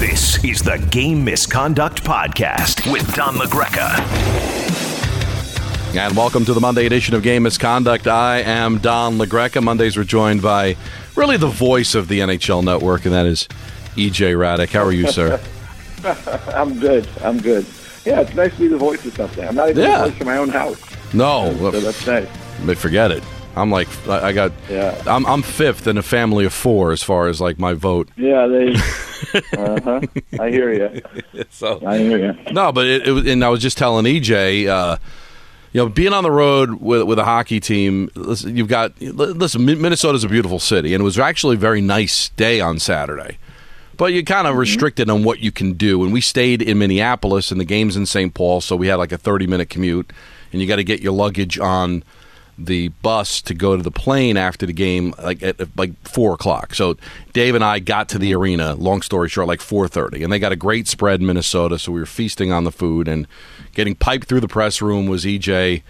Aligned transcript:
This 0.00 0.42
is 0.44 0.62
the 0.62 0.78
Game 0.90 1.22
Misconduct 1.24 2.02
Podcast 2.04 2.90
with 2.90 3.14
Don 3.14 3.34
LaGreca. 3.34 3.98
And 5.94 6.16
welcome 6.16 6.44
to 6.46 6.54
the 6.54 6.60
Monday 6.60 6.86
edition 6.86 7.14
of 7.14 7.22
Game 7.22 7.42
Misconduct. 7.42 8.06
I 8.06 8.38
am 8.40 8.78
Don 8.78 9.18
LaGreca. 9.18 9.62
Mondays 9.62 9.96
we're 9.98 10.04
joined 10.04 10.40
by 10.40 10.76
really 11.16 11.36
the 11.36 11.48
voice 11.48 11.94
of 11.94 12.08
the 12.08 12.20
NHL 12.20 12.64
network, 12.64 13.04
and 13.04 13.12
that 13.14 13.26
is 13.26 13.46
EJ 13.96 14.34
Hradek. 14.34 14.70
How 14.70 14.84
are 14.84 14.92
you, 14.92 15.06
sir? 15.08 15.38
I'm 16.54 16.78
good. 16.80 17.06
I'm 17.22 17.38
good. 17.38 17.66
Yeah, 18.06 18.20
it's 18.22 18.34
nice 18.34 18.54
to 18.54 18.60
be 18.60 18.68
the 18.68 18.78
voice 18.78 19.04
of 19.04 19.14
something. 19.14 19.46
I'm 19.46 19.54
not 19.54 19.68
even 19.70 19.82
Yeah. 19.82 20.04
the 20.04 20.10
voice 20.12 20.20
of 20.20 20.26
my 20.26 20.36
own 20.38 20.48
house. 20.48 20.80
No, 21.12 21.54
So 21.58 21.70
that's 21.80 22.06
nice. 22.06 22.28
but 22.64 22.78
forget 22.78 23.10
it. 23.10 23.22
I'm 23.56 23.70
like, 23.70 23.88
I 24.08 24.32
got, 24.32 24.52
Yeah. 24.68 25.00
I'm, 25.06 25.26
I'm 25.26 25.42
fifth 25.42 25.86
in 25.86 25.98
a 25.98 26.02
family 26.02 26.44
of 26.44 26.52
four 26.52 26.92
as 26.92 27.02
far 27.02 27.28
as 27.28 27.40
like 27.40 27.58
my 27.58 27.74
vote. 27.74 28.08
Yeah, 28.16 28.46
they. 28.46 28.72
uh 29.58 29.80
huh. 29.82 30.00
I 30.38 30.50
hear 30.50 30.72
you. 30.72 31.02
So 31.50 31.82
I 31.84 31.98
hear 31.98 32.18
you. 32.18 32.52
No, 32.52 32.70
but 32.72 32.86
it, 32.86 33.08
it 33.08 33.12
was, 33.12 33.26
and 33.26 33.44
I 33.44 33.48
was 33.48 33.60
just 33.60 33.76
telling 33.76 34.04
EJ, 34.04 34.66
uh, 34.68 34.96
you 35.72 35.80
know, 35.80 35.88
being 35.88 36.12
on 36.12 36.22
the 36.22 36.30
road 36.30 36.74
with 36.80 37.02
with 37.02 37.18
a 37.18 37.24
hockey 37.24 37.60
team, 37.60 38.08
listen, 38.14 38.56
you've 38.56 38.68
got 38.68 39.00
listen. 39.00 39.64
Min- 39.64 39.80
Minnesota's 39.80 40.24
a 40.24 40.28
beautiful 40.28 40.58
city, 40.58 40.94
and 40.94 41.00
it 41.02 41.04
was 41.04 41.18
actually 41.18 41.56
a 41.56 41.58
very 41.58 41.80
nice 41.80 42.30
day 42.30 42.60
on 42.60 42.78
Saturday. 42.78 43.38
But 43.96 44.12
you're 44.12 44.22
kind 44.22 44.46
of 44.46 44.56
restricted 44.56 45.10
on 45.10 45.24
what 45.24 45.40
you 45.40 45.52
can 45.52 45.74
do. 45.74 46.02
And 46.02 46.12
we 46.12 46.20
stayed 46.22 46.62
in 46.62 46.78
Minneapolis, 46.78 47.50
and 47.52 47.60
the 47.60 47.66
game's 47.66 47.96
in 47.96 48.06
St. 48.06 48.32
Paul, 48.32 48.60
so 48.62 48.74
we 48.74 48.86
had 48.86 48.94
like 48.96 49.12
a 49.12 49.18
30 49.18 49.46
minute 49.46 49.68
commute, 49.68 50.10
and 50.52 50.62
you 50.62 50.66
got 50.66 50.76
to 50.76 50.84
get 50.84 51.00
your 51.00 51.12
luggage 51.12 51.58
on 51.58 52.02
the 52.66 52.88
bus 52.88 53.42
to 53.42 53.54
go 53.54 53.76
to 53.76 53.82
the 53.82 53.90
plane 53.90 54.36
after 54.36 54.66
the 54.66 54.72
game, 54.72 55.14
like 55.22 55.42
at 55.42 55.56
like 55.76 55.92
four 56.06 56.34
o'clock. 56.34 56.74
So 56.74 56.96
Dave 57.32 57.54
and 57.54 57.64
I 57.64 57.78
got 57.78 58.08
to 58.10 58.18
the 58.18 58.34
arena. 58.34 58.74
Long 58.74 59.02
story 59.02 59.28
short, 59.28 59.48
like 59.48 59.60
four 59.60 59.88
thirty, 59.88 60.22
and 60.22 60.32
they 60.32 60.38
got 60.38 60.52
a 60.52 60.56
great 60.56 60.88
spread 60.88 61.20
in 61.20 61.26
Minnesota. 61.26 61.78
So 61.78 61.92
we 61.92 62.00
were 62.00 62.06
feasting 62.06 62.52
on 62.52 62.64
the 62.64 62.72
food 62.72 63.08
and 63.08 63.26
getting 63.74 63.94
piped 63.94 64.28
through 64.28 64.40
the 64.40 64.48
press 64.48 64.82
room 64.82 65.06
was 65.06 65.24
EJ 65.24 65.82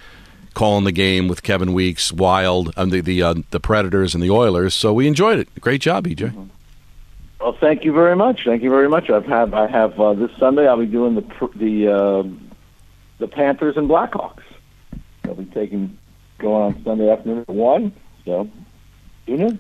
calling 0.55 0.85
the 0.85 0.93
game 0.93 1.29
with 1.29 1.43
Kevin 1.43 1.73
Weekes, 1.73 2.13
Wild, 2.13 2.73
and 2.77 2.93
the 2.93 3.01
the 3.01 3.23
uh, 3.23 3.35
the 3.51 3.61
Predators 3.61 4.15
and 4.15 4.23
the 4.23 4.31
Oilers. 4.31 4.75
So 4.75 4.93
we 4.93 5.07
enjoyed 5.07 5.39
it. 5.39 5.49
Great 5.61 5.81
job, 5.81 6.07
EJ. 6.07 6.49
Well, 7.41 7.57
thank 7.59 7.85
you 7.85 7.93
very 7.93 8.17
much. 8.17 8.45
Thank 8.45 8.63
you 8.63 8.71
very 8.71 8.89
much. 8.89 9.09
I've 9.09 9.27
had. 9.27 9.55
I 9.55 9.67
have 9.67 9.99
uh, 9.99 10.13
this 10.13 10.31
Sunday. 10.39 10.69
I'll 10.69 10.77
be 10.77 10.87
doing 10.87 11.15
the 11.15 11.49
the 11.55 11.89
uh, 11.89 12.23
the 13.19 13.29
Panthers 13.29 13.77
and 13.77 13.89
Blackhawks. 13.89 14.43
I'll 15.25 15.35
be 15.35 15.45
taking 15.47 15.97
going 16.41 16.75
on 16.75 16.85
Sunday 16.85 17.11
afternoon 17.11 17.41
at 17.41 17.49
one. 17.49 17.93
So, 18.25 18.49
you 19.27 19.37
know. 19.37 19.59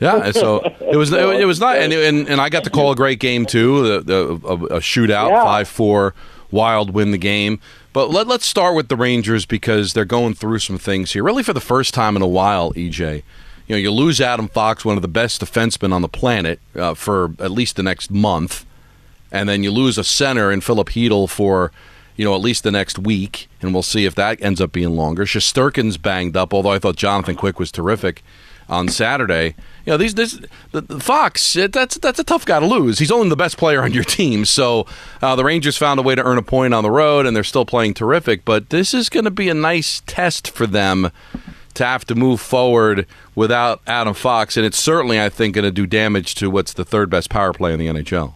Yeah, 0.00 0.30
so 0.30 0.60
it 0.80 0.96
was 0.96 1.12
it, 1.12 1.44
was 1.46 1.60
not, 1.60 1.76
and, 1.76 1.92
and 1.92 2.26
and 2.26 2.40
I 2.40 2.48
got 2.48 2.64
to 2.64 2.70
call 2.70 2.90
a 2.90 2.96
great 2.96 3.20
game 3.20 3.44
too, 3.44 3.86
the, 3.86 4.00
the 4.00 4.46
a, 4.46 4.54
a 4.76 4.80
shootout, 4.80 5.28
Yeah. 5.28 5.44
five 5.44 5.68
four, 5.68 6.14
Wild 6.50 6.94
win 6.94 7.10
the 7.10 7.18
game. 7.18 7.60
But 7.92 8.08
let 8.10 8.26
let's 8.26 8.46
start 8.46 8.74
with 8.74 8.88
the 8.88 8.96
Rangers 8.96 9.44
because 9.44 9.92
they're 9.92 10.06
going 10.06 10.32
through 10.32 10.60
some 10.60 10.78
things 10.78 11.12
here, 11.12 11.22
really 11.22 11.42
for 11.42 11.52
the 11.52 11.60
first 11.60 11.92
time 11.92 12.16
in 12.16 12.22
a 12.22 12.26
while. 12.26 12.72
EJ, 12.72 13.22
you 13.66 13.74
know, 13.74 13.76
you 13.76 13.90
lose 13.90 14.22
Adam 14.22 14.48
Fox, 14.48 14.86
one 14.86 14.96
of 14.96 15.02
the 15.02 15.08
best 15.08 15.42
defensemen 15.42 15.92
on 15.92 16.00
the 16.00 16.08
planet, 16.08 16.60
uh, 16.74 16.94
for 16.94 17.34
at 17.38 17.50
least 17.50 17.76
the 17.76 17.82
next 17.82 18.10
month, 18.10 18.64
and 19.30 19.50
then 19.50 19.62
you 19.62 19.70
lose 19.70 19.98
a 19.98 20.04
center 20.04 20.50
in 20.50 20.62
Filip 20.62 20.88
Chytil 20.88 21.28
for. 21.28 21.72
You 22.20 22.26
know, 22.26 22.34
at 22.34 22.42
least 22.42 22.64
the 22.64 22.70
next 22.70 22.98
week, 22.98 23.48
and 23.62 23.72
we'll 23.72 23.82
see 23.82 24.04
if 24.04 24.14
that 24.16 24.42
ends 24.42 24.60
up 24.60 24.72
being 24.72 24.94
longer. 24.94 25.24
Shesterkin's 25.24 25.96
banged 25.96 26.36
up, 26.36 26.52
although 26.52 26.72
I 26.72 26.78
thought 26.78 26.96
Jonathan 26.96 27.34
Quick 27.34 27.58
was 27.58 27.72
terrific 27.72 28.22
on 28.68 28.88
Saturday. 28.88 29.54
You 29.86 29.92
know, 29.92 29.96
these 29.96 30.14
this 30.14 30.38
the, 30.72 30.82
the 30.82 31.00
Fox. 31.00 31.56
It, 31.56 31.72
that's 31.72 31.96
that's 31.96 32.18
a 32.18 32.24
tough 32.24 32.44
guy 32.44 32.60
to 32.60 32.66
lose. 32.66 32.98
He's 32.98 33.10
only 33.10 33.30
the 33.30 33.36
best 33.36 33.56
player 33.56 33.82
on 33.82 33.92
your 33.92 34.04
team. 34.04 34.44
So 34.44 34.86
uh, 35.22 35.34
the 35.34 35.44
Rangers 35.44 35.78
found 35.78 35.98
a 35.98 36.02
way 36.02 36.14
to 36.14 36.22
earn 36.22 36.36
a 36.36 36.42
point 36.42 36.74
on 36.74 36.82
the 36.82 36.90
road, 36.90 37.24
and 37.24 37.34
they're 37.34 37.42
still 37.42 37.64
playing 37.64 37.94
terrific. 37.94 38.44
But 38.44 38.68
this 38.68 38.92
is 38.92 39.08
going 39.08 39.24
to 39.24 39.30
be 39.30 39.48
a 39.48 39.54
nice 39.54 40.02
test 40.06 40.50
for 40.50 40.66
them 40.66 41.10
to 41.72 41.84
have 41.86 42.04
to 42.04 42.14
move 42.14 42.40
forward 42.40 43.06
without 43.34 43.80
Adam 43.86 44.12
Fox, 44.12 44.56
and 44.56 44.66
it's 44.66 44.78
certainly, 44.78 45.20
I 45.20 45.28
think, 45.28 45.54
going 45.54 45.64
to 45.64 45.70
do 45.70 45.86
damage 45.86 46.34
to 46.36 46.50
what's 46.50 46.72
the 46.72 46.84
third 46.84 47.08
best 47.08 47.30
power 47.30 47.52
play 47.52 47.72
in 47.72 47.78
the 47.78 47.86
NHL. 47.86 48.34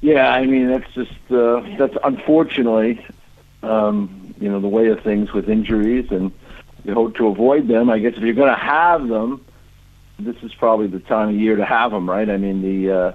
Yeah, 0.00 0.30
I 0.32 0.46
mean 0.46 0.68
that's 0.68 0.92
just 0.94 1.12
uh, 1.30 1.60
that's 1.78 1.96
unfortunately, 2.02 3.04
um, 3.62 4.34
you 4.40 4.48
know, 4.48 4.60
the 4.60 4.68
way 4.68 4.88
of 4.88 5.02
things 5.02 5.32
with 5.32 5.48
injuries, 5.48 6.06
and 6.10 6.32
you 6.84 6.94
hope 6.94 7.16
to 7.16 7.26
avoid 7.26 7.68
them. 7.68 7.90
I 7.90 7.98
guess 7.98 8.14
if 8.16 8.22
you're 8.22 8.34
going 8.34 8.48
to 8.48 8.60
have 8.60 9.08
them, 9.08 9.44
this 10.18 10.36
is 10.42 10.54
probably 10.54 10.86
the 10.86 11.00
time 11.00 11.30
of 11.30 11.34
year 11.34 11.56
to 11.56 11.64
have 11.64 11.90
them, 11.90 12.08
right? 12.08 12.28
I 12.28 12.36
mean, 12.38 12.62
the, 12.62 12.92
uh, 12.92 13.12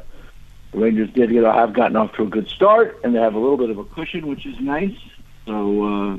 Rangers 0.74 1.10
did 1.14 1.32
get 1.32 1.44
have 1.44 1.74
gotten 1.74 1.96
off 1.96 2.14
to 2.14 2.24
a 2.24 2.28
good 2.28 2.48
start, 2.48 3.00
and 3.04 3.16
they 3.16 3.20
have 3.20 3.34
a 3.34 3.40
little 3.40 3.58
bit 3.58 3.70
of 3.70 3.78
a 3.78 3.86
cushion, 3.86 4.28
which 4.28 4.46
is 4.46 4.60
nice. 4.60 4.96
So, 5.46 5.84
uh, 5.84 6.18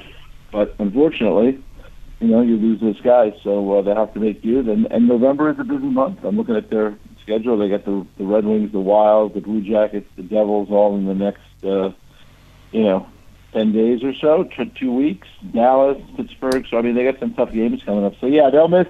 but 0.51 0.75
unfortunately, 0.79 1.63
you 2.21 2.29
know, 2.29 2.41
you 2.41 2.57
lose 2.57 2.81
those 2.81 3.01
guys, 3.03 3.35
so 3.43 3.79
uh, 3.79 3.83
they 3.83 3.95
have 3.95 4.15
to 4.15 4.21
make 4.21 4.43
do. 4.43 4.59
And, 4.61 4.87
and 4.91 5.07
November 5.07 5.51
is 5.51 5.59
a 5.59 5.65
busy 5.65 5.87
month. 5.87 6.25
I'm 6.25 6.37
looking 6.37 6.57
at 6.57 6.71
their 6.71 6.97
schedule. 7.27 7.59
They 7.59 7.69
got 7.69 7.85
the 7.85 8.07
the 8.17 8.25
Red 8.25 8.45
Wings, 8.45 8.73
the 8.73 8.81
Wild, 8.81 9.35
the 9.35 9.41
Blue 9.41 9.61
Jackets, 9.61 10.09
the 10.17 10.23
Devils, 10.23 10.69
all 10.71 10.97
in 10.97 11.07
the 11.07 11.15
next, 11.15 11.65
uh, 11.65 11.93
you 12.71 12.85
know, 12.85 13.07
ten 13.53 13.73
days 13.73 14.03
or 14.03 14.15
so, 14.15 14.45
t- 14.45 14.73
two 14.79 14.93
weeks. 14.93 15.29
Dallas, 15.53 16.01
Pittsburgh. 16.17 16.65
So 16.71 16.79
I 16.79 16.83
mean, 16.83 16.95
they 16.95 17.05
got 17.05 17.19
some 17.19 17.35
tough 17.35 17.53
games 17.53 17.83
coming 17.85 18.05
up. 18.05 18.15
So 18.21 18.27
yeah, 18.27 18.49
they'll 18.51 18.69
miss 18.69 18.89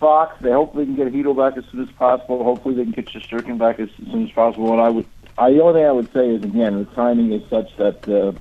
Fox. 0.00 0.36
They 0.40 0.50
hopefully 0.52 0.86
can 0.86 0.96
get 0.96 1.12
Chytil 1.12 1.36
back 1.36 1.56
as 1.58 1.64
soon 1.70 1.82
as 1.82 1.90
possible. 1.92 2.42
Hopefully 2.42 2.74
they 2.74 2.84
can 2.84 2.92
get 2.92 3.06
Shesterkin 3.06 3.58
back 3.58 3.78
as, 3.78 3.90
as 4.00 4.06
soon 4.10 4.26
as 4.26 4.32
possible. 4.32 4.72
And 4.72 4.80
I 4.80 4.88
would, 4.88 5.06
I 5.36 5.50
the 5.50 5.62
only 5.62 5.80
thing 5.80 5.86
I 5.86 5.92
would 5.92 6.12
say 6.12 6.30
is 6.30 6.42
again, 6.42 6.78
the 6.78 6.84
timing 6.94 7.32
is 7.32 7.42
such 7.50 7.76
that. 7.76 8.08
Uh, 8.08 8.32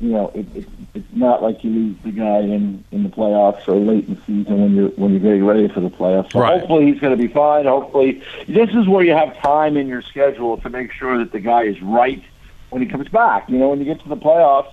you 0.00 0.10
know, 0.10 0.30
it, 0.34 0.46
it, 0.54 0.68
it's 0.94 1.06
not 1.12 1.42
like 1.42 1.64
you 1.64 1.70
lose 1.70 1.96
the 2.04 2.12
guy 2.12 2.38
in, 2.38 2.84
in 2.92 3.02
the 3.02 3.08
playoffs 3.08 3.66
or 3.66 3.74
late 3.76 4.06
in 4.06 4.14
the 4.14 4.20
season 4.26 4.62
when 4.62 4.74
you're 4.76 4.88
when 4.90 5.10
you're 5.10 5.20
getting 5.20 5.44
ready 5.44 5.68
for 5.68 5.80
the 5.80 5.90
playoffs. 5.90 6.32
So 6.32 6.40
Right. 6.40 6.60
hopefully 6.60 6.86
he's 6.92 7.00
going 7.00 7.16
to 7.16 7.16
be 7.16 7.32
fine. 7.32 7.66
Hopefully, 7.66 8.22
this 8.46 8.70
is 8.70 8.86
where 8.86 9.02
you 9.04 9.12
have 9.12 9.36
time 9.38 9.76
in 9.76 9.88
your 9.88 10.02
schedule 10.02 10.56
to 10.58 10.70
make 10.70 10.92
sure 10.92 11.18
that 11.18 11.32
the 11.32 11.40
guy 11.40 11.62
is 11.64 11.80
right 11.82 12.22
when 12.70 12.80
he 12.80 12.88
comes 12.88 13.08
back. 13.08 13.48
You 13.48 13.58
know, 13.58 13.70
when 13.70 13.80
you 13.80 13.84
get 13.84 14.00
to 14.02 14.08
the 14.08 14.16
playoffs, 14.16 14.70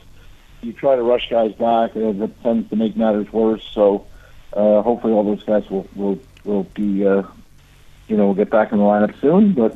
you 0.62 0.74
try 0.74 0.96
to 0.96 1.02
rush 1.02 1.28
guys 1.30 1.54
back, 1.54 1.96
and 1.96 2.22
that 2.22 2.44
tends 2.44 2.70
to 2.70 2.76
make 2.76 2.96
matters 2.96 3.32
worse. 3.34 3.68
So 3.74 4.06
uh, 4.54 4.84
hopefully, 4.84 5.14
all 5.14 5.24
those 5.24 5.44
guys 5.44 5.68
will 5.72 5.88
will 5.96 6.20
will 6.44 6.64
be 6.76 7.06
uh, 7.06 7.24
you 8.08 8.16
know 8.16 8.28
will 8.28 8.36
get 8.36 8.52
back 8.52 8.72
in 8.72 8.78
the 8.78 8.84
lineup 8.84 9.20
soon. 9.22 9.54
But 9.54 9.76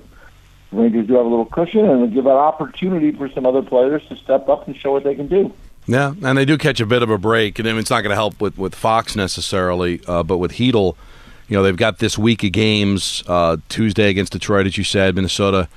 Rangers 0.72 1.07
do 1.07 1.16
have 1.16 1.25
a 1.25 1.30
little 1.30 1.46
cushion, 1.46 1.85
and 1.85 2.13
give 2.13 2.25
an 2.25 2.31
opportunity 2.31 3.12
for 3.12 3.30
some 3.30 3.46
other 3.46 3.62
players 3.62 4.02
to 4.09 4.16
step 4.16 4.47
up 4.50 4.68
and 4.68 4.75
show 4.75 4.91
what 4.91 5.03
they 5.03 5.16
can 5.16 5.28
do. 5.28 5.52
Yeah, 5.88 6.13
and 6.24 6.38
they 6.38 6.46
do 6.46 6.57
catch 6.57 6.80
a 6.80 6.85
bit 6.85 7.02
of 7.02 7.09
a 7.09 7.18
break, 7.18 7.57
and 7.57 7.68
it's 7.68 7.90
not 7.90 8.02
going 8.02 8.12
to 8.12 8.16
help 8.16 8.40
with, 8.40 8.57
with 8.57 8.75
Fox 8.75 9.16
necessarily, 9.16 10.02
uh, 10.07 10.22
but 10.22 10.38
with 10.38 10.52
Chytil, 10.53 10.96
you 11.47 11.57
know, 11.57 11.63
they've 11.63 11.75
got 11.75 11.97
this 11.97 12.16
week 12.16 12.44
of 12.44 12.52
games 12.52 13.24
uh, 13.25 13.57
Tuesday 13.69 14.09
against 14.09 14.34
Detroit, 14.34 14.68
as 14.68 14.77
you 14.77 14.83
said. 14.83 15.16
Minnesota 15.16 15.68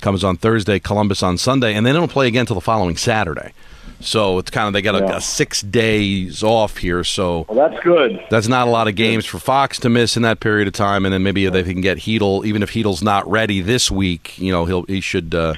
comes 0.00 0.24
on 0.24 0.36
Thursday, 0.36 0.80
Columbus 0.80 1.22
on 1.22 1.38
Sunday, 1.38 1.74
and 1.74 1.86
they 1.86 1.92
don't 1.92 2.10
play 2.10 2.26
again 2.26 2.40
until 2.40 2.56
the 2.56 2.60
following 2.60 2.96
Saturday. 2.96 3.52
So 4.02 4.38
it's 4.38 4.50
kind 4.50 4.66
of 4.66 4.72
they 4.72 4.80
got 4.82 4.94
a, 4.94 5.04
Yeah. 5.06 5.16
a 5.18 5.20
six 5.20 5.60
days 5.60 6.42
off 6.42 6.78
here. 6.78 7.04
So 7.04 7.44
Well, 7.48 7.68
that's 7.68 7.82
good. 7.84 8.18
that's 8.30 8.48
not 8.48 8.66
a 8.66 8.70
lot 8.70 8.88
of 8.88 8.94
games 8.94 9.26
for 9.26 9.38
Fox 9.38 9.78
to 9.80 9.88
miss 9.90 10.16
in 10.16 10.22
that 10.22 10.40
period 10.40 10.66
of 10.68 10.74
time, 10.74 11.04
and 11.04 11.12
then 11.12 11.22
maybe 11.22 11.46
they 11.48 11.62
can 11.62 11.82
get 11.82 11.98
Chytil, 11.98 12.44
even 12.46 12.62
if 12.62 12.70
Chytil's 12.72 13.02
not 13.02 13.30
ready 13.30 13.60
this 13.60 13.90
week. 13.90 14.38
You 14.38 14.52
know, 14.52 14.64
he'll 14.64 14.84
he 14.84 15.00
should 15.02 15.34
uh, 15.34 15.54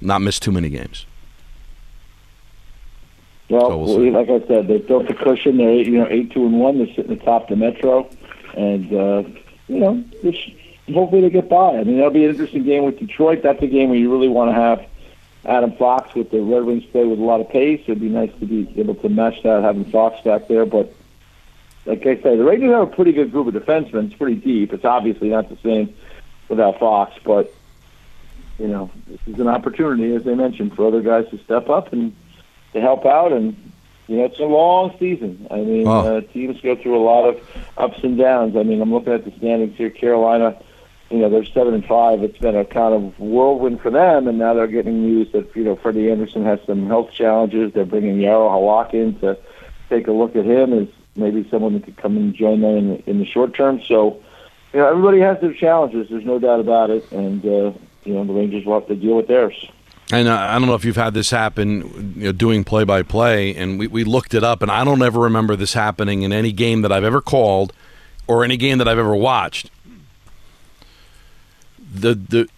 not 0.00 0.22
miss 0.22 0.40
too 0.40 0.50
many 0.52 0.68
games. 0.70 1.06
Well, 3.48 3.70
So 3.70 3.78
we'll 3.78 4.12
like 4.12 4.28
I 4.28 4.46
said, 4.46 4.68
they 4.68 4.78
built 4.78 5.08
the 5.08 5.14
cushion. 5.14 5.56
They're 5.56 5.70
eight, 5.70 5.86
you 5.86 5.98
know 5.98 6.06
eight 6.10 6.32
two 6.32 6.44
and 6.46 6.58
one. 6.60 6.78
They're 6.78 6.94
sitting 6.94 7.12
atop 7.12 7.48
the 7.48 7.56
Metro, 7.56 8.08
and 8.56 8.92
uh, 8.92 9.22
you 9.68 9.78
know 9.78 10.04
this, 10.22 10.34
hopefully 10.92 11.22
they 11.22 11.30
get 11.30 11.48
by. 11.48 11.78
I 11.78 11.84
mean, 11.84 11.96
that'll 11.96 12.10
be 12.10 12.24
an 12.24 12.30
interesting 12.30 12.64
game 12.64 12.84
with 12.84 12.98
Detroit. 12.98 13.42
That's 13.42 13.62
a 13.62 13.66
game 13.66 13.88
where 13.88 13.98
you 13.98 14.10
really 14.12 14.28
want 14.28 14.50
to 14.50 14.54
have 14.54 14.84
Adam 15.44 15.72
Fox 15.72 16.14
with 16.14 16.30
the 16.30 16.40
Red 16.40 16.64
Wings 16.64 16.84
play 16.86 17.04
with 17.04 17.18
a 17.18 17.22
lot 17.22 17.40
of 17.40 17.48
pace. 17.48 17.80
It'd 17.86 18.00
be 18.00 18.08
nice 18.08 18.30
to 18.40 18.46
be 18.46 18.68
able 18.76 18.94
to 18.96 19.08
match 19.08 19.42
that 19.44 19.62
having 19.62 19.84
Fox 19.86 20.20
back 20.22 20.48
there. 20.48 20.66
But 20.66 20.92
like 21.86 22.02
I 22.06 22.16
say, 22.20 22.36
the 22.36 22.44
Rangers 22.44 22.70
have 22.70 22.82
a 22.92 22.94
pretty 22.94 23.12
good 23.12 23.30
group 23.32 23.46
of 23.46 23.54
defensemen. 23.54 24.06
It's 24.06 24.14
pretty 24.16 24.36
deep. 24.36 24.72
It's 24.72 24.84
obviously 24.84 25.28
not 25.30 25.48
the 25.48 25.56
same 25.62 25.94
without 26.48 26.78
Fox. 26.78 27.14
But 27.24 27.52
you 28.58 28.66
know, 28.68 28.90
this 29.06 29.20
is 29.26 29.40
an 29.40 29.48
opportunity, 29.48 30.14
as 30.14 30.26
I 30.26 30.34
mentioned, 30.34 30.74
for 30.74 30.86
other 30.88 31.00
guys 31.02 31.28
to 31.30 31.38
step 31.44 31.68
up 31.68 31.92
and 31.92 32.14
to 32.72 32.80
help 32.80 33.06
out. 33.06 33.32
And 33.32 33.54
you 34.08 34.16
know, 34.16 34.24
it's 34.24 34.40
a 34.40 34.44
long 34.44 34.94
season. 34.98 35.46
I 35.50 35.56
mean, 35.58 35.86
Oh. 35.86 36.16
uh, 36.16 36.20
teams 36.32 36.60
go 36.60 36.74
through 36.74 36.98
a 36.98 37.04
lot 37.04 37.28
of 37.28 37.40
ups 37.76 38.00
and 38.02 38.18
downs. 38.18 38.56
I 38.56 38.64
mean, 38.64 38.82
I'm 38.82 38.92
looking 38.92 39.12
at 39.12 39.24
the 39.24 39.30
standings 39.38 39.76
here. 39.76 39.90
Carolina, 39.90 40.60
you 41.10 41.18
know, 41.18 41.30
they're 41.30 41.44
seven 41.44 41.74
and 41.74 41.84
five. 41.84 42.22
It's 42.22 42.38
been 42.38 42.56
a 42.56 42.64
kind 42.64 42.94
of 42.94 43.18
whirlwind 43.18 43.80
for 43.80 43.90
them, 43.90 44.28
and 44.28 44.38
now 44.38 44.52
they're 44.54 44.66
getting 44.66 45.02
news 45.02 45.32
that 45.32 45.54
you 45.56 45.64
know 45.64 45.76
Freddie 45.76 46.10
Anderson 46.10 46.44
has 46.44 46.60
some 46.66 46.86
health 46.86 47.12
challenges. 47.12 47.72
They're 47.72 47.86
bringing 47.86 48.18
Jaro 48.18 48.50
Halak 48.50 48.92
in 48.92 49.18
to 49.20 49.38
take 49.88 50.06
a 50.06 50.12
look 50.12 50.36
at 50.36 50.44
him 50.44 50.72
as 50.72 50.88
maybe 51.16 51.48
someone 51.50 51.74
that 51.74 51.84
could 51.84 51.96
come 51.96 52.16
and 52.16 52.34
join 52.34 52.60
them 52.60 52.76
in 52.76 52.88
the, 52.88 53.10
in 53.10 53.18
the 53.20 53.26
short 53.26 53.54
term. 53.54 53.80
So, 53.82 54.22
you 54.72 54.80
know, 54.80 54.88
everybody 54.88 55.20
has 55.20 55.40
their 55.40 55.54
challenges. 55.54 56.08
There's 56.10 56.26
no 56.26 56.38
doubt 56.38 56.60
about 56.60 56.90
it, 56.90 57.10
and 57.10 57.44
uh, 57.44 57.72
you 58.04 58.14
know 58.14 58.24
the 58.24 58.34
Rangers 58.34 58.66
will 58.66 58.78
have 58.78 58.88
to 58.88 58.96
deal 58.96 59.16
with 59.16 59.28
theirs. 59.28 59.70
And 60.10 60.28
uh, 60.28 60.34
I 60.34 60.58
don't 60.58 60.68
know 60.68 60.74
if 60.74 60.84
you've 60.84 60.96
had 60.96 61.12
this 61.14 61.30
happen, 61.30 62.14
you 62.16 62.24
know, 62.24 62.32
doing 62.32 62.64
play 62.64 62.84
by 62.84 63.02
play, 63.02 63.54
and 63.54 63.78
we, 63.78 63.86
we 63.86 64.04
looked 64.04 64.32
it 64.34 64.42
up, 64.42 64.62
and 64.62 64.70
I 64.70 64.84
don't 64.84 65.02
ever 65.02 65.20
remember 65.20 65.54
this 65.54 65.74
happening 65.74 66.22
in 66.22 66.32
any 66.32 66.52
game 66.52 66.82
that 66.82 66.92
I've 66.92 67.04
ever 67.04 67.20
called 67.20 67.74
or 68.26 68.44
any 68.44 68.56
game 68.56 68.78
that 68.78 68.88
I've 68.88 68.98
ever 68.98 69.14
watched. 69.14 69.70
The 71.92 72.14
the 72.14 72.48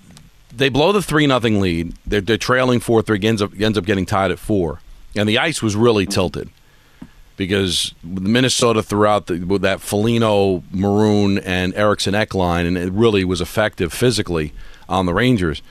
they 0.54 0.68
blow 0.68 0.92
the 0.92 1.02
three 1.02 1.26
nothing 1.26 1.60
lead. 1.60 1.94
They're, 2.06 2.20
they're 2.20 2.36
trailing 2.36 2.80
four 2.80 3.02
three. 3.02 3.20
Ends 3.22 3.42
up 3.42 3.52
ends 3.58 3.78
up 3.78 3.84
getting 3.84 4.06
tied 4.06 4.30
at 4.30 4.38
four, 4.38 4.80
and 5.14 5.28
the 5.28 5.38
ice 5.38 5.62
was 5.62 5.76
really 5.76 6.06
tilted 6.06 6.50
because 7.36 7.94
Minnesota 8.02 8.82
threw 8.82 9.06
out 9.06 9.26
the, 9.26 9.38
with 9.38 9.62
that 9.62 9.80
Foligno, 9.80 10.62
Maroon, 10.70 11.38
and 11.38 11.74
Eriksson 11.74 12.14
Ek 12.14 12.34
line, 12.34 12.66
and 12.66 12.76
it 12.76 12.92
really 12.92 13.24
was 13.24 13.40
effective 13.40 13.94
physically 13.94 14.52
on 14.90 15.06
the 15.06 15.14
Rangers. 15.14 15.62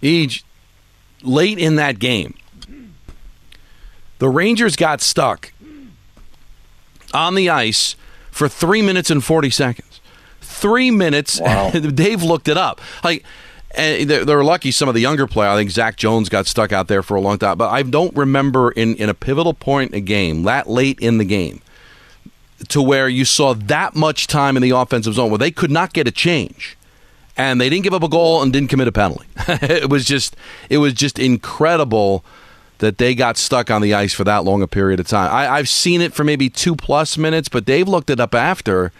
Each 0.00 0.44
late 1.22 1.58
in 1.58 1.76
that 1.76 1.98
game, 1.98 2.34
the 4.20 4.28
Rangers 4.28 4.76
got 4.76 5.00
stuck 5.00 5.52
on 7.12 7.34
the 7.34 7.50
ice 7.50 7.96
for 8.30 8.48
three 8.48 8.82
minutes 8.82 9.10
and 9.10 9.22
40 9.22 9.50
seconds. 9.50 9.91
Three 10.62 10.90
minutes. 10.90 11.40
Wow. 11.40 11.70
Dave 11.94 12.22
looked 12.22 12.48
it 12.48 12.56
up. 12.56 12.80
Like, 13.02 13.24
and 13.74 14.08
they're, 14.08 14.24
they're 14.24 14.44
lucky 14.44 14.70
some 14.70 14.88
of 14.88 14.94
the 14.94 15.00
younger 15.00 15.26
players. 15.26 15.52
I 15.52 15.56
think 15.56 15.70
Zach 15.70 15.96
Jones 15.96 16.28
got 16.28 16.46
stuck 16.46 16.72
out 16.72 16.88
there 16.88 17.02
for 17.02 17.16
a 17.16 17.20
long 17.20 17.38
time, 17.38 17.58
but 17.58 17.70
I 17.70 17.82
don't 17.82 18.14
remember 18.16 18.70
in, 18.70 18.94
in 18.96 19.08
a 19.08 19.14
pivotal 19.14 19.54
point 19.54 19.92
in 19.92 19.98
a 19.98 20.00
game, 20.00 20.44
that 20.44 20.68
late 20.68 20.98
in 21.00 21.18
the 21.18 21.24
game, 21.24 21.60
to 22.68 22.80
where 22.80 23.08
you 23.08 23.24
saw 23.24 23.54
that 23.54 23.96
much 23.96 24.26
time 24.26 24.56
in 24.56 24.62
the 24.62 24.70
offensive 24.70 25.14
zone 25.14 25.30
where 25.30 25.38
they 25.38 25.50
could 25.50 25.70
not 25.70 25.92
get 25.92 26.06
a 26.06 26.12
change 26.12 26.76
and 27.36 27.60
they 27.60 27.68
didn't 27.68 27.84
give 27.84 27.94
up 27.94 28.02
a 28.02 28.08
goal 28.08 28.42
and 28.42 28.52
didn't 28.52 28.68
commit 28.68 28.88
a 28.88 28.92
penalty. 28.92 29.26
it 29.48 29.90
was 29.90 30.04
just 30.04 30.36
it 30.68 30.78
was 30.78 30.92
just 30.92 31.18
incredible 31.18 32.24
that 32.78 32.98
they 32.98 33.14
got 33.14 33.36
stuck 33.36 33.70
on 33.70 33.80
the 33.80 33.94
ice 33.94 34.12
for 34.12 34.24
that 34.24 34.44
long 34.44 34.60
a 34.60 34.66
period 34.66 35.00
of 35.00 35.06
time. 35.06 35.32
I, 35.32 35.48
I've 35.48 35.68
seen 35.68 36.00
it 36.00 36.12
for 36.12 36.24
maybe 36.24 36.50
two 36.50 36.74
plus 36.74 37.16
minutes, 37.16 37.48
but 37.48 37.64
Dave 37.64 37.86
looked 37.88 38.10
it 38.10 38.18
up 38.18 38.34
after, 38.34 38.92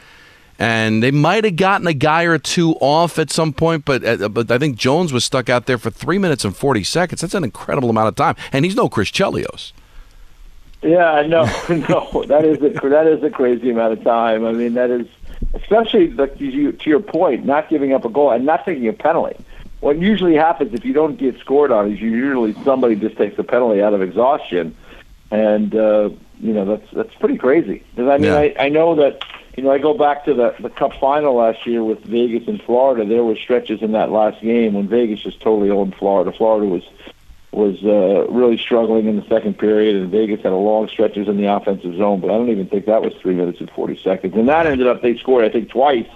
and 0.62 1.02
they 1.02 1.10
might 1.10 1.42
have 1.42 1.56
gotten 1.56 1.88
a 1.88 1.92
guy 1.92 2.22
or 2.22 2.38
two 2.38 2.74
off 2.74 3.18
at 3.18 3.32
some 3.32 3.52
point. 3.52 3.84
But 3.84 4.04
uh, 4.04 4.28
but 4.28 4.48
I 4.48 4.58
think 4.58 4.76
Jones 4.76 5.12
was 5.12 5.24
stuck 5.24 5.48
out 5.48 5.66
there 5.66 5.76
for 5.76 5.90
three 5.90 6.18
minutes 6.18 6.44
and 6.44 6.56
forty 6.56 6.84
seconds. 6.84 7.20
That's 7.20 7.34
an 7.34 7.42
incredible 7.42 7.90
amount 7.90 8.08
of 8.08 8.14
time, 8.14 8.36
and 8.52 8.64
he's 8.64 8.76
no 8.76 8.88
Chris 8.88 9.10
Chelios. 9.10 9.72
Yeah, 10.80 11.22
no, 11.26 11.44
no, 11.68 12.24
that 12.28 12.44
is 12.44 12.58
a 12.62 12.88
that 12.88 13.08
is 13.08 13.24
a 13.24 13.30
crazy 13.30 13.70
amount 13.70 13.94
of 13.94 14.04
time. 14.04 14.44
I 14.44 14.52
mean, 14.52 14.74
that 14.74 14.90
is 14.90 15.08
especially 15.54 16.12
like 16.12 16.38
to, 16.38 16.44
you, 16.44 16.70
to 16.70 16.88
your 16.88 17.00
point, 17.00 17.44
not 17.44 17.68
giving 17.68 17.92
up 17.92 18.04
a 18.04 18.08
goal 18.08 18.30
and 18.30 18.46
not 18.46 18.64
taking 18.64 18.86
a 18.86 18.92
penalty. 18.92 19.44
What 19.80 19.98
usually 19.98 20.36
happens 20.36 20.74
if 20.74 20.84
you 20.84 20.92
don't 20.92 21.16
get 21.18 21.40
scored 21.40 21.72
on 21.72 21.90
is 21.90 22.00
you 22.00 22.10
usually 22.10 22.54
somebody 22.62 22.94
just 22.94 23.16
takes 23.16 23.36
a 23.36 23.42
penalty 23.42 23.82
out 23.82 23.94
of 23.94 24.02
exhaustion, 24.02 24.76
and 25.32 25.74
uh, 25.74 26.10
you 26.40 26.52
know 26.52 26.64
that's 26.64 26.88
that's 26.92 27.14
pretty 27.16 27.36
crazy. 27.36 27.82
Because 27.90 28.08
I 28.08 28.18
mean, 28.18 28.30
Yeah. 28.30 28.38
I, 28.38 28.54
I 28.60 28.68
know 28.68 28.94
that 28.94 29.24
you 29.56 29.62
know 29.62 29.70
I 29.70 29.78
go 29.78 29.94
back 29.94 30.24
to 30.24 30.34
the 30.34 30.54
the 30.60 30.70
Cup 30.70 30.92
final 31.00 31.34
last 31.34 31.66
year 31.66 31.84
with 31.84 32.00
Vegas 32.04 32.48
and 32.48 32.60
Florida. 32.62 33.04
There 33.04 33.24
were 33.24 33.36
stretches 33.36 33.82
in 33.82 33.92
that 33.92 34.10
last 34.10 34.40
game 34.40 34.74
when 34.74 34.88
Vegas 34.88 35.20
just 35.20 35.40
totally 35.40 35.70
owned 35.70 35.94
Florida. 35.94 36.32
Florida 36.32 36.66
was 36.66 36.82
was 37.52 37.84
uh, 37.84 38.26
really 38.30 38.56
struggling 38.56 39.06
in 39.06 39.16
the 39.16 39.26
second 39.28 39.58
period, 39.58 39.94
and 39.94 40.10
Vegas 40.10 40.40
had 40.42 40.52
a 40.52 40.56
long 40.56 40.88
stretches 40.88 41.28
in 41.28 41.36
the 41.36 41.44
offensive 41.44 41.94
zone. 41.96 42.20
But 42.20 42.30
I 42.30 42.34
don't 42.34 42.48
even 42.48 42.66
think 42.66 42.86
that 42.86 43.02
was 43.02 43.12
three 43.20 43.34
minutes 43.34 43.60
and 43.60 43.70
forty 43.70 43.96
seconds. 43.96 44.34
And 44.34 44.48
that 44.48 44.66
ended 44.66 44.86
up 44.86 45.02
they 45.02 45.16
scored, 45.18 45.44
I 45.44 45.50
think, 45.50 45.68
twice 45.68 46.08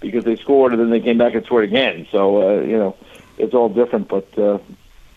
because 0.00 0.24
they 0.24 0.36
scored 0.36 0.72
and 0.72 0.80
then 0.80 0.90
they 0.90 1.00
came 1.00 1.16
back 1.16 1.34
and 1.34 1.44
scored 1.46 1.64
again. 1.64 2.06
So 2.10 2.42
uh, 2.42 2.60
you 2.62 2.76
know, 2.76 2.96
it's 3.38 3.54
all 3.54 3.70
different. 3.70 4.08
But 4.08 4.38
uh, 4.38 4.58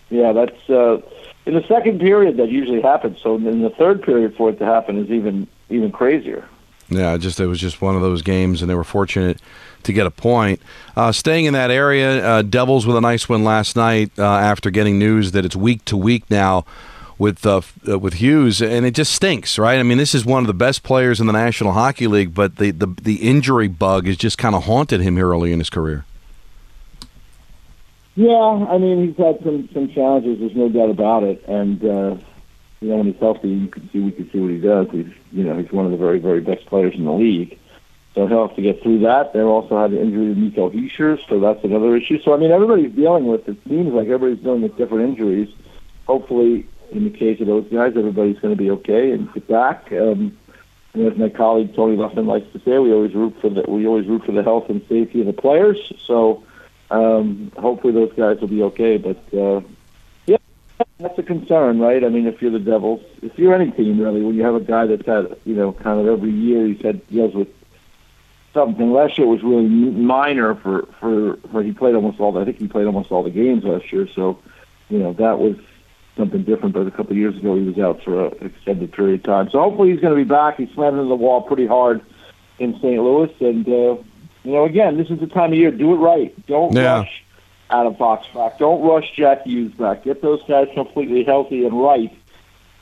yeah, 0.10 0.32
that's 0.32 0.70
uh, 0.70 1.02
in 1.46 1.56
the 1.56 1.66
second 1.68 2.00
period 2.00 2.38
that 2.38 2.50
usually 2.50 2.82
happens. 2.82 3.20
So 3.22 3.36
in 3.36 3.62
the 3.62 3.70
third 3.70 4.02
period 4.02 4.36
for 4.38 4.50
it 4.50 4.60
to 4.60 4.66
happen 4.66 4.98
is 4.98 5.12
even 5.12 5.48
even 5.70 5.92
crazier. 5.92 6.48
Yeah, 6.90 7.18
just 7.18 7.40
it 7.40 7.48
was 7.48 7.60
just 7.60 7.82
one 7.82 7.96
of 7.96 8.02
those 8.02 8.22
games, 8.22 8.62
and 8.62 8.70
they 8.70 8.76
were 8.76 8.84
fortunate 8.84 9.42
to 9.84 9.94
get 9.94 10.06
a 10.06 10.12
point. 10.12 10.62
Uh, 10.96 11.12
staying 11.12 11.46
in 11.46 11.54
that 11.54 11.72
area, 11.72 12.26
uh, 12.26 12.42
Devils 12.42 12.86
with 12.86 12.96
a 12.96 13.02
nice 13.02 13.28
win 13.28 13.44
last 13.44 13.76
night 13.76 14.12
uh, 14.18 14.24
after 14.24 14.70
getting 14.70 15.00
news 15.00 15.32
that 15.32 15.46
it's 15.46 15.56
week 15.56 15.84
to 15.86 15.98
week 15.98 16.30
now 16.30 16.66
with 17.18 17.46
uh, 17.46 17.62
uh, 17.88 17.98
with 17.98 18.16
Hughes, 18.16 18.62
and 18.62 18.86
it 18.86 18.92
just 18.92 19.14
stinks, 19.14 19.58
right? 19.58 19.80
I 19.80 19.84
mean, 19.84 19.98
this 19.98 20.14
is 20.14 20.26
one 20.26 20.44
of 20.44 20.48
the 20.48 20.54
best 20.54 20.84
players 20.84 21.20
in 21.20 21.28
the 21.28 21.34
National 21.34 21.72
Hockey 21.72 22.08
League, 22.08 22.34
but 22.34 22.58
the 22.58 22.72
the, 22.72 22.88
the 23.02 23.16
injury 23.16 23.68
bug 23.68 24.06
has 24.06 24.18
just 24.18 24.38
kind 24.38 24.54
of 24.54 24.66
haunted 24.66 25.02
him 25.02 25.16
here 25.16 25.30
early 25.30 25.52
in 25.52 25.60
his 25.60 25.70
career. 25.70 26.06
Yeah, 28.16 28.34
I 28.34 28.78
mean 28.78 29.08
he's 29.08 29.18
had 29.18 29.44
some 29.44 29.70
some 29.74 29.90
challenges. 29.90 30.40
There's 30.40 30.56
no 30.56 30.70
doubt 30.70 30.90
about 30.90 31.24
it, 31.24 31.44
and 31.48 31.84
uh, 31.84 32.18
you 32.86 32.92
know 32.92 32.98
when 32.98 33.08
he's 33.08 33.20
healthy, 33.20 33.50
you 33.50 33.68
can 33.68 33.90
see 33.92 34.00
we 34.00 34.12
can 34.12 34.30
see 34.32 34.40
what 34.40 34.52
he 34.52 34.60
does. 34.60 34.88
He's 34.92 35.12
you 35.32 35.44
know 35.44 35.58
he's 35.58 35.72
one 35.72 35.86
of 35.86 35.92
the 35.92 35.98
very 35.98 36.20
very 36.20 36.40
best 36.40 36.68
players 36.68 36.94
in 36.94 37.06
the 37.06 37.12
league. 37.12 37.58
So 38.14 38.28
he'll 38.28 38.48
have 38.48 38.56
to 38.56 38.62
get 38.62 38.82
through 38.84 39.00
that. 39.00 39.34
They 39.34 39.42
also 39.42 39.82
had 39.82 39.92
the 39.92 40.00
injury 40.00 40.34
to 40.34 40.40
Nico 40.40 40.70
Hischier, 40.70 41.20
so 41.28 41.40
that's 41.40 41.64
another 41.64 41.98
issue. 41.98 42.22
So 42.22 42.36
I 42.36 42.38
mean 42.38 42.52
everybody's 42.52 42.92
dealing 42.92 43.26
with. 43.26 43.50
It 43.50 43.58
seems 43.68 43.92
like 43.92 44.08
everybody's 44.08 44.44
dealing 44.44 44.62
with 44.62 44.78
different 44.78 45.10
injuries. 45.10 45.50
Hopefully, 46.06 46.68
in 46.92 47.06
the 47.06 47.10
case 47.10 47.42
of 47.42 47.48
those 47.48 47.66
guys, 47.72 47.94
everybody's 47.98 48.38
going 48.38 48.56
to 48.56 48.64
be 48.64 48.70
okay 48.70 49.12
and 49.12 49.34
get 49.34 49.48
back. 49.48 49.92
Um, 49.92 50.38
and 50.94 51.12
as 51.12 51.18
my 51.18 51.30
colleague 51.30 51.76
Tony 51.76 51.98
Luftman 51.98 52.28
likes 52.28 52.46
to 52.54 52.60
say, 52.60 52.78
we 52.78 52.94
always 52.94 53.16
root 53.16 53.36
for 53.42 53.50
the 53.50 53.64
we 53.68 53.88
always 53.88 54.06
root 54.06 54.26
for 54.26 54.32
the 54.32 54.44
health 54.44 54.70
and 54.70 54.86
safety 54.88 55.22
of 55.22 55.26
the 55.26 55.34
players. 55.34 55.92
So 56.06 56.44
um, 56.92 57.52
hopefully 57.58 57.94
those 57.94 58.14
guys 58.14 58.40
will 58.40 58.48
be 58.48 58.62
okay. 58.62 58.98
But 58.98 59.18
uh, 59.34 59.62
that's 61.00 61.18
a 61.20 61.24
concern, 61.24 61.80
right? 61.80 62.04
I 62.04 62.10
mean, 62.10 62.26
if 62.28 62.42
you're 62.42 62.52
the 62.52 62.60
Devils, 62.60 63.02
if 63.22 63.38
you're 63.38 63.54
any 63.54 63.72
team 63.72 64.00
really, 64.00 64.22
when 64.22 64.36
you 64.36 64.44
have 64.44 64.56
a 64.56 64.60
guy 64.62 64.86
that's 64.88 65.06
had 65.06 65.36
you 65.46 65.56
know 65.56 65.74
kind 65.74 66.00
of 66.00 66.08
every 66.08 66.32
year 66.32 66.66
he's 66.68 66.82
had 66.82 67.06
deals 67.08 67.34
with 67.34 67.48
something. 68.54 68.92
Last 68.92 69.18
year 69.18 69.28
was 69.28 69.44
really 69.44 69.68
minor 69.68 70.56
for 70.56 70.88
for 71.00 71.38
for 71.52 71.62
he 71.64 71.72
played 71.74 71.96
almost 71.96 72.20
all. 72.20 72.32
The, 72.32 72.42
I 72.42 72.46
think 72.46 72.58
he 72.58 72.68
played 72.68 72.86
almost 72.86 73.12
all 73.12 73.24
the 73.24 73.30
games 73.30 73.64
last 73.64 73.92
year. 73.92 74.08
So 74.16 74.40
you 74.90 75.00
know 75.00 75.14
that 75.14 75.40
was 75.40 75.58
something 76.18 76.44
different. 76.44 76.74
But 76.74 76.88
a 76.88 76.92
couple 76.92 77.12
of 77.12 77.18
years 77.18 77.36
ago 77.38 77.56
he 77.56 77.64
was 77.64 77.78
out 77.78 78.02
for 78.04 78.28
an 78.28 78.46
extended 78.46 78.94
period 78.94 79.20
of 79.20 79.24
time. 79.24 79.50
So 79.50 79.60
hopefully 79.60 79.92
he's 79.92 80.00
going 80.00 80.18
to 80.18 80.24
be 80.24 80.28
back. 80.30 80.58
He 80.58 80.72
slammed 80.74 80.98
into 80.98 81.10
the 81.10 81.16
wall 81.16 81.42
pretty 81.42 81.68
hard 81.68 82.02
in 82.58 82.74
St. 82.76 83.04
Louis, 83.04 83.34
and 83.42 83.68
uh, 83.68 83.98
you 84.44 84.52
know 84.54 84.64
again 84.64 84.96
this 84.98 85.10
is 85.10 85.20
the 85.20 85.28
time 85.28 85.52
of 85.52 85.58
year. 85.60 85.72
Do 85.72 85.94
it 85.94 85.98
right. 85.98 86.46
Don't 86.48 86.74
Yeah. 86.74 87.00
rush 87.00 87.25
Adam 87.70 87.96
Fox 87.96 88.28
back. 88.34 88.60
Don't 88.60 88.82
rush 88.82 89.12
Jack 89.16 89.44
Hughes 89.44 89.74
back. 89.74 90.04
Get 90.04 90.22
those 90.22 90.42
guys 90.44 90.68
completely 90.74 91.24
healthy 91.24 91.66
and 91.66 91.82
right 91.82 92.16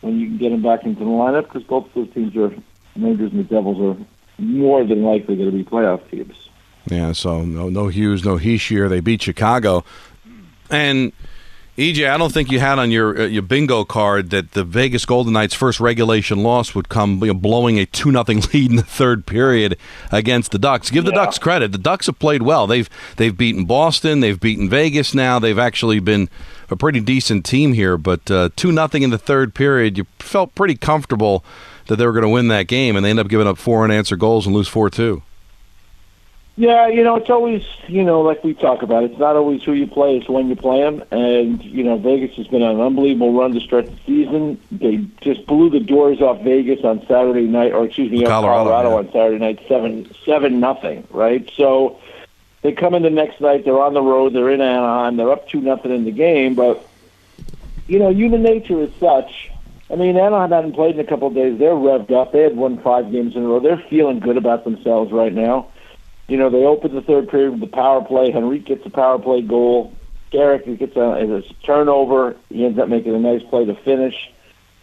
when 0.01 0.19
you 0.19 0.27
can 0.27 0.37
get 0.37 0.49
them 0.49 0.61
back 0.61 0.83
into 0.83 0.99
the 0.99 1.05
lineup 1.05 1.43
because 1.43 1.63
both 1.63 1.87
of 1.87 1.93
those 1.93 2.13
teams 2.13 2.35
are 2.35 2.53
Rangers 2.95 3.31
and 3.31 3.39
the 3.39 3.43
Devils 3.43 3.79
are 3.79 4.05
more 4.37 4.83
than 4.83 5.03
likely 5.03 5.35
going 5.35 5.51
to 5.51 5.57
be 5.57 5.63
playoff 5.63 6.09
teams. 6.09 6.35
Yeah, 6.89 7.13
so 7.13 7.43
no 7.45 7.69
no 7.69 7.87
Hughes, 7.87 8.25
no 8.25 8.37
Hischier. 8.37 8.89
They 8.89 8.99
beat 8.99 9.21
Chicago, 9.21 9.85
and 10.69 11.13
EJ, 11.75 12.07
I 12.07 12.17
don't 12.19 12.31
think 12.31 12.51
you 12.51 12.59
had 12.59 12.77
on 12.77 12.91
your 12.91 13.21
uh, 13.21 13.25
your 13.25 13.41
bingo 13.41 13.83
card 13.83 14.29
that 14.29 14.51
the 14.51 14.63
Vegas 14.63 15.07
Golden 15.07 15.33
Knights' 15.33 15.55
first 15.55 15.79
regulation 15.79 16.43
loss 16.43 16.75
would 16.75 16.87
come 16.87 17.19
you 17.21 17.27
know, 17.27 17.33
blowing 17.33 17.79
a 17.79 17.85
two 17.87 18.11
nothing 18.11 18.41
lead 18.53 18.69
in 18.69 18.75
the 18.75 18.83
third 18.83 19.25
period 19.25 19.75
against 20.11 20.51
the 20.51 20.59
Ducks. 20.59 20.91
Give 20.91 21.03
the 21.03 21.09
Yeah. 21.09 21.25
Ducks 21.25 21.39
credit; 21.39 21.71
the 21.71 21.79
Ducks 21.79 22.05
have 22.05 22.19
played 22.19 22.43
well. 22.43 22.67
They've 22.67 22.87
they've 23.17 23.35
beaten 23.35 23.65
Boston, 23.65 24.19
they've 24.19 24.39
beaten 24.39 24.69
Vegas. 24.69 25.15
Now 25.15 25.39
they've 25.39 25.57
actually 25.57 25.99
been 25.99 26.29
a 26.69 26.75
pretty 26.75 26.99
decent 26.99 27.43
team 27.43 27.73
here. 27.73 27.97
But 27.97 28.29
uh, 28.29 28.49
two 28.55 28.71
nothing 28.71 29.01
in 29.01 29.09
the 29.09 29.17
third 29.17 29.55
period, 29.55 29.97
you 29.97 30.05
felt 30.19 30.53
pretty 30.53 30.75
comfortable 30.75 31.43
that 31.87 31.95
they 31.95 32.05
were 32.05 32.13
going 32.13 32.21
to 32.21 32.29
win 32.29 32.49
that 32.49 32.67
game, 32.67 32.95
and 32.95 33.03
they 33.03 33.09
end 33.09 33.19
up 33.19 33.29
giving 33.29 33.47
up 33.47 33.57
four 33.57 33.83
unanswered 33.83 34.19
goals 34.19 34.45
and 34.45 34.55
lose 34.55 34.67
four 34.67 34.91
two. 34.91 35.23
Yeah, 36.55 36.87
you 36.87 37.03
know, 37.03 37.15
it's 37.15 37.31
always, 37.31 37.63
you 37.87 38.03
know, 38.03 38.21
like 38.21 38.43
we 38.43 38.53
talk 38.53 38.83
about, 38.83 39.03
it's 39.03 39.17
not 39.17 39.35
always 39.35 39.63
who 39.63 39.73
you 39.73 39.87
play, 39.87 40.17
it's 40.17 40.29
when 40.29 40.49
you 40.49 40.55
play 40.55 40.81
them. 40.81 41.03
And, 41.09 41.63
you 41.63 41.83
know, 41.83 41.97
Vegas 41.97 42.35
has 42.37 42.45
been 42.45 42.61
on 42.61 42.75
an 42.75 42.81
unbelievable 42.81 43.33
run 43.33 43.53
to 43.53 43.59
start 43.59 43.87
the 43.87 43.97
season. 44.05 44.61
They 44.71 44.97
just 45.21 45.47
blew 45.47 45.71
the 45.71 45.79
doors 45.79 46.21
off 46.21 46.43
Vegas 46.43 46.83
on 46.83 46.99
Saturday 47.07 47.47
night, 47.47 47.73
or 47.73 47.85
excuse 47.85 48.11
me, 48.11 48.23
off 48.23 48.29
Colorado, 48.29 48.69
Colorado, 48.69 48.89
yeah. 48.89 48.95
on 48.97 49.11
Saturday 49.11 49.39
night, 49.39 49.59
7 49.67 50.11
7 50.25 50.59
nothing, 50.59 51.07
right? 51.09 51.49
So, 51.55 51.99
they 52.63 52.71
come 52.71 52.93
in 52.93 53.03
the 53.03 53.09
next 53.09 53.41
night. 53.41 53.65
They're 53.65 53.81
on 53.81 53.93
the 53.93 54.01
road. 54.01 54.33
They're 54.33 54.49
in 54.49 54.61
Anaheim. 54.61 55.17
They're 55.17 55.31
up 55.31 55.47
two 55.49 55.59
nothing 55.61 55.91
in 55.91 56.05
the 56.05 56.11
game, 56.11 56.55
but 56.55 56.87
you 57.87 57.99
know, 57.99 58.09
human 58.09 58.41
nature 58.41 58.81
is 58.81 58.89
such. 58.99 59.51
I 59.91 59.95
mean, 59.95 60.17
Anaheim 60.17 60.49
hadn't 60.49 60.73
played 60.73 60.95
in 60.95 61.01
a 61.01 61.07
couple 61.07 61.27
of 61.27 61.33
days. 61.33 61.59
They're 61.59 61.71
revved 61.71 62.11
up. 62.11 62.31
They 62.31 62.41
had 62.41 62.55
won 62.55 62.81
five 62.81 63.11
games 63.11 63.35
in 63.35 63.43
a 63.43 63.47
row. 63.47 63.59
They're 63.59 63.83
feeling 63.89 64.19
good 64.19 64.37
about 64.37 64.63
themselves 64.63 65.11
right 65.11 65.33
now. 65.33 65.67
You 66.33 66.39
know, 66.39 66.49
they 66.49 66.65
open 66.65 66.95
the 66.95 67.03
third 67.03 67.29
period 67.29 67.51
with 67.51 67.59
the 67.59 67.67
power 67.67 68.03
play. 68.03 68.33
Henrique 68.33 68.65
gets 68.65 68.83
a 68.87 68.89
power 68.89 69.19
play 69.19 69.43
goal. 69.43 69.93
Carrick 70.31 70.65
gets 70.79 70.95
a, 70.95 70.99
a 70.99 71.41
turnover. 71.63 72.35
He 72.49 72.65
ends 72.65 72.79
up 72.79 72.89
making 72.89 73.13
a 73.13 73.19
nice 73.19 73.43
play 73.43 73.65
to 73.65 73.75
finish. 73.75 74.15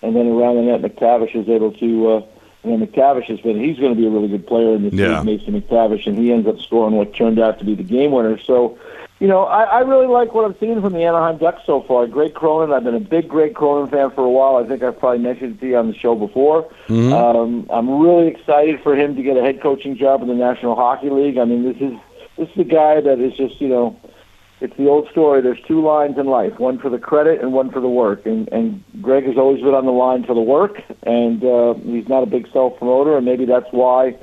And 0.00 0.14
then 0.14 0.28
around 0.28 0.58
the 0.58 0.62
net, 0.62 0.80
McTavish 0.80 1.34
is 1.34 1.48
able 1.48 1.72
to. 1.72 2.08
Uh, 2.08 2.22
and 2.62 2.80
then 2.80 2.86
McTavish 2.86 3.24
has 3.24 3.40
been. 3.40 3.58
He's 3.58 3.80
going 3.80 3.92
to 3.92 4.00
be 4.00 4.06
a 4.06 4.10
really 4.10 4.28
good 4.28 4.46
player 4.46 4.76
in 4.76 4.84
this 4.84 4.94
Yeah. 4.94 5.22
league, 5.22 5.40
Mason 5.40 5.60
McTavish, 5.60 6.06
and 6.06 6.16
he 6.16 6.32
ends 6.32 6.46
up 6.46 6.60
scoring 6.60 6.94
what 6.94 7.16
turned 7.16 7.40
out 7.40 7.58
to 7.58 7.64
be 7.64 7.74
the 7.74 7.82
game 7.82 8.12
winner. 8.12 8.38
So, 8.38 8.78
you 9.20 9.28
know, 9.28 9.44
I, 9.44 9.64
I 9.64 9.80
really 9.80 10.06
like 10.06 10.32
what 10.32 10.46
I'm 10.46 10.56
seeing 10.58 10.80
from 10.80 10.94
the 10.94 11.04
Anaheim 11.04 11.36
Ducks 11.36 11.60
so 11.66 11.82
far. 11.82 12.06
Greg 12.06 12.32
Cronin, 12.32 12.74
I've 12.74 12.84
been 12.84 12.94
a 12.94 13.00
big 13.00 13.28
Greg 13.28 13.54
Cronin 13.54 13.90
fan 13.90 14.10
for 14.12 14.24
a 14.24 14.30
while. 14.30 14.56
I 14.56 14.66
think 14.66 14.82
I've 14.82 14.98
probably 14.98 15.22
mentioned 15.22 15.56
it 15.56 15.60
to 15.60 15.66
you 15.68 15.76
on 15.76 15.88
the 15.88 15.94
show 15.94 16.14
before. 16.14 16.72
Um, 17.12 17.66
I'm 17.70 18.00
really 18.00 18.28
excited 18.28 18.80
for 18.82 18.96
him 18.96 19.14
to 19.16 19.22
get 19.22 19.36
a 19.36 19.42
head 19.42 19.60
coaching 19.60 19.94
job 19.96 20.22
in 20.22 20.28
the 20.28 20.34
National 20.34 20.74
Hockey 20.74 21.10
League. 21.10 21.36
I 21.36 21.44
mean, 21.44 21.64
this 21.64 21.76
is 21.76 21.98
this 22.38 22.48
is 22.48 22.60
a 22.60 22.64
guy 22.64 23.02
that 23.02 23.20
is 23.20 23.36
just, 23.36 23.60
you 23.60 23.68
know, 23.68 24.00
it's 24.62 24.74
the 24.78 24.88
old 24.88 25.10
story. 25.10 25.42
There's 25.42 25.60
two 25.68 25.82
lines 25.84 26.16
in 26.16 26.24
life: 26.24 26.58
one 26.58 26.78
for 26.78 26.88
the 26.88 26.98
credit 26.98 27.42
and 27.42 27.52
one 27.52 27.70
for 27.70 27.80
the 27.80 27.88
work. 27.88 28.24
And 28.24 28.48
and 28.48 28.82
Greg 29.02 29.24
has 29.26 29.36
always 29.36 29.60
been 29.60 29.74
on 29.74 29.84
the 29.84 29.92
line 29.92 30.24
for 30.24 30.32
the 30.32 30.40
work, 30.40 30.80
and 31.02 31.44
uh, 31.44 31.74
he's 31.74 32.08
not 32.08 32.22
a 32.22 32.26
big 32.26 32.50
self 32.54 32.78
promoter, 32.78 33.18
and 33.18 33.26
maybe 33.26 33.44
that's 33.44 33.70
why 33.70 34.16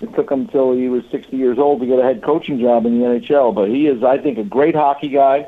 it 0.00 0.14
took 0.14 0.30
him 0.30 0.42
until 0.42 0.72
he 0.72 0.88
was 0.88 1.02
60 1.10 1.36
years 1.36 1.58
old 1.58 1.80
to 1.80 1.86
get 1.86 1.98
a 1.98 2.02
head 2.02 2.22
coaching 2.22 2.58
job 2.58 2.86
in 2.86 2.98
the 2.98 3.06
NHL. 3.06 3.54
But 3.54 3.68
he 3.68 3.86
is, 3.86 4.02
I 4.02 4.18
think, 4.18 4.38
a 4.38 4.44
great 4.44 4.74
hockey 4.74 5.08
guy, 5.08 5.46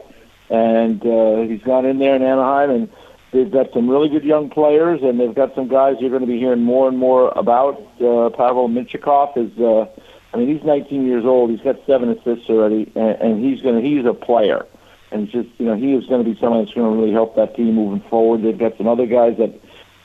and 0.51 1.05
uh, 1.05 1.43
he's 1.43 1.63
gone 1.63 1.87
in 1.87 1.99
there 1.99 2.15
in 2.15 2.23
Anaheim, 2.23 2.71
and 2.71 2.89
they've 3.33 3.51
got 3.51 3.73
some 3.73 3.89
really 3.89 4.09
good 4.09 4.25
young 4.25 4.51
players, 4.51 5.01
and 5.03 5.19
they've 5.19 5.35
got 5.35 5.55
some 5.55 5.69
guys 5.69 5.97
you're 6.01 6.11
going 6.11 6.23
to 6.23 6.27
be 6.27 6.39
hearing 6.39 6.63
more 6.63 6.87
and 6.87 6.99
more 6.99 7.33
about. 7.35 7.81
Uh, 7.97 8.29
Pavel 8.31 8.69
Mintyukov 8.69 9.37
is. 9.37 9.59
Uh, 9.59 9.87
I 10.35 10.39
mean, 10.39 10.49
he's 10.49 10.65
19 10.65 11.07
years 11.07 11.25
old. 11.27 11.51
He's 11.51 11.61
got 11.61 11.77
seven 11.87 12.09
assists 12.09 12.49
already, 12.49 12.91
and, 12.95 13.21
and 13.21 13.45
he's 13.45 13.63
going 13.63 13.83
to. 13.83 13.87
He's 13.87 14.05
a 14.05 14.15
player, 14.15 14.67
and 15.11 15.31
just 15.31 15.49
you 15.59 15.67
know 15.67 15.77
he 15.77 15.95
is 15.95 16.07
going 16.07 16.25
to 16.25 16.31
be 16.31 16.39
someone 16.39 16.65
that's 16.65 16.75
going 16.75 16.91
to 16.91 17.01
really 17.01 17.13
help 17.13 17.37
that 17.37 17.57
team 17.57 17.75
moving 17.75 18.07
forward. 18.09 18.43
They've 18.43 18.57
got 18.57 18.77
some 18.77 18.89
other 18.89 19.07
guys 19.07 19.37
that 19.39 19.59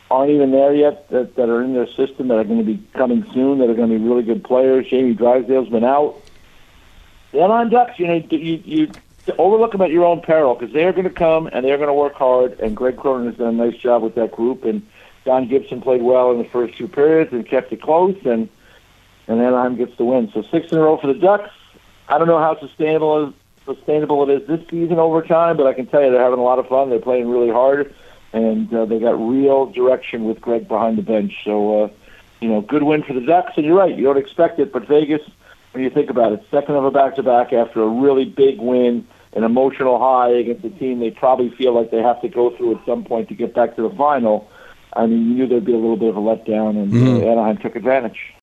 aren't 0.09 0.31
even 0.31 0.51
there 0.51 0.73
yet 0.73 1.09
that, 1.09 1.35
that 1.35 1.49
are 1.49 1.61
in 1.61 1.73
their 1.73 1.87
system 1.87 2.29
that 2.29 2.37
are 2.37 2.43
going 2.43 2.59
to 2.59 2.65
be 2.65 2.81
coming 2.93 3.23
soon. 3.33 3.59
That 3.59 3.69
are 3.69 3.73
going 3.73 3.89
to 3.89 3.97
be 3.97 4.03
really 4.03 4.23
good 4.23 4.43
players. 4.43 4.87
Jamie 4.87 5.13
Drysdale's 5.13 5.69
been 5.69 5.83
out. 5.83 6.21
The 7.31 7.41
Anaheim 7.41 7.69
Ducks, 7.69 7.99
you 7.99 8.07
know, 8.07 8.23
you 8.29 8.61
you 8.63 8.91
overlook 9.37 9.73
them 9.73 9.81
at 9.81 9.91
your 9.91 10.05
own 10.05 10.21
peril 10.21 10.55
because 10.55 10.73
they're 10.73 10.93
going 10.93 11.03
to 11.03 11.09
come 11.09 11.47
and 11.47 11.65
they're 11.65 11.77
going 11.77 11.89
to 11.89 11.93
work 11.93 12.13
hard. 12.13 12.59
And 12.59 12.75
Greg 12.75 12.97
Cronin 12.97 13.27
has 13.27 13.37
done 13.37 13.59
a 13.59 13.65
nice 13.65 13.77
job 13.77 14.01
with 14.01 14.15
that 14.15 14.31
group. 14.31 14.63
And 14.63 14.85
John 15.25 15.47
Gibson 15.47 15.81
played 15.81 16.01
well 16.01 16.31
in 16.31 16.37
the 16.37 16.45
first 16.45 16.77
two 16.77 16.87
periods 16.87 17.33
and 17.33 17.45
kept 17.45 17.71
it 17.73 17.81
close. 17.81 18.17
And 18.25 18.49
and 19.27 19.41
Anaheim 19.41 19.75
gets 19.75 19.97
the 19.97 20.05
win. 20.05 20.31
So 20.33 20.41
six 20.43 20.71
in 20.71 20.77
a 20.77 20.81
row 20.81 20.97
for 20.97 21.07
the 21.07 21.19
Ducks. 21.19 21.51
I 22.07 22.17
don't 22.17 22.27
know 22.27 22.39
how 22.39 22.57
sustainable 22.59 23.33
sustainable 23.65 24.29
it 24.29 24.41
is 24.41 24.47
this 24.47 24.65
season 24.69 24.97
over 24.97 25.21
time, 25.21 25.57
but 25.57 25.67
I 25.67 25.73
can 25.73 25.87
tell 25.87 26.01
you 26.01 26.11
they're 26.11 26.23
having 26.23 26.39
a 26.39 26.43
lot 26.43 26.57
of 26.57 26.67
fun. 26.67 26.89
They're 26.89 26.99
playing 26.99 27.29
really 27.29 27.49
hard, 27.49 27.93
and 28.33 28.73
uh, 28.73 28.85
they 28.85 28.99
got 28.99 29.11
real 29.11 29.65
direction 29.67 30.25
with 30.25 30.41
Greg 30.41 30.67
behind 30.67 30.97
the 30.97 31.01
bench. 31.01 31.33
So, 31.43 31.83
uh, 31.83 31.89
you 32.39 32.49
know, 32.49 32.61
good 32.61 32.83
win 32.83 33.03
for 33.03 33.13
the 33.13 33.21
Ducks. 33.21 33.53
And 33.57 33.65
you're 33.65 33.77
right, 33.77 33.95
you 33.95 34.03
don't 34.03 34.17
expect 34.17 34.59
it, 34.59 34.71
but 34.71 34.87
Vegas, 34.87 35.21
when 35.71 35.83
you 35.83 35.89
think 35.89 36.09
about 36.09 36.33
it, 36.33 36.43
second 36.51 36.75
of 36.75 36.85
a 36.85 36.91
back-to-back 36.91 37.53
after 37.53 37.81
a 37.81 37.87
really 37.87 38.25
big 38.25 38.59
win, 38.59 39.07
an 39.33 39.43
emotional 39.43 39.99
high 39.99 40.29
against 40.29 40.65
a 40.65 40.69
team 40.71 40.99
they 40.99 41.11
probably 41.11 41.49
feel 41.51 41.73
like 41.73 41.91
they 41.91 42.01
have 42.01 42.21
to 42.21 42.27
go 42.27 42.55
through 42.55 42.75
at 42.77 42.85
some 42.85 43.03
point 43.03 43.29
to 43.29 43.35
get 43.35 43.53
back 43.53 43.75
to 43.75 43.87
the 43.87 43.95
final. 43.95 44.49
I 44.93 45.05
mean, 45.05 45.29
you 45.29 45.35
knew 45.35 45.47
there'd 45.47 45.65
be 45.65 45.73
a 45.73 45.77
little 45.77 45.97
bit 45.97 46.09
of 46.09 46.17
a 46.17 46.19
letdown, 46.19 46.71
and 46.71 46.93
uh, 46.93 47.27
Anaheim 47.27 47.57
took 47.57 47.75
advantage. 47.75 48.33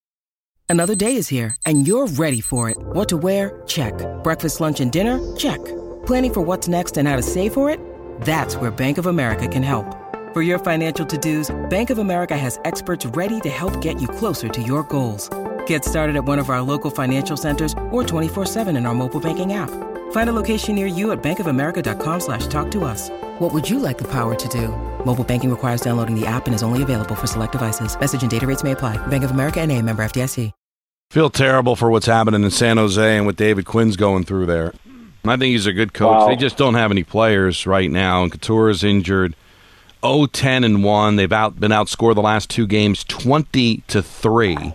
Another 0.68 0.94
day 0.94 1.16
is 1.16 1.28
here, 1.28 1.56
and 1.66 1.86
you're 1.86 2.06
ready 2.06 2.40
for 2.40 2.70
it. 2.70 2.76
What 2.78 3.08
to 3.08 3.16
wear? 3.16 3.62
Check. 3.66 3.94
Breakfast, 4.22 4.60
lunch, 4.60 4.80
and 4.80 4.90
dinner? 4.90 5.20
Check. 5.36 5.60
Planning 6.06 6.32
for 6.32 6.42
what's 6.42 6.68
next 6.68 6.96
and 6.96 7.08
how 7.08 7.16
to 7.16 7.22
save 7.22 7.52
for 7.54 7.70
it? 7.70 7.80
That's 8.22 8.56
where 8.56 8.72
Bank 8.72 8.98
of 8.98 9.06
America 9.06 9.46
can 9.46 9.62
help. 9.62 9.86
For 10.32 10.42
your 10.42 10.58
financial 10.58 11.06
to-dos, 11.06 11.54
Bank 11.70 11.90
of 11.90 11.98
America 11.98 12.36
has 12.36 12.58
experts 12.64 13.06
ready 13.06 13.40
to 13.42 13.48
help 13.48 13.80
get 13.80 14.02
you 14.02 14.08
closer 14.08 14.48
to 14.48 14.60
your 14.60 14.82
goals. 14.82 15.30
Get 15.68 15.84
started 15.84 16.16
at 16.16 16.24
one 16.24 16.40
of 16.40 16.50
our 16.50 16.60
local 16.60 16.90
financial 16.90 17.36
centers 17.36 17.72
or 17.92 18.02
24-7 18.02 18.76
in 18.76 18.84
our 18.84 18.94
mobile 18.94 19.20
banking 19.20 19.52
app. 19.52 19.70
Find 20.10 20.28
a 20.28 20.32
location 20.32 20.74
near 20.74 20.88
you 20.88 21.12
at 21.12 21.22
bankofamerica.com 21.22 22.20
slash 22.20 22.48
talk 22.48 22.72
to 22.72 22.84
us. 22.84 23.10
What 23.38 23.54
would 23.54 23.70
you 23.70 23.78
like 23.78 23.98
the 23.98 24.10
power 24.10 24.34
to 24.34 24.48
do? 24.48 24.68
Mobile 25.04 25.24
banking 25.24 25.50
requires 25.50 25.80
downloading 25.80 26.18
the 26.18 26.26
app 26.26 26.46
and 26.46 26.54
is 26.54 26.64
only 26.64 26.82
available 26.82 27.14
for 27.14 27.28
select 27.28 27.52
devices. 27.52 27.98
Message 27.98 28.22
and 28.22 28.30
data 28.30 28.46
rates 28.46 28.64
may 28.64 28.72
apply. 28.72 28.96
Bank 29.06 29.22
of 29.22 29.30
America 29.30 29.60
and 29.60 29.70
a 29.70 29.80
member 29.80 30.04
FDIC. 30.04 30.50
Feel 31.10 31.30
terrible 31.30 31.76
for 31.76 31.90
what's 31.90 32.06
happening 32.06 32.42
in 32.42 32.50
San 32.50 32.76
Jose 32.76 33.16
and 33.16 33.24
what 33.24 33.36
David 33.36 33.66
Quinn's 33.66 33.96
going 33.96 34.24
through 34.24 34.46
there. 34.46 34.72
I 35.26 35.36
think 35.36 35.52
he's 35.52 35.66
a 35.66 35.72
good 35.72 35.92
coach. 35.94 36.18
Wow. 36.20 36.28
They 36.28 36.36
just 36.36 36.56
don't 36.56 36.74
have 36.74 36.90
any 36.90 37.02
players 37.04 37.66
right 37.66 37.90
now, 37.90 38.22
and 38.22 38.30
Couture 38.32 38.68
is 38.70 38.84
injured. 38.84 39.34
0-10 40.02 40.64
and 40.66 40.84
one. 40.84 41.16
They've 41.16 41.32
out 41.32 41.58
been 41.58 41.70
outscored 41.70 42.14
the 42.14 42.20
last 42.22 42.50
two 42.50 42.66
games, 42.66 43.04
twenty 43.04 43.78
to 43.88 44.02
three. 44.02 44.74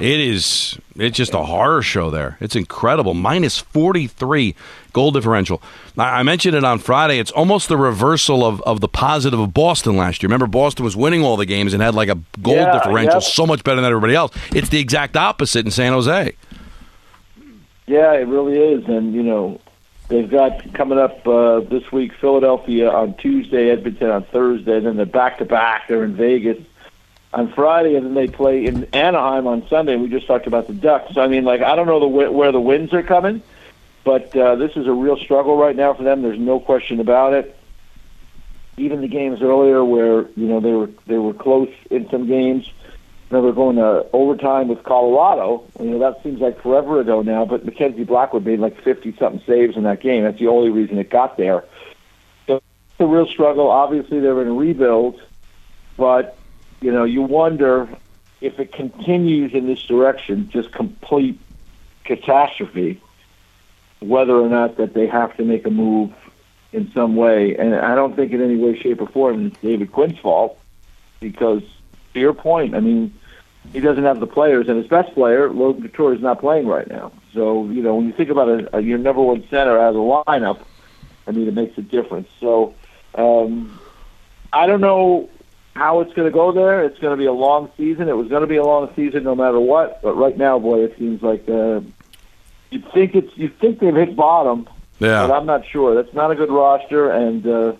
It 0.00 0.20
is. 0.20 0.78
It's 0.96 1.16
just 1.16 1.32
a 1.34 1.44
horror 1.44 1.82
show 1.82 2.10
there. 2.10 2.36
It's 2.40 2.56
incredible. 2.56 3.14
Minus 3.14 3.58
forty 3.58 4.08
three 4.08 4.56
goal 4.92 5.12
differential. 5.12 5.62
I 5.96 6.20
I 6.20 6.22
mentioned 6.24 6.56
it 6.56 6.64
on 6.64 6.80
Friday. 6.80 7.18
It's 7.20 7.30
almost 7.30 7.68
the 7.68 7.76
reversal 7.76 8.44
of, 8.44 8.60
of 8.62 8.80
the 8.80 8.88
positive 8.88 9.38
of 9.38 9.54
Boston 9.54 9.96
last 9.96 10.22
year. 10.22 10.28
Remember, 10.28 10.48
Boston 10.48 10.84
was 10.84 10.96
winning 10.96 11.22
all 11.24 11.36
the 11.36 11.46
games 11.46 11.72
and 11.72 11.80
had 11.80 11.94
like 11.94 12.08
a 12.08 12.18
goal 12.42 12.54
Yeah, 12.56 12.72
differential 12.72 13.14
yep. 13.14 13.22
so 13.22 13.46
much 13.46 13.62
better 13.62 13.76
than 13.80 13.84
everybody 13.88 14.14
else. 14.16 14.32
It's 14.52 14.68
the 14.70 14.80
exact 14.80 15.16
opposite 15.16 15.64
in 15.64 15.70
San 15.70 15.92
Jose. 15.92 16.34
Yeah, 17.86 18.12
it 18.14 18.26
really 18.26 18.58
is, 18.58 18.84
and 18.88 19.14
you 19.14 19.22
know, 19.22 19.60
they've 20.08 20.28
got 20.28 20.72
coming 20.74 20.98
up 20.98 21.26
uh, 21.26 21.60
this 21.60 21.90
week 21.92 22.12
Philadelphia 22.20 22.90
on 22.90 23.14
Tuesday, 23.14 23.70
Edmonton 23.70 24.10
on 24.10 24.24
Thursday, 24.24 24.76
and 24.78 24.86
then 24.86 24.96
they're 24.96 25.06
back 25.06 25.38
to 25.38 25.44
back. 25.44 25.88
They're 25.88 26.04
in 26.04 26.14
Vegas 26.14 26.58
on 27.32 27.52
Friday, 27.52 27.94
and 27.94 28.06
then 28.06 28.14
they 28.14 28.26
play 28.26 28.66
in 28.66 28.84
Anaheim 28.92 29.46
on 29.46 29.66
Sunday. 29.68 29.96
We 29.96 30.08
just 30.08 30.26
talked 30.26 30.46
about 30.46 30.66
the 30.66 30.74
Ducks. 30.74 31.14
So, 31.14 31.20
I 31.20 31.28
mean, 31.28 31.44
like 31.44 31.60
I 31.60 31.76
don't 31.76 31.86
know 31.86 32.00
the 32.00 32.08
where 32.08 32.52
the 32.52 32.60
wins 32.60 32.92
are 32.92 33.02
coming, 33.02 33.42
but 34.04 34.34
uh, 34.36 34.56
this 34.56 34.76
is 34.76 34.86
a 34.86 34.92
real 34.92 35.16
struggle 35.16 35.56
right 35.56 35.76
now 35.76 35.94
for 35.94 36.02
them. 36.02 36.22
There's 36.22 36.38
no 36.38 36.60
question 36.60 37.00
about 37.00 37.34
it. 37.34 37.54
Even 38.76 39.00
the 39.00 39.08
games 39.08 39.42
earlier, 39.42 39.84
where 39.84 40.28
you 40.36 40.46
know 40.46 40.60
they 40.60 40.72
were 40.72 40.90
they 41.06 41.18
were 41.18 41.34
close 41.34 41.72
in 41.90 42.08
some 42.10 42.26
games. 42.26 42.70
Remember 43.30 43.52
going 43.52 43.76
to 43.76 44.06
overtime 44.12 44.68
with 44.68 44.82
Colorado. 44.84 45.64
You 45.78 45.90
know 45.90 45.98
that 45.98 46.22
seems 46.22 46.40
like 46.40 46.62
forever 46.62 47.00
ago 47.00 47.20
now, 47.20 47.44
but 47.44 47.64
Mackenzie 47.64 48.04
Blackwood 48.04 48.44
made 48.44 48.58
like 48.58 48.80
fifty 48.82 49.14
something 49.16 49.42
saves 49.46 49.76
in 49.76 49.82
that 49.82 50.00
game. 50.00 50.24
That's 50.24 50.38
the 50.38 50.48
only 50.48 50.70
reason 50.70 50.98
it 50.98 51.10
got 51.10 51.36
there. 51.36 51.64
So 52.46 52.56
it's 52.56 53.00
a 53.00 53.06
real 53.06 53.26
struggle. 53.26 53.70
Obviously, 53.70 54.20
they're 54.20 54.40
in 54.40 54.56
rebuild, 54.56 55.20
but 55.98 56.38
you 56.80 56.90
know 56.90 57.04
you 57.04 57.20
wonder 57.20 57.88
if 58.40 58.58
it 58.58 58.72
continues 58.72 59.52
in 59.52 59.66
this 59.66 59.82
direction, 59.82 60.48
just 60.48 60.72
complete 60.72 61.38
catastrophe, 62.04 63.00
whether 64.00 64.34
or 64.34 64.48
not 64.48 64.76
that 64.76 64.94
they 64.94 65.06
have 65.06 65.36
to 65.36 65.44
make 65.44 65.66
a 65.66 65.70
move 65.70 66.12
in 66.72 66.90
some 66.92 67.16
way. 67.16 67.56
And 67.56 67.74
I 67.74 67.94
don't 67.94 68.14
think 68.14 68.32
in 68.32 68.42
any 68.42 68.56
way, 68.56 68.78
shape, 68.78 69.00
or 69.00 69.08
form 69.08 69.46
it's 69.46 69.58
David 69.58 69.92
Quinn's 69.92 70.18
fault 70.18 70.58
because, 71.20 71.62
to 72.14 72.20
your 72.20 72.32
point, 72.34 72.74
I 72.74 72.80
mean, 72.80 73.12
he 73.72 73.80
doesn't 73.80 74.04
have 74.04 74.20
the 74.20 74.26
players, 74.26 74.68
and 74.68 74.78
his 74.78 74.86
best 74.86 75.12
player, 75.14 75.50
Logan 75.50 75.82
Couture, 75.82 76.14
is 76.14 76.20
not 76.22 76.40
playing 76.40 76.66
right 76.66 76.88
now. 76.88 77.12
So, 77.34 77.66
you 77.68 77.82
know, 77.82 77.96
when 77.96 78.06
you 78.06 78.12
think 78.12 78.30
about 78.30 78.48
a, 78.48 78.76
a, 78.78 78.80
your 78.80 78.98
number 78.98 79.20
one 79.22 79.46
center 79.50 79.78
as 79.78 79.94
a 79.94 79.98
lineup, 79.98 80.60
I 81.26 81.32
mean, 81.32 81.46
it 81.48 81.54
makes 81.54 81.76
a 81.76 81.82
difference. 81.82 82.28
So, 82.40 82.74
um, 83.14 83.78
I 84.52 84.66
don't 84.66 84.80
know 84.80 85.28
how 85.76 86.00
it's 86.00 86.12
going 86.14 86.26
to 86.26 86.32
go 86.32 86.50
there. 86.52 86.82
It's 86.84 86.98
going 86.98 87.12
to 87.12 87.16
be 87.20 87.26
a 87.26 87.32
long 87.32 87.70
season. 87.76 88.08
It 88.08 88.16
was 88.16 88.28
going 88.28 88.40
to 88.40 88.46
be 88.46 88.56
a 88.56 88.64
long 88.64 88.90
season 88.96 89.24
no 89.24 89.34
matter 89.34 89.60
what. 89.60 90.00
But 90.02 90.14
right 90.14 90.36
now, 90.36 90.58
boy, 90.58 90.84
it 90.84 90.96
seems 90.98 91.22
like 91.22 91.48
uh, 91.48 91.80
you'd 92.70 92.90
think 92.92 93.14
it's 93.14 93.36
you 93.36 93.48
think 93.48 93.78
they've 93.80 93.94
hit 93.94 94.16
bottom, 94.16 94.66
Yeah. 94.98 95.26
but 95.26 95.34
I'm 95.36 95.46
not 95.46 95.66
sure. 95.66 95.94
That's 95.94 96.14
not 96.14 96.30
a 96.30 96.34
good 96.34 96.50
roster, 96.50 97.10
and 97.10 97.46
uh, 97.46 97.72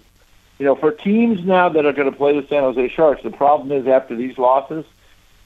you 0.58 0.66
know, 0.66 0.74
for 0.74 0.90
teams 0.90 1.44
now 1.44 1.68
that 1.68 1.86
are 1.86 1.92
going 1.92 2.10
to 2.10 2.16
play 2.16 2.38
the 2.38 2.46
San 2.48 2.62
Jose 2.62 2.88
Sharks, 2.88 3.22
the 3.22 3.30
problem 3.30 3.72
is 3.72 3.86
after 3.86 4.16
these 4.16 4.38
losses, 4.38 4.84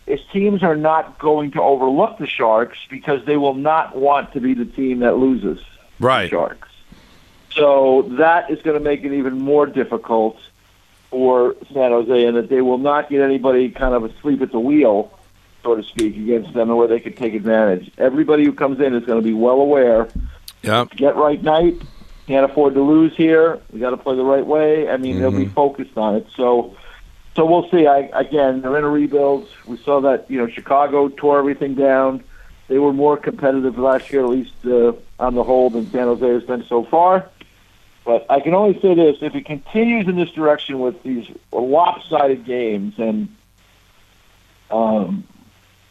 is 0.06 0.20
teams 0.32 0.62
are 0.62 0.76
not 0.76 1.18
going 1.18 1.52
to 1.52 1.62
overlook 1.62 2.18
the 2.18 2.26
Sharks 2.26 2.78
because 2.90 3.24
they 3.24 3.36
will 3.36 3.54
not 3.54 3.96
want 3.96 4.32
to 4.32 4.40
be 4.40 4.54
the 4.54 4.64
team 4.64 5.00
that 5.00 5.16
loses 5.16 5.58
the 5.98 6.06
Right. 6.06 6.30
Sharks. 6.30 6.68
So 7.52 8.02
that 8.18 8.50
is 8.50 8.60
going 8.62 8.78
to 8.78 8.82
make 8.82 9.04
it 9.04 9.12
even 9.12 9.38
more 9.38 9.66
difficult 9.66 10.38
for 11.10 11.54
San 11.72 11.90
Jose, 11.90 12.24
and 12.24 12.36
that 12.38 12.48
they 12.48 12.62
will 12.62 12.78
not 12.78 13.10
get 13.10 13.20
anybody 13.20 13.70
kind 13.70 13.94
of 13.94 14.04
asleep 14.04 14.40
at 14.40 14.50
the 14.50 14.60
wheel 14.60 15.12
so 15.62 15.76
to 15.76 15.82
speak, 15.82 16.16
against 16.16 16.52
them, 16.52 16.70
and 16.70 16.76
where 16.76 16.88
they 16.88 17.00
could 17.00 17.16
take 17.16 17.34
advantage. 17.34 17.90
Everybody 17.98 18.44
who 18.44 18.52
comes 18.52 18.80
in 18.80 18.94
is 18.94 19.04
going 19.04 19.20
to 19.20 19.24
be 19.24 19.32
well 19.32 19.60
aware. 19.60 20.08
Yeah. 20.62 20.86
Get 20.96 21.16
right 21.16 21.42
night. 21.42 21.80
Can't 22.26 22.48
afford 22.50 22.74
to 22.74 22.82
lose 22.82 23.14
here. 23.16 23.60
We 23.72 23.80
got 23.80 23.90
to 23.90 23.96
play 23.96 24.14
the 24.16 24.22
right 24.24 24.46
way. 24.46 24.88
I 24.88 24.96
mean, 24.96 25.18
they'll 25.18 25.30
be 25.32 25.44
Mm-hmm. 25.46 25.54
focused 25.54 25.96
on 25.96 26.16
it. 26.16 26.26
So, 26.36 26.76
so 27.36 27.44
we'll 27.44 27.68
see. 27.70 27.86
I 27.86 28.08
again, 28.14 28.60
they're 28.62 28.76
in 28.78 28.84
a 28.84 28.88
rebuild. 28.88 29.48
We 29.66 29.76
saw 29.84 30.00
that 30.02 30.30
you 30.30 30.38
know 30.38 30.46
Chicago 30.48 31.08
tore 31.08 31.38
everything 31.38 31.74
down. 31.74 32.22
They 32.68 32.78
were 32.78 32.92
more 32.92 33.16
competitive 33.16 33.76
last 33.76 34.12
year, 34.12 34.22
at 34.22 34.28
least 34.30 34.52
uh, 34.64 34.92
on 35.18 35.34
the 35.34 35.42
whole, 35.42 35.68
than 35.70 35.90
San 35.90 36.02
Jose 36.06 36.26
has 36.26 36.44
been 36.44 36.64
so 36.68 36.84
far. 36.84 37.28
But 38.04 38.24
I 38.30 38.40
can 38.40 38.54
only 38.54 38.80
say 38.80 38.94
this: 38.94 39.16
if 39.20 39.34
it 39.34 39.44
continues 39.44 40.06
in 40.06 40.16
this 40.16 40.30
direction 40.30 40.78
with 40.78 41.02
these 41.02 41.26
lopsided 41.52 42.44
games 42.44 42.94
and 42.98 43.28
um, 44.70 45.24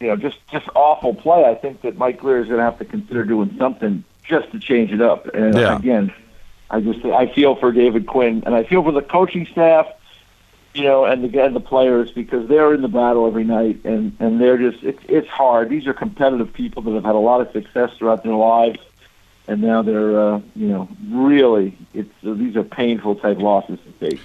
you 0.00 0.08
know 0.08 0.16
just 0.16 0.38
just 0.50 0.68
awful 0.74 1.14
play, 1.14 1.44
I 1.44 1.54
think 1.54 1.82
that 1.82 1.96
Mike 1.98 2.18
Grier 2.18 2.38
is 2.40 2.46
going 2.46 2.58
to 2.58 2.64
have 2.64 2.78
to 2.78 2.84
consider 2.84 3.24
doing 3.24 3.54
something 3.58 4.04
just 4.24 4.50
to 4.52 4.58
change 4.58 4.92
it 4.92 5.00
up. 5.00 5.26
And 5.34 5.56
Yeah. 5.56 5.76
again, 5.78 6.12
I 6.72 6.80
just 6.80 7.04
I 7.04 7.26
feel 7.32 7.54
for 7.54 7.70
David 7.70 8.06
Quinn 8.06 8.42
and 8.46 8.54
I 8.54 8.64
feel 8.64 8.82
for 8.82 8.92
the 8.92 9.02
coaching 9.02 9.46
staff, 9.46 9.86
you 10.72 10.84
know, 10.84 11.04
and 11.04 11.22
the 11.22 11.38
and 11.38 11.54
the 11.54 11.60
players 11.60 12.10
because 12.10 12.48
they're 12.48 12.72
in 12.72 12.80
the 12.80 12.88
battle 12.88 13.26
every 13.26 13.44
night 13.44 13.84
and 13.84 14.16
and 14.18 14.40
they're 14.40 14.56
just 14.56 14.82
it's 14.82 15.02
it's 15.06 15.28
hard. 15.28 15.68
These 15.68 15.86
are 15.86 15.92
competitive 15.92 16.50
people 16.50 16.82
that 16.82 16.94
have 16.94 17.04
had 17.04 17.14
a 17.14 17.18
lot 17.18 17.42
of 17.42 17.52
success 17.52 17.90
throughout 17.98 18.24
their 18.24 18.34
lives, 18.34 18.80
and 19.46 19.60
now 19.60 19.82
they're 19.82 20.18
uh, 20.18 20.40
you 20.56 20.68
know 20.68 20.88
really 21.10 21.76
it's 21.92 22.12
these 22.22 22.56
are 22.56 22.64
painful 22.64 23.16
type 23.16 23.36
losses 23.38 23.78
to 23.84 24.10
take. 24.10 24.20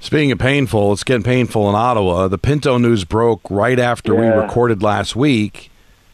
Speaking 0.00 0.32
of 0.32 0.38
painful, 0.38 0.92
it's 0.92 1.04
getting 1.04 1.24
painful 1.24 1.68
in 1.68 1.74
Ottawa. 1.76 2.28
The 2.28 2.38
Pinto 2.38 2.78
news 2.78 3.04
broke 3.04 3.40
right 3.50 3.78
after 3.78 4.14
we 4.14 4.26
recorded 4.26 4.80
last 4.80 5.16
week, 5.16 5.70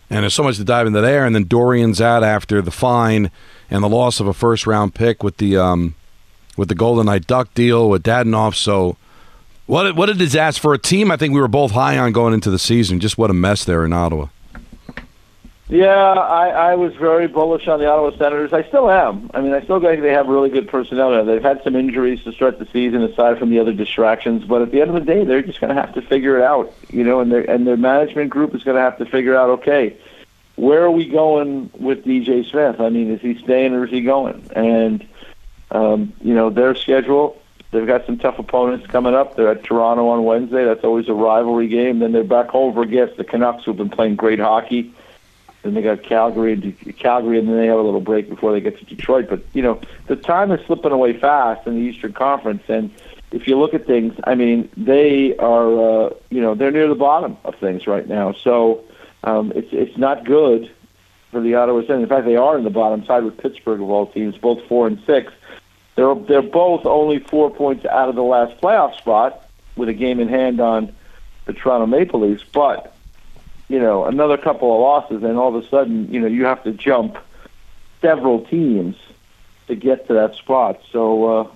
and 0.09 0.23
there's 0.23 0.33
so 0.33 0.43
much 0.43 0.57
to 0.57 0.65
dive 0.65 0.87
into 0.87 1.03
there. 1.03 1.25
And 1.27 1.35
then 1.35 1.45
Dorion's 1.45 2.01
out 2.01 2.23
after 2.23 2.63
the 2.63 2.71
fine 2.71 3.31
and 3.71 3.83
the 3.83 3.89
loss 3.89 4.21
of 4.21 4.27
a 4.27 4.33
first 4.35 4.67
round 4.67 4.95
pick 4.95 5.23
with 5.23 5.37
the 5.39 5.57
um, 5.57 5.95
with 6.57 6.69
the 6.69 6.75
Golden 6.75 7.07
Knight 7.07 7.27
Duck 7.27 7.53
deal 7.55 7.89
with 7.89 8.03
Dadonov. 8.03 8.55
So, 8.55 8.97
what 9.67 9.87
a- 9.89 9.95
what 9.95 10.09
a 10.11 10.15
disaster 10.15 10.61
for 10.61 10.75
a 10.75 10.79
team. 10.79 11.11
I 11.11 11.17
think 11.17 11.35
we 11.35 11.41
were 11.41 11.49
both 11.49 11.73
high 11.73 11.99
on 11.99 12.13
going 12.13 12.35
into 12.35 12.51
the 12.51 12.59
season. 12.59 13.01
Just 13.01 13.19
what 13.19 13.31
a 13.31 13.35
mess 13.35 13.65
there 13.65 13.85
in 13.85 13.93
Ottawa. 13.93 14.27
Yeah, 15.67 15.89
I, 15.89 16.49
I 16.51 16.75
was 16.75 16.95
very 16.97 17.27
bullish 17.27 17.67
on 17.69 17.81
the 17.81 17.87
Ottawa 17.91 18.11
Senators. 18.19 18.53
I 18.53 18.65
still 18.65 18.91
am. 18.91 19.31
I 19.33 19.41
mean, 19.41 19.55
I 19.55 19.63
still 19.63 19.81
think 19.81 20.03
they 20.03 20.13
have 20.13 20.27
really 20.27 20.51
good 20.51 20.69
personnel. 20.69 21.25
They've 21.25 21.43
had 21.43 21.63
some 21.65 21.75
injuries 21.75 22.23
to 22.25 22.33
start 22.33 22.59
the 22.59 22.67
season, 22.71 23.03
aside 23.03 23.39
from 23.39 23.49
the 23.49 23.59
other 23.61 23.73
distractions. 23.73 24.45
But 24.45 24.61
at 24.61 24.73
the 24.73 24.83
end 24.83 24.95
of 24.95 25.03
the 25.07 25.11
day, 25.13 25.25
they're 25.25 25.41
just 25.41 25.63
going 25.63 25.75
to 25.75 25.81
have 25.81 25.95
to 25.95 26.03
figure 26.03 26.37
it 26.39 26.45
out, 26.45 26.71
you 26.91 27.03
know. 27.03 27.21
And 27.21 27.33
their 27.33 27.51
and 27.51 27.67
their 27.67 27.79
management 27.79 28.29
group 28.29 28.55
is 28.55 28.63
going 28.63 28.77
to 28.77 28.83
have 28.83 28.99
to 28.99 29.07
figure 29.07 29.35
out, 29.35 29.49
okay, 29.61 29.97
where 30.57 30.83
are 30.83 30.91
we 30.91 31.07
going 31.07 31.71
with 31.79 32.05
DJ 32.05 32.49
Smith? 32.49 32.81
I 32.81 32.89
mean, 32.89 33.11
is 33.11 33.21
he 33.21 33.43
staying 33.43 33.75
or 33.75 33.85
is 33.85 33.91
he 33.91 34.03
going? 34.03 34.49
And 34.55 35.07
um, 35.71 36.13
you 36.21 36.35
know, 36.35 36.51
their 36.51 36.75
schedule. 36.75 37.41
They've 37.71 37.87
got 37.87 38.07
some 38.07 38.19
tough 38.19 38.39
opponents 38.39 38.87
coming 38.87 39.15
up. 39.15 39.35
They're 39.35 39.49
at 39.49 39.65
Toronto 39.65 40.07
on 40.09 40.25
Wednesday. 40.25 40.65
That's 40.65 40.85
always 40.85 41.09
a 41.09 41.13
rivalry 41.13 41.67
game. 41.67 41.99
Then 41.99 42.13
they're 42.13 42.23
back 42.23 42.55
over 42.55 42.83
against 42.83 43.17
the 43.17 43.25
Canucks, 43.25 43.65
who've 43.65 43.77
been 43.77 43.91
playing 43.91 44.15
great 44.15 44.39
hockey. 44.39 44.95
Then 45.63 45.75
they 45.75 45.83
got 45.83 46.05
Calgary, 46.05 46.57
Calgary, 46.99 47.39
and 47.39 47.49
then 47.49 47.57
they 47.57 47.67
have 47.67 47.79
a 47.79 47.83
little 47.83 48.01
break 48.01 48.29
before 48.29 48.53
they 48.53 48.61
get 48.61 48.79
to 48.79 48.85
Detroit. 48.85 49.27
But 49.29 49.43
you 49.55 49.63
know, 49.63 49.81
the 50.07 50.15
time 50.15 50.53
is 50.53 50.65
slipping 50.67 50.93
away 50.93 51.19
fast 51.19 51.67
in 51.67 51.75
the 51.75 51.81
Eastern 51.81 52.13
Conference, 52.13 52.63
and 52.69 52.93
if 53.33 53.49
you 53.49 53.59
look 53.59 53.75
at 53.75 53.87
things, 53.87 54.15
I 54.25 54.37
mean, 54.37 54.71
they 54.77 55.37
are, 55.39 56.07
uh, 56.07 56.11
you 56.31 56.41
know, 56.41 56.55
they're 56.55 56.71
near 56.71 56.87
the 56.87 56.95
bottom 56.95 57.37
of 57.45 57.57
things 57.57 57.87
right 57.89 58.07
now. 58.07 58.33
So 58.33 58.85
um, 59.25 59.53
it's 59.55 59.69
it's 59.73 59.97
not 59.97 60.25
good 60.25 60.71
for 61.31 61.41
the 61.41 61.55
Ottawa 61.55 61.81
Senators. 61.81 62.03
In 62.05 62.09
fact, 62.09 62.27
they 62.27 62.37
are 62.37 62.57
in 62.57 62.65
the 62.65 62.71
bottom 62.71 63.05
side 63.05 63.25
with 63.25 63.39
Pittsburgh 63.39 63.81
of 63.81 63.91
all 63.91 64.07
teams, 64.07 64.37
both 64.37 64.65
four 64.69 64.87
and 64.87 65.03
six. 65.07 65.33
They're 65.97 66.15
they're 66.15 66.43
both 66.43 66.87
only 66.87 67.19
four 67.19 67.51
points 67.51 67.85
out 67.87 68.09
of 68.09 68.15
the 68.15 68.23
last 68.23 68.61
playoff 68.61 68.97
spot 68.99 69.49
with 69.77 69.89
a 69.89 69.95
game 69.95 70.21
in 70.21 70.29
hand 70.29 70.61
on 70.61 70.95
the 71.47 71.53
Toronto 71.53 71.87
Maple 71.87 72.21
Leafs, 72.21 72.45
but 72.53 72.95
you 73.69 73.79
know, 73.79 74.05
another 74.05 74.37
couple 74.37 74.73
of 74.75 74.81
losses, 74.81 75.23
and 75.23 75.39
all 75.39 75.55
of 75.55 75.65
a 75.65 75.69
sudden, 75.69 76.13
you 76.13 76.21
know, 76.21 76.27
you 76.27 76.45
have 76.45 76.63
to 76.65 76.73
jump 76.73 77.17
several 78.01 78.45
teams 78.45 78.97
to 79.69 79.75
get 79.75 80.07
to 80.09 80.15
that 80.15 80.35
spot. 80.35 80.81
So 80.93 81.25
uh, 81.25 81.49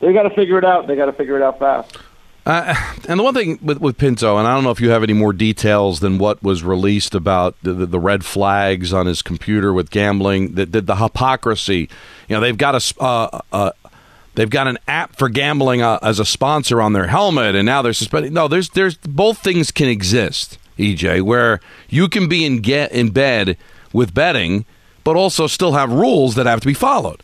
they 0.00 0.12
got 0.12 0.22
to 0.22 0.30
figure 0.30 0.58
it 0.58 0.64
out. 0.64 0.86
They 0.86 0.96
got 0.96 1.06
to 1.06 1.12
figure 1.12 1.36
it 1.36 1.42
out 1.42 1.58
fast. 1.58 1.98
Uh, 2.44 2.74
and 3.08 3.20
the 3.20 3.24
one 3.24 3.34
thing 3.34 3.58
with, 3.62 3.80
with 3.80 3.96
Pinto, 3.96 4.36
and 4.36 4.48
I 4.48 4.54
don't 4.54 4.64
know 4.64 4.72
if 4.72 4.80
you 4.80 4.90
have 4.90 5.04
any 5.04 5.12
more 5.12 5.32
details 5.32 6.00
than 6.00 6.18
what 6.18 6.42
was 6.42 6.64
released 6.64 7.14
about 7.14 7.54
the, 7.62 7.72
the, 7.72 7.86
the 7.86 8.00
red 8.00 8.24
flags 8.24 8.92
on 8.92 9.06
his 9.06 9.22
computer 9.22 9.72
with 9.72 9.90
gambling, 9.90 10.54
the, 10.54 10.66
the, 10.66 10.80
the 10.80 10.96
hypocrisy. 10.96 11.88
You 12.28 12.36
know, 12.36 12.40
they've 12.40 12.58
got 12.58 12.74
a, 12.74 13.00
uh, 13.00 13.40
uh, 13.52 13.70
they've 14.34 14.50
got 14.50 14.66
an 14.66 14.78
app 14.88 15.16
for 15.16 15.28
gambling 15.28 15.82
uh, 15.82 16.00
as 16.02 16.18
a 16.18 16.24
sponsor 16.24 16.82
on 16.82 16.94
their 16.94 17.06
helmet, 17.06 17.54
and 17.54 17.64
now 17.64 17.80
they're 17.80 17.92
suspending. 17.92 18.32
No, 18.32 18.48
there's 18.48 18.70
there's 18.70 18.96
both 18.96 19.38
things 19.38 19.70
can 19.70 19.88
exist, 19.88 20.58
EJ, 20.78 21.22
where 21.22 21.60
you 21.88 22.08
can 22.08 22.28
be 22.28 22.44
in 22.44 22.60
get 22.60 22.90
in 22.90 23.10
bed 23.10 23.56
with 23.92 24.14
betting, 24.14 24.64
but 25.04 25.14
also 25.14 25.46
still 25.46 25.74
have 25.74 25.92
rules 25.92 26.34
that 26.34 26.46
have 26.46 26.60
to 26.60 26.66
be 26.66 26.74
followed. 26.74 27.22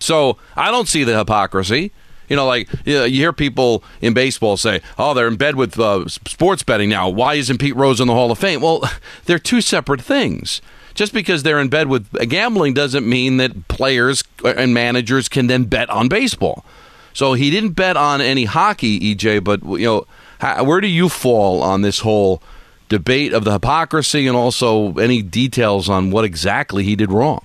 So 0.00 0.38
I 0.56 0.72
don't 0.72 0.88
see 0.88 1.04
the 1.04 1.16
hypocrisy. 1.16 1.92
You 2.28 2.36
know, 2.36 2.46
like 2.46 2.68
you, 2.84 2.94
know, 2.94 3.04
you 3.04 3.18
hear 3.18 3.32
people 3.32 3.84
in 4.00 4.14
baseball 4.14 4.56
say, 4.56 4.80
"Oh, 4.98 5.14
they're 5.14 5.28
in 5.28 5.36
bed 5.36 5.56
with 5.56 5.78
uh, 5.78 6.08
sports 6.08 6.62
betting 6.62 6.88
now. 6.88 7.08
Why 7.08 7.34
isn't 7.34 7.58
Pete 7.58 7.76
Rose 7.76 8.00
in 8.00 8.06
the 8.06 8.14
Hall 8.14 8.30
of 8.30 8.38
Fame?" 8.38 8.60
Well, 8.60 8.82
they're 9.24 9.38
two 9.38 9.60
separate 9.60 10.00
things. 10.00 10.60
Just 10.94 11.12
because 11.12 11.42
they're 11.42 11.58
in 11.58 11.68
bed 11.68 11.88
with 11.88 12.12
gambling 12.28 12.72
doesn't 12.72 13.06
mean 13.06 13.38
that 13.38 13.66
players 13.66 14.22
and 14.44 14.72
managers 14.72 15.28
can 15.28 15.48
then 15.48 15.64
bet 15.64 15.90
on 15.90 16.08
baseball. 16.08 16.64
So 17.12 17.32
he 17.32 17.50
didn't 17.50 17.70
bet 17.70 17.96
on 17.96 18.20
any 18.20 18.44
hockey, 18.44 19.14
EJ. 19.14 19.42
But 19.42 19.62
you 19.64 19.86
know, 19.86 20.06
how, 20.38 20.62
where 20.64 20.80
do 20.80 20.86
you 20.86 21.08
fall 21.08 21.62
on 21.62 21.82
this 21.82 22.00
whole 22.00 22.42
debate 22.88 23.32
of 23.32 23.44
the 23.44 23.52
hypocrisy 23.52 24.26
and 24.26 24.36
also 24.36 24.94
any 24.94 25.20
details 25.20 25.88
on 25.88 26.10
what 26.12 26.24
exactly 26.24 26.84
he 26.84 26.94
did 26.94 27.10
wrong? 27.10 27.44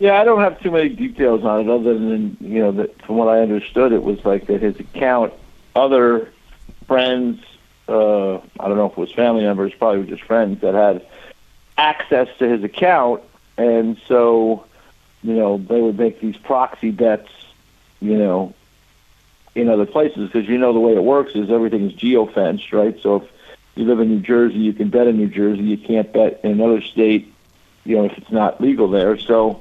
Yeah, 0.00 0.18
I 0.18 0.24
don't 0.24 0.40
have 0.40 0.58
too 0.62 0.70
many 0.70 0.88
details 0.88 1.44
on 1.44 1.60
it, 1.60 1.68
other 1.68 1.92
than 1.92 2.38
you 2.40 2.60
know 2.60 2.72
that 2.72 3.02
from 3.02 3.16
what 3.16 3.28
I 3.28 3.40
understood, 3.40 3.92
it 3.92 4.02
was 4.02 4.24
like 4.24 4.46
that 4.46 4.62
his 4.62 4.80
account, 4.80 5.34
other 5.76 6.32
friends, 6.86 7.44
uh, 7.86 8.36
I 8.36 8.68
don't 8.68 8.78
know 8.78 8.86
if 8.86 8.92
it 8.92 8.98
was 8.98 9.12
family 9.12 9.42
members, 9.42 9.74
probably 9.74 10.06
just 10.06 10.22
friends 10.22 10.62
that 10.62 10.72
had 10.72 11.06
access 11.76 12.28
to 12.38 12.48
his 12.48 12.64
account, 12.64 13.22
and 13.58 14.00
so 14.08 14.64
you 15.22 15.34
know 15.34 15.58
they 15.58 15.82
would 15.82 15.98
make 15.98 16.18
these 16.18 16.36
proxy 16.38 16.92
bets, 16.92 17.30
you 18.00 18.16
know, 18.16 18.54
in 19.54 19.68
other 19.68 19.84
places 19.84 20.30
because 20.30 20.48
you 20.48 20.56
know 20.56 20.72
the 20.72 20.80
way 20.80 20.94
it 20.94 21.04
works 21.04 21.34
is 21.34 21.50
everything 21.50 21.90
is 21.90 21.92
geofenced, 21.92 22.72
right? 22.72 22.98
So 23.02 23.16
if 23.16 23.28
you 23.74 23.84
live 23.84 24.00
in 24.00 24.08
New 24.08 24.20
Jersey, 24.20 24.60
you 24.60 24.72
can 24.72 24.88
bet 24.88 25.08
in 25.08 25.18
New 25.18 25.28
Jersey. 25.28 25.62
You 25.62 25.76
can't 25.76 26.10
bet 26.10 26.40
in 26.42 26.52
another 26.52 26.80
state, 26.80 27.34
you 27.84 27.98
know, 27.98 28.06
if 28.06 28.16
it's 28.16 28.32
not 28.32 28.62
legal 28.62 28.88
there. 28.88 29.18
So 29.18 29.60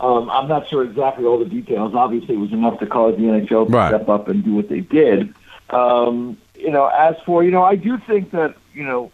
um, 0.00 0.30
I'm 0.30 0.48
not 0.48 0.68
sure 0.68 0.82
exactly 0.82 1.24
all 1.24 1.38
the 1.38 1.44
details. 1.44 1.94
Obviously, 1.94 2.34
it 2.34 2.38
was 2.38 2.52
enough 2.52 2.78
to 2.80 2.86
cause 2.86 3.16
the 3.16 3.22
NHL 3.24 3.66
to 3.66 3.72
Right. 3.72 3.88
step 3.88 4.08
up 4.08 4.28
and 4.28 4.42
do 4.42 4.54
what 4.54 4.68
they 4.68 4.80
did. 4.80 5.34
Um, 5.70 6.36
you 6.56 6.70
know, 6.70 6.86
as 6.86 7.16
for 7.24 7.44
you 7.44 7.50
know, 7.50 7.62
I 7.62 7.76
do 7.76 7.98
think 7.98 8.30
that 8.32 8.54
you 8.74 8.84
know, 8.84 9.10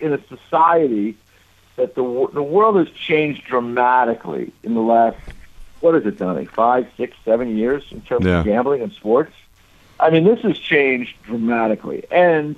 in 0.00 0.12
a 0.12 0.18
society 0.26 1.16
that 1.76 1.94
the 1.94 2.02
the 2.32 2.42
world 2.42 2.76
has 2.76 2.88
changed 2.90 3.44
dramatically 3.44 4.52
in 4.62 4.74
the 4.74 4.80
last 4.80 5.16
what 5.80 5.94
is 5.94 6.06
it, 6.06 6.18
Donnie? 6.18 6.46
Five, 6.46 6.86
six, 6.96 7.14
seven 7.24 7.56
years 7.58 7.84
in 7.90 8.00
terms 8.00 8.24
Yeah. 8.24 8.38
of 8.40 8.46
gambling 8.46 8.80
and 8.80 8.90
sports. 8.92 9.32
I 10.00 10.08
mean, 10.10 10.24
this 10.24 10.40
has 10.40 10.58
changed 10.58 11.14
dramatically, 11.24 12.04
and 12.10 12.56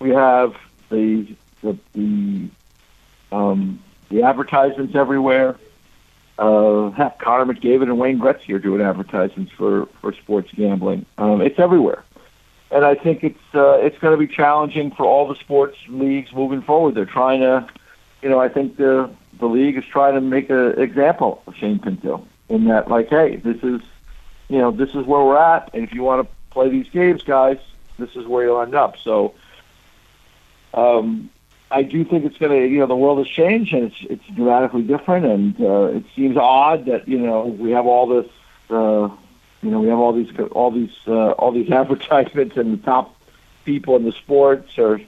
we 0.00 0.10
have 0.10 0.54
the 0.90 1.26
the 1.62 1.76
the 1.94 2.48
um, 3.32 3.78
the 4.10 4.22
advertisements 4.24 4.94
everywhere. 4.94 5.56
Uh, 6.38 7.10
Connor 7.18 7.52
McDavid 7.52 7.84
and 7.84 7.98
Wayne 7.98 8.18
Gretzky 8.18 8.54
are 8.54 8.58
doing 8.58 8.82
advertisements 8.82 9.52
for 9.52 9.86
for 10.00 10.12
sports 10.12 10.50
gambling. 10.54 11.06
Um, 11.16 11.40
it's 11.40 11.58
everywhere, 11.58 12.04
and 12.70 12.84
I 12.84 12.94
think 12.94 13.24
it's 13.24 13.54
uh, 13.54 13.78
it's 13.80 13.98
going 13.98 14.12
to 14.12 14.18
be 14.18 14.32
challenging 14.32 14.90
for 14.90 15.04
all 15.04 15.26
the 15.26 15.36
sports 15.36 15.78
leagues 15.88 16.32
moving 16.34 16.60
forward. 16.60 16.94
They're 16.94 17.06
trying 17.06 17.40
to, 17.40 17.66
you 18.20 18.28
know, 18.28 18.38
I 18.38 18.48
think 18.50 18.76
the 18.76 19.10
the 19.38 19.46
league 19.46 19.78
is 19.78 19.84
trying 19.84 20.14
to 20.14 20.20
make 20.20 20.50
an 20.50 20.78
example 20.78 21.42
of 21.46 21.56
Shane 21.56 21.78
Pinto 21.78 22.26
in 22.48 22.66
that, 22.66 22.88
like, 22.88 23.08
hey, 23.08 23.36
this 23.36 23.56
is, 23.62 23.80
you 24.48 24.58
know, 24.58 24.70
this 24.70 24.90
is 24.90 25.04
where 25.06 25.24
we're 25.24 25.38
at, 25.38 25.70
and 25.74 25.82
if 25.84 25.92
you 25.92 26.02
want 26.02 26.26
to 26.26 26.34
play 26.50 26.68
these 26.68 26.88
games, 26.90 27.22
guys, 27.22 27.58
this 27.98 28.14
is 28.14 28.26
where 28.26 28.44
you'll 28.44 28.60
end 28.60 28.74
up. 28.74 28.96
So, 28.98 29.34
um, 30.74 31.30
I 31.70 31.82
do 31.82 32.04
think 32.04 32.24
it's 32.24 32.38
going 32.38 32.52
to, 32.52 32.66
you 32.68 32.78
know, 32.78 32.86
the 32.86 32.96
world 32.96 33.18
has 33.18 33.26
changed 33.26 33.74
and 33.74 33.90
it's 33.90 33.96
it's 34.08 34.26
dramatically 34.36 34.82
different, 34.82 35.26
and 35.26 35.60
uh, 35.60 35.96
it 35.96 36.04
seems 36.14 36.36
odd 36.36 36.86
that 36.86 37.08
you 37.08 37.18
know 37.18 37.46
we 37.46 37.72
have 37.72 37.86
all 37.86 38.06
this, 38.06 38.30
uh, 38.70 39.08
you 39.62 39.70
know, 39.70 39.80
we 39.80 39.88
have 39.88 39.98
all 39.98 40.12
these 40.12 40.30
all 40.52 40.70
these 40.70 40.94
uh, 41.08 41.30
all 41.32 41.50
these 41.50 41.70
advertisements 41.82 42.56
in 42.56 42.70
the 42.70 42.76
top 42.78 43.16
people 43.64 43.96
in 43.96 44.04
the 44.04 44.12
sports 44.12 44.78
are 44.78 45.00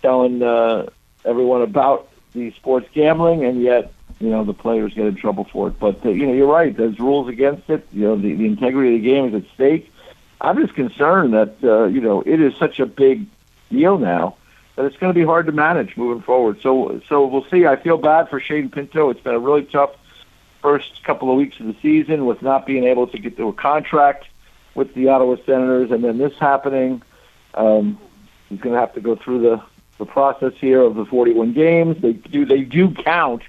telling 0.00 0.42
uh, 0.42 0.86
everyone 1.24 1.60
about 1.60 2.08
the 2.32 2.50
sports 2.52 2.88
gambling, 2.94 3.44
and 3.44 3.62
yet 3.62 3.92
you 4.18 4.30
know 4.30 4.44
the 4.44 4.54
players 4.54 4.94
get 4.94 5.04
in 5.04 5.14
trouble 5.14 5.44
for 5.44 5.68
it. 5.68 5.78
But 5.78 6.04
uh, 6.06 6.08
you 6.08 6.26
know, 6.26 6.32
you're 6.32 6.50
right. 6.50 6.74
There's 6.74 6.98
rules 6.98 7.28
against 7.28 7.68
it. 7.68 7.86
You 7.92 8.04
know, 8.04 8.16
the, 8.16 8.34
the 8.34 8.46
integrity 8.46 8.96
of 8.96 9.02
the 9.02 9.08
game 9.08 9.28
is 9.28 9.44
at 9.44 9.50
stake. 9.54 9.92
I'm 10.40 10.58
just 10.58 10.74
concerned 10.74 11.34
that 11.34 11.56
uh, 11.62 11.84
you 11.84 12.00
know 12.00 12.22
it 12.22 12.40
is 12.40 12.56
such 12.56 12.80
a 12.80 12.86
big 12.86 13.26
deal 13.70 13.98
now 13.98 14.36
that 14.76 14.84
it's 14.84 14.96
going 14.96 15.12
to 15.12 15.18
be 15.18 15.24
hard 15.24 15.46
to 15.46 15.52
manage 15.52 15.96
moving 15.96 16.22
forward. 16.22 16.60
So, 16.62 17.00
so 17.08 17.26
we'll 17.26 17.46
see. 17.50 17.66
I 17.66 17.76
feel 17.76 17.98
bad 17.98 18.28
for 18.28 18.40
Shane 18.40 18.70
Pinto. 18.70 19.10
It's 19.10 19.20
been 19.20 19.34
a 19.34 19.40
really 19.40 19.64
tough 19.64 19.90
first 20.62 21.02
couple 21.04 21.30
of 21.30 21.36
weeks 21.36 21.58
of 21.60 21.66
the 21.66 21.76
season 21.82 22.24
with 22.24 22.40
not 22.40 22.66
being 22.66 22.84
able 22.84 23.06
to 23.08 23.18
get 23.18 23.36
to 23.36 23.48
a 23.48 23.52
contract 23.52 24.26
with 24.74 24.94
the 24.94 25.08
Ottawa 25.08 25.36
Senators, 25.44 25.90
and 25.90 26.02
then 26.02 26.18
this 26.18 26.32
happening. 26.38 27.02
Um, 27.54 27.98
he's 28.48 28.60
going 28.60 28.74
to 28.74 28.80
have 28.80 28.94
to 28.94 29.00
go 29.00 29.16
through 29.16 29.42
the 29.42 29.62
the 29.98 30.06
process 30.06 30.52
here 30.58 30.80
of 30.80 30.96
the 30.96 31.04
41 31.04 31.52
games. 31.52 32.00
They 32.00 32.14
do 32.14 32.44
they 32.44 32.62
do 32.62 32.90
count 32.90 33.42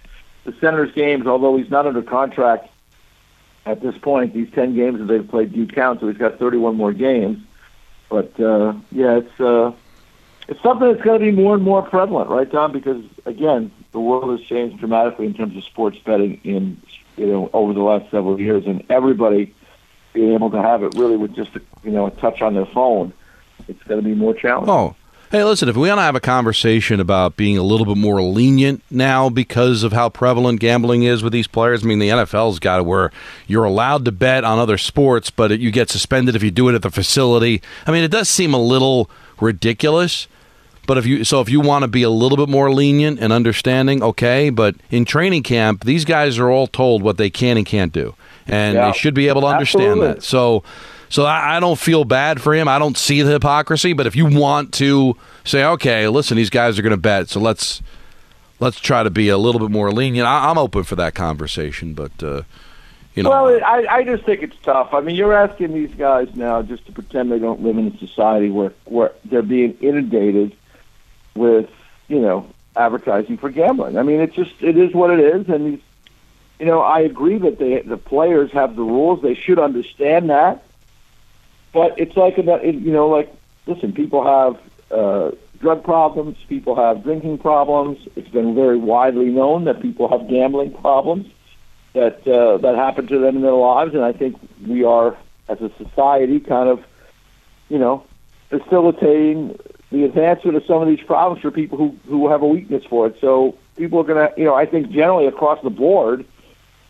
the 0.44 0.54
Senators 0.60 0.94
games, 0.94 1.26
although 1.26 1.58
he's 1.58 1.70
not 1.70 1.88
under 1.88 2.02
contract 2.02 2.70
at 3.66 3.82
this 3.82 3.98
point. 3.98 4.34
These 4.34 4.52
10 4.52 4.76
games 4.76 5.00
that 5.00 5.06
they've 5.06 5.28
played 5.28 5.54
do 5.54 5.66
count, 5.66 6.02
so 6.02 6.08
he's 6.08 6.18
got 6.18 6.38
31 6.38 6.76
more 6.76 6.94
games. 6.94 7.44
But 8.10 8.40
uh, 8.40 8.74
yeah, 8.92 9.18
it's 9.18 9.40
uh, 9.40 9.72
it's 10.48 10.62
something 10.62 10.92
that's 10.92 11.04
going 11.04 11.20
to 11.20 11.26
be 11.26 11.32
more 11.32 11.56
and 11.56 11.64
more 11.64 11.82
prevalent, 11.82 12.30
right, 12.30 12.50
Tom? 12.52 12.72
Because 12.72 13.04
again, 13.26 13.72
the 13.92 14.00
world 14.00 14.38
has 14.38 14.48
changed 14.48 14.80
dramatically 14.80 15.26
in 15.26 15.34
terms 15.34 15.56
of 15.56 15.64
sports 15.64 15.98
betting 16.00 16.40
in 16.44 16.82
you 17.18 17.28
know 17.28 17.50
over 17.54 17.74
the 17.74 17.82
last 17.82 18.10
several 18.12 18.40
years, 18.40 18.66
and 18.66 18.84
everybody 18.90 19.54
being 20.14 20.34
able 20.34 20.52
to 20.52 20.62
have 20.62 20.84
it 20.84 20.94
really 20.96 21.18
with 21.18 21.34
just 21.34 21.56
a, 21.56 21.62
you 21.84 21.92
know 21.92 22.08
a 22.08 22.12
touch 22.12 22.42
on 22.42 22.54
their 22.54 22.66
phone, 22.66 23.14
it's 23.68 23.82
going 23.84 24.02
to 24.02 24.08
be 24.08 24.16
more 24.16 24.34
challenging. 24.34 24.74
Oh. 24.74 24.96
Hey, 25.32 25.44
listen, 25.44 25.68
if 25.68 25.76
we 25.76 25.88
want 25.88 25.98
to 25.98 26.04
have 26.04 26.16
a 26.16 26.20
conversation 26.20 27.00
about 27.00 27.36
being 27.36 27.58
a 27.58 27.64
little 27.64 27.88
bit 27.88 27.98
more 27.98 28.22
lenient 28.22 28.84
now 28.92 29.30
because 29.30 29.82
of 29.82 29.92
how 29.92 30.08
prevalent 30.08 30.60
gambling 30.60 31.02
is 31.02 31.24
with 31.24 31.34
these 31.34 31.48
players, 31.48 31.84
I 31.84 31.88
mean, 31.88 31.98
the 31.98 32.10
NFL's 32.10 32.60
got 32.60 32.82
it 32.82 32.86
where 32.86 33.10
you're 33.48 33.64
allowed 33.64 34.06
to 34.06 34.12
bet 34.12 34.44
on 34.44 34.60
other 34.60 34.78
sports, 34.78 35.32
but 35.32 35.60
you 35.60 35.72
get 35.72 35.90
suspended 35.90 36.36
if 36.36 36.44
you 36.44 36.52
do 36.52 36.70
it 36.70 36.76
at 36.76 36.84
the 36.84 36.92
facility. 36.92 37.64
I 37.88 37.92
mean, 37.92 38.04
it 38.04 38.12
does 38.12 38.30
seem 38.30 38.54
a 38.54 38.62
little 38.62 39.10
ridiculous. 39.42 40.28
But 40.86 40.98
if 40.98 41.06
you 41.06 41.24
so 41.24 41.40
if 41.40 41.50
you 41.50 41.62
want 41.62 41.84
to 41.84 41.88
be 41.88 42.04
a 42.04 42.10
little 42.10 42.38
bit 42.38 42.50
more 42.50 42.72
lenient 42.72 43.20
and 43.20 43.32
understanding, 43.32 44.04
okay. 44.04 44.50
But 44.50 44.76
in 44.92 45.06
training 45.06 45.44
camp, 45.44 45.86
these 45.86 46.04
guys 46.06 46.38
are 46.40 46.50
all 46.50 46.68
told 46.68 47.02
what 47.02 47.18
they 47.18 47.30
can 47.30 47.58
and 47.58 47.66
can't 47.66 47.94
do, 47.94 48.16
and 48.48 48.76
Yeah. 48.76 48.88
they 48.88 48.98
should 48.98 49.14
be 49.14 49.28
able 49.30 49.42
to 49.42 49.48
understand 49.48 49.84
Absolutely. 49.92 50.14
that. 50.16 50.24
So, 50.24 50.64
so 51.10 51.24
I, 51.26 51.56
I 51.58 51.60
don't 51.62 51.80
feel 51.80 52.04
bad 52.04 52.42
for 52.42 52.54
him. 52.54 52.68
I 52.68 52.80
don't 52.80 52.98
see 52.98 53.22
the 53.22 53.32
hypocrisy. 53.32 53.94
But 53.94 54.08
if 54.08 54.16
you 54.16 54.26
want 54.26 54.74
to 54.74 55.16
say, 55.46 55.64
okay, 55.64 56.08
listen, 56.10 56.36
these 56.36 56.50
guys 56.50 56.78
are 56.78 56.82
going 56.82 56.92
to 56.92 56.98
bet, 56.98 57.30
so 57.30 57.40
let's 57.40 57.82
let's 58.60 58.80
try 58.82 59.04
to 59.04 59.10
be 59.10 59.30
a 59.30 59.38
little 59.38 59.60
bit 59.60 59.72
more 59.72 59.90
lenient. 59.92 60.28
I, 60.28 60.50
I'm 60.50 60.58
open 60.58 60.84
for 60.84 60.96
that 60.98 61.16
conversation, 61.16 61.94
but 61.94 62.12
uh, 62.22 62.42
you 63.16 63.24
know, 63.24 63.30
Well, 63.30 63.64
I, 63.64 63.86
I 63.90 64.04
just 64.04 64.26
think 64.26 64.42
it's 64.44 64.58
tough. 64.64 64.94
I 64.94 65.00
mean, 65.00 65.16
you're 65.16 65.34
asking 65.34 65.74
these 65.74 65.94
guys 65.96 66.28
now 66.36 66.62
just 66.62 66.86
to 66.88 66.92
pretend 66.92 67.32
they 67.32 67.40
don't 67.40 67.62
live 67.62 67.78
in 67.78 67.88
a 67.88 67.98
society 68.00 68.50
where 68.50 68.74
where 68.84 69.14
they're 69.24 69.42
being 69.44 69.78
inundated 69.80 70.58
with 71.36 71.70
you 72.08 72.20
know 72.20 72.48
advertising 72.76 73.38
for 73.38 73.50
gambling. 73.50 73.98
I 73.98 74.04
mean, 74.04 74.20
it's 74.20 74.36
just 74.36 74.54
it 74.62 74.78
is 74.78 74.94
what 74.94 75.12
it 75.12 75.20
is, 75.20 75.50
and 75.50 75.82
you 76.60 76.66
know 76.66 76.82
I 76.82 77.00
agree 77.02 77.38
that 77.40 77.60
they 77.60 77.82
the 77.82 77.98
players 77.98 78.52
have 78.52 78.76
the 78.76 78.84
rules. 78.84 79.22
They 79.22 79.36
should 79.36 79.60
understand 79.60 80.30
that, 80.30 80.64
but 81.72 82.00
it's 82.00 82.16
like 82.18 82.38
about 82.38 82.66
you 82.66 82.92
know 82.92 83.08
like 83.08 83.34
listen, 83.66 83.94
people 83.94 84.24
have. 84.24 84.60
Uh, 84.92 85.32
Drug 85.60 85.82
problems, 85.82 86.36
people 86.50 86.76
have 86.76 87.04
drinking 87.04 87.38
problems. 87.38 87.98
It's 88.18 88.28
been 88.28 88.54
very 88.54 88.78
widely 88.78 89.28
known 89.28 89.64
that 89.64 89.82
people 89.82 90.10
have 90.10 90.28
gambling 90.28 90.74
problems 90.74 91.26
that 91.94 92.28
uh, 92.28 92.58
that 92.58 92.76
happen 92.76 93.08
to 93.08 93.20
them 93.20 93.38
in 93.38 93.42
their 93.42 93.54
lives, 93.54 93.94
and 93.94 94.04
I 94.04 94.12
think 94.12 94.36
we 94.68 94.84
are, 94.84 95.16
as 95.48 95.62
a 95.62 95.72
society, 95.78 96.40
kind 96.40 96.68
of, 96.68 96.84
you 97.70 97.78
know, 97.78 98.04
facilitating 98.50 99.58
the 99.94 100.04
advancement 100.04 100.58
of 100.58 100.66
some 100.66 100.82
of 100.82 100.88
these 100.88 101.02
problems 101.06 101.42
for 101.42 101.52
people 101.52 101.78
who 101.78 101.96
who 102.08 102.28
have 102.30 102.42
a 102.42 102.48
weakness 102.48 102.84
for 102.84 103.08
it. 103.08 103.16
So 103.22 103.58
people 103.78 104.00
are 104.00 104.04
going 104.04 104.28
to, 104.28 104.34
you 104.36 104.46
know, 104.46 104.56
I 104.56 104.66
think 104.66 104.90
generally 104.90 105.28
across 105.28 105.62
the 105.64 105.70
board, 105.70 106.26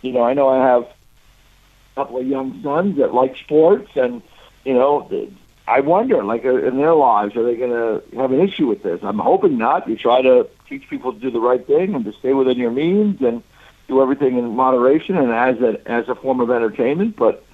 you 0.02 0.14
know, 0.14 0.24
I 0.24 0.34
know 0.34 0.48
I 0.48 0.66
have 0.66 0.84
a 0.84 1.96
couple 1.96 2.18
of 2.18 2.26
young 2.26 2.64
sons 2.64 2.98
that 2.98 3.14
like 3.14 3.36
sports, 3.38 3.92
and 3.96 4.22
you 4.64 4.74
know, 4.74 5.10
I 5.68 5.82
wonder, 5.82 6.24
like, 6.24 6.46
uh, 6.46 6.56
in 6.66 6.78
their 6.78 6.94
lives, 6.94 7.36
are 7.36 7.44
they 7.44 7.56
going 7.56 7.72
to 7.72 8.18
have 8.18 8.32
an 8.32 8.40
issue 8.40 8.68
with 8.68 8.84
this? 8.84 9.02
I'm 9.04 9.20
hoping 9.20 9.58
not. 9.58 9.88
You 9.88 9.98
try 9.98 10.22
to 10.22 10.48
teach 10.70 10.90
people 10.90 11.12
to 11.14 11.20
do 11.20 11.30
the 11.30 11.42
right 11.42 11.66
thing 11.66 11.96
and 11.96 12.06
to 12.06 12.14
stay 12.14 12.34
within 12.34 12.58
your 12.58 12.72
means 12.72 13.22
and 13.22 13.44
do 13.90 14.02
everything 14.02 14.38
in 14.38 14.56
moderation 14.56 15.18
and 15.18 15.32
as 15.32 15.60
a 15.60 15.92
as 15.92 16.08
a 16.08 16.16
form 16.16 16.40
of 16.40 16.50
entertainment. 16.50 17.18
But 17.18 17.46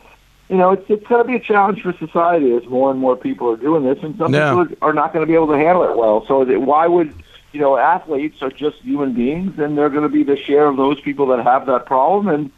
you 0.50 0.58
know, 0.58 0.72
it's 0.72 0.84
it's 0.90 1.06
going 1.08 1.22
to 1.24 1.28
be 1.28 1.36
a 1.36 1.40
challenge 1.40 1.82
for 1.82 1.94
society 1.94 2.54
as 2.56 2.66
more 2.66 2.90
and 2.92 3.00
more 3.00 3.16
people 3.16 3.50
are 3.52 3.58
doing 3.58 3.84
this, 3.84 4.00
and 4.04 4.18
some 4.18 4.34
Yeah. 4.34 4.50
people 4.66 4.76
are 4.82 4.94
not 4.94 5.14
going 5.14 5.24
to 5.26 5.28
be 5.28 5.36
able 5.36 5.48
to 5.48 5.58
handle 5.58 5.84
it 5.84 5.96
well. 5.96 6.26
So 6.28 6.44
that 6.46 6.60
why 6.62 6.88
would 6.88 7.14
you 7.54 7.60
know 7.62 7.78
athletes 7.78 8.42
are 8.42 8.50
just 8.50 8.78
human 8.78 9.14
beings, 9.14 9.58
and 9.60 9.78
they're 9.78 9.90
going 9.90 10.04
to 10.04 10.10
be 10.10 10.24
the 10.24 10.38
share 10.38 10.66
of 10.68 10.76
those 10.78 11.00
people 11.02 11.28
that 11.28 11.44
have 11.44 11.66
that 11.68 11.86
problem, 11.86 12.28
and 12.28 12.52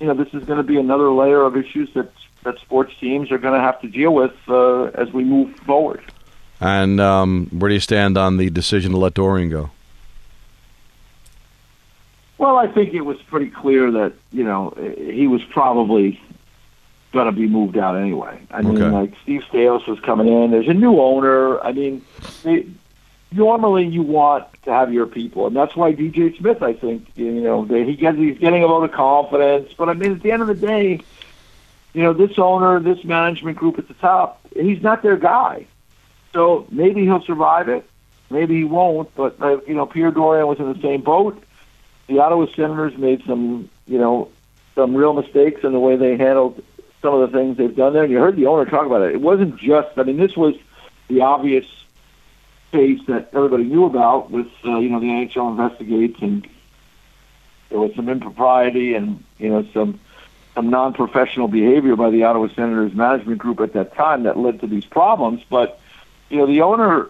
you 0.00 0.06
know 0.06 0.14
this 0.14 0.32
is 0.34 0.44
going 0.44 0.58
to 0.58 0.62
be 0.62 0.78
another 0.78 1.10
layer 1.10 1.42
of 1.42 1.56
issues 1.56 1.88
that 1.94 2.10
that 2.44 2.58
sports 2.60 2.92
teams 3.00 3.32
are 3.32 3.38
going 3.38 3.54
to 3.54 3.60
have 3.60 3.80
to 3.80 3.88
deal 3.88 4.12
with 4.14 4.32
uh, 4.48 4.84
as 4.94 5.12
we 5.12 5.24
move 5.24 5.54
forward. 5.66 6.00
and 6.60 7.00
um, 7.00 7.48
where 7.58 7.68
do 7.68 7.74
you 7.74 7.80
stand 7.80 8.16
on 8.18 8.36
the 8.36 8.48
decision 8.50 8.92
to 8.92 8.98
let 8.98 9.14
Dorion 9.14 9.48
go? 9.50 9.70
Well, 12.38 12.56
I 12.56 12.68
think 12.68 12.94
it 12.94 13.00
was 13.00 13.20
pretty 13.22 13.50
clear 13.50 13.90
that 13.90 14.12
you 14.32 14.44
know 14.44 14.70
he 14.98 15.26
was 15.26 15.42
probably 15.44 16.20
going 17.18 17.34
to 17.34 17.38
be 17.40 17.48
moved 17.48 17.76
out 17.76 17.96
anyway. 17.96 18.40
I 18.50 18.62
mean, 18.62 18.80
Okay. 18.82 18.90
like 18.94 19.12
Steve 19.22 19.42
Staios 19.50 19.86
was 19.86 19.98
coming 20.00 20.28
in. 20.28 20.50
There's 20.50 20.68
a 20.68 20.74
new 20.74 21.00
owner. 21.00 21.60
I 21.60 21.72
mean, 21.72 22.04
they, 22.44 22.66
normally 23.32 23.86
you 23.86 24.02
want 24.02 24.44
to 24.64 24.70
have 24.72 24.92
your 24.92 25.06
people, 25.06 25.46
and 25.48 25.56
that's 25.56 25.74
why 25.76 25.92
DJ 25.92 26.36
Smith. 26.38 26.62
I 26.62 26.72
think 26.72 27.06
you 27.16 27.32
know 27.40 27.64
they, 27.64 27.84
he 27.84 27.96
gets 27.96 28.16
he's 28.18 28.38
getting 28.38 28.62
a 28.62 28.68
vote 28.68 28.84
of 28.84 28.92
confidence. 28.92 29.72
But 29.76 29.88
I 29.88 29.94
mean, 29.94 30.12
at 30.12 30.22
the 30.22 30.30
end 30.32 30.42
of 30.42 30.48
the 30.48 30.54
day, 30.54 31.00
you 31.94 32.02
know 32.02 32.12
this 32.12 32.38
owner, 32.38 32.78
this 32.80 33.02
management 33.04 33.56
group 33.58 33.78
at 33.78 33.88
the 33.88 33.94
top, 33.94 34.40
he's 34.54 34.82
not 34.82 35.02
their 35.02 35.16
guy. 35.16 35.66
So 36.32 36.66
maybe 36.70 37.02
he'll 37.04 37.22
survive 37.24 37.68
it. 37.68 37.84
Maybe 38.30 38.56
he 38.58 38.64
won't. 38.64 39.12
But 39.14 39.40
uh, 39.42 39.60
you 39.66 39.74
know, 39.74 39.86
Pierre 39.86 40.12
Dorion 40.12 40.46
was 40.46 40.58
in 40.60 40.72
the 40.72 40.80
same 40.80 41.00
boat 41.02 41.42
the 42.08 42.20
Ottawa 42.20 42.46
Senators 42.56 42.96
made 42.96 43.22
some, 43.26 43.68
you 43.86 43.98
know, 43.98 44.30
some 44.74 44.94
real 44.94 45.12
mistakes 45.12 45.62
in 45.62 45.72
the 45.72 45.78
way 45.78 45.94
they 45.96 46.16
handled 46.16 46.64
some 47.02 47.14
of 47.14 47.30
the 47.30 47.38
things 47.38 47.56
they've 47.56 47.74
done 47.74 47.92
there. 47.92 48.04
And 48.04 48.12
you 48.12 48.18
heard 48.18 48.36
the 48.36 48.46
owner 48.46 48.68
talk 48.68 48.86
about 48.86 49.02
it. 49.02 49.14
It 49.14 49.20
wasn't 49.20 49.56
just, 49.56 49.96
I 49.96 50.02
mean, 50.02 50.16
this 50.16 50.36
was 50.36 50.54
the 51.08 51.22
obvious 51.22 51.66
case 52.72 53.00
that 53.06 53.30
everybody 53.32 53.64
knew 53.64 53.84
about 53.84 54.30
with, 54.30 54.48
uh, 54.64 54.78
you 54.78 54.90
know, 54.90 55.00
the 55.00 55.06
NHL 55.06 55.50
investigates 55.50 56.20
and 56.20 56.46
there 57.70 57.78
was 57.78 57.94
some 57.94 58.08
impropriety 58.08 58.94
and, 58.94 59.22
you 59.38 59.50
know, 59.50 59.66
some 59.72 60.00
some 60.54 60.70
non-professional 60.70 61.46
behavior 61.46 61.94
by 61.94 62.10
the 62.10 62.24
Ottawa 62.24 62.48
Senators 62.48 62.92
management 62.92 63.38
group 63.38 63.60
at 63.60 63.74
that 63.74 63.94
time 63.94 64.24
that 64.24 64.36
led 64.36 64.60
to 64.60 64.66
these 64.66 64.84
problems. 64.84 65.40
But, 65.48 65.78
you 66.30 66.38
know, 66.38 66.46
the 66.46 66.62
owner 66.62 67.08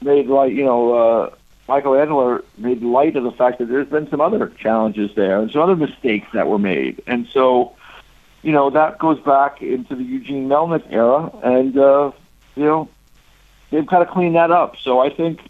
made 0.00 0.28
like, 0.28 0.52
you 0.52 0.64
know, 0.64 0.94
uh, 0.94 1.34
Michael 1.68 1.92
Edler 1.92 2.44
made 2.58 2.82
light 2.82 3.16
of 3.16 3.24
the 3.24 3.32
fact 3.32 3.58
that 3.58 3.68
there's 3.68 3.88
been 3.88 4.08
some 4.08 4.20
other 4.20 4.52
challenges 4.60 5.10
there 5.16 5.40
and 5.40 5.50
some 5.50 5.62
other 5.62 5.74
mistakes 5.74 6.28
that 6.32 6.46
were 6.46 6.60
made. 6.60 7.02
And 7.06 7.26
so, 7.32 7.74
you 8.46 8.52
know, 8.52 8.70
that 8.70 8.96
goes 9.00 9.18
back 9.18 9.60
into 9.60 9.96
the 9.96 10.04
Eugene 10.04 10.48
Melnyk 10.48 10.84
era. 10.88 11.32
And, 11.42 11.76
uh, 11.76 12.12
you 12.54 12.62
know, 12.62 12.88
they've 13.72 13.84
kind 13.84 14.04
of 14.04 14.08
cleaned 14.08 14.36
that 14.36 14.52
up. 14.52 14.76
So 14.76 15.00
I 15.00 15.10
think 15.10 15.40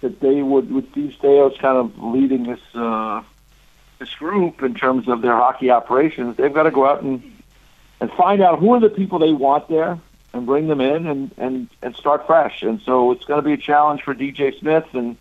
that 0.00 0.20
they 0.20 0.40
would, 0.40 0.70
with 0.72 0.88
Steve 0.92 1.16
Staios 1.20 1.58
kind 1.58 1.76
of 1.76 2.00
leading 2.00 2.44
this, 2.44 2.60
uh, 2.74 3.24
this 3.98 4.14
group 4.14 4.62
in 4.62 4.74
terms 4.74 5.08
of 5.08 5.20
their 5.20 5.34
hockey 5.34 5.72
operations, 5.72 6.36
they've 6.36 6.54
got 6.54 6.62
to 6.62 6.70
go 6.70 6.86
out 6.86 7.02
and, 7.02 7.24
and 7.98 8.08
find 8.12 8.40
out 8.40 8.60
who 8.60 8.72
are 8.74 8.80
the 8.80 8.88
people 8.88 9.18
they 9.18 9.32
want 9.32 9.68
there 9.68 9.98
and 10.32 10.46
bring 10.46 10.68
them 10.68 10.80
in 10.80 11.08
and, 11.08 11.34
and, 11.38 11.68
and 11.82 11.96
start 11.96 12.24
fresh. 12.24 12.62
And 12.62 12.80
so 12.82 13.10
it's 13.10 13.24
going 13.24 13.42
to 13.42 13.44
be 13.44 13.54
a 13.54 13.58
challenge 13.58 14.02
for 14.02 14.14
DJ 14.14 14.56
Smith, 14.60 14.86
and 14.92 15.16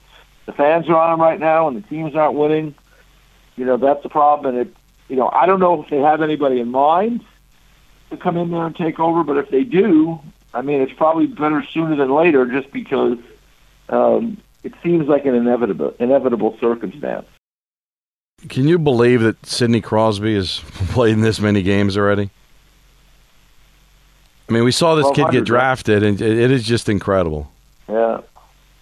the 0.46 0.54
fans 0.54 0.88
are 0.88 0.96
on 0.96 1.16
him 1.16 1.20
right 1.20 1.40
now, 1.40 1.68
and 1.68 1.76
the 1.76 1.88
teams 1.88 2.14
aren't 2.14 2.36
winning. 2.36 2.76
You 3.56 3.66
know, 3.66 3.78
that's 3.78 4.04
the 4.04 4.10
problem. 4.10 4.56
And 4.56 4.68
it, 4.68 4.76
you 5.10 5.16
know, 5.16 5.30
I 5.30 5.46
don't 5.46 5.60
know 5.60 5.84
if 5.84 5.90
they 5.90 5.98
have 5.98 6.22
anybody 6.22 6.60
in 6.60 6.70
mind 6.70 7.26
to 8.12 8.18
come 8.18 8.38
in 8.38 8.52
there 8.52 8.66
and 8.66 8.76
take 8.76 9.00
over, 9.00 9.24
but 9.24 9.38
if 9.38 9.50
they 9.50 9.64
do, 9.64 10.20
I 10.54 10.62
mean, 10.62 10.82
it's 10.82 10.94
probably 10.94 11.28
better 11.28 11.64
sooner 11.72 11.96
than 11.96 12.14
later, 12.14 12.46
just 12.46 12.72
because 12.72 13.18
um, 13.90 14.38
it 14.64 14.74
seems 14.84 15.08
like 15.08 15.26
an 15.26 15.36
inevitable 15.36 15.94
inevitable 16.00 16.58
circumstance. 16.60 17.28
Can 18.48 18.68
you 18.68 18.80
believe 18.80 19.22
that 19.22 19.46
Sidney 19.46 19.82
Crosby 19.82 20.36
has 20.36 20.60
played 20.92 21.14
in 21.14 21.22
this 21.22 21.40
many 21.40 21.62
games 21.62 21.98
already? 21.98 22.30
I 24.48 24.52
mean, 24.52 24.64
we 24.64 24.72
saw 24.72 24.96
this 24.96 25.10
kid 25.14 25.30
get 25.32 25.46
drafted, 25.46 26.02
and 26.02 26.20
it, 26.20 26.38
it 26.38 26.52
is 26.52 26.64
just 26.64 26.90
incredible. 26.90 27.52
Yeah. 27.88 28.22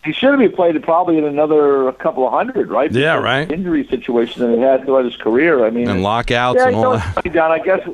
He 0.06 0.14
should 0.14 0.30
have 0.30 0.40
been 0.40 0.52
played 0.54 0.82
probably 0.84 1.18
in 1.18 1.26
another 1.26 1.92
couple 1.94 2.26
of 2.26 2.32
hundred, 2.32 2.70
right? 2.70 2.92
Yeah, 2.92 3.16
Because 3.16 3.24
right. 3.24 3.52
Injury 3.52 3.86
situation 3.88 4.42
that 4.42 4.56
he 4.56 4.62
had 4.62 4.86
throughout 4.86 5.06
his 5.06 5.18
career. 5.18 5.66
I 5.66 5.70
mean, 5.70 5.90
And 5.90 6.02
lockouts 6.02 6.60
yeah, 6.60 6.68
and 6.68 6.76
all 6.76 6.98
that. 6.98 7.34
Don. 7.34 7.52
I 7.52 7.60
guess, 7.60 7.88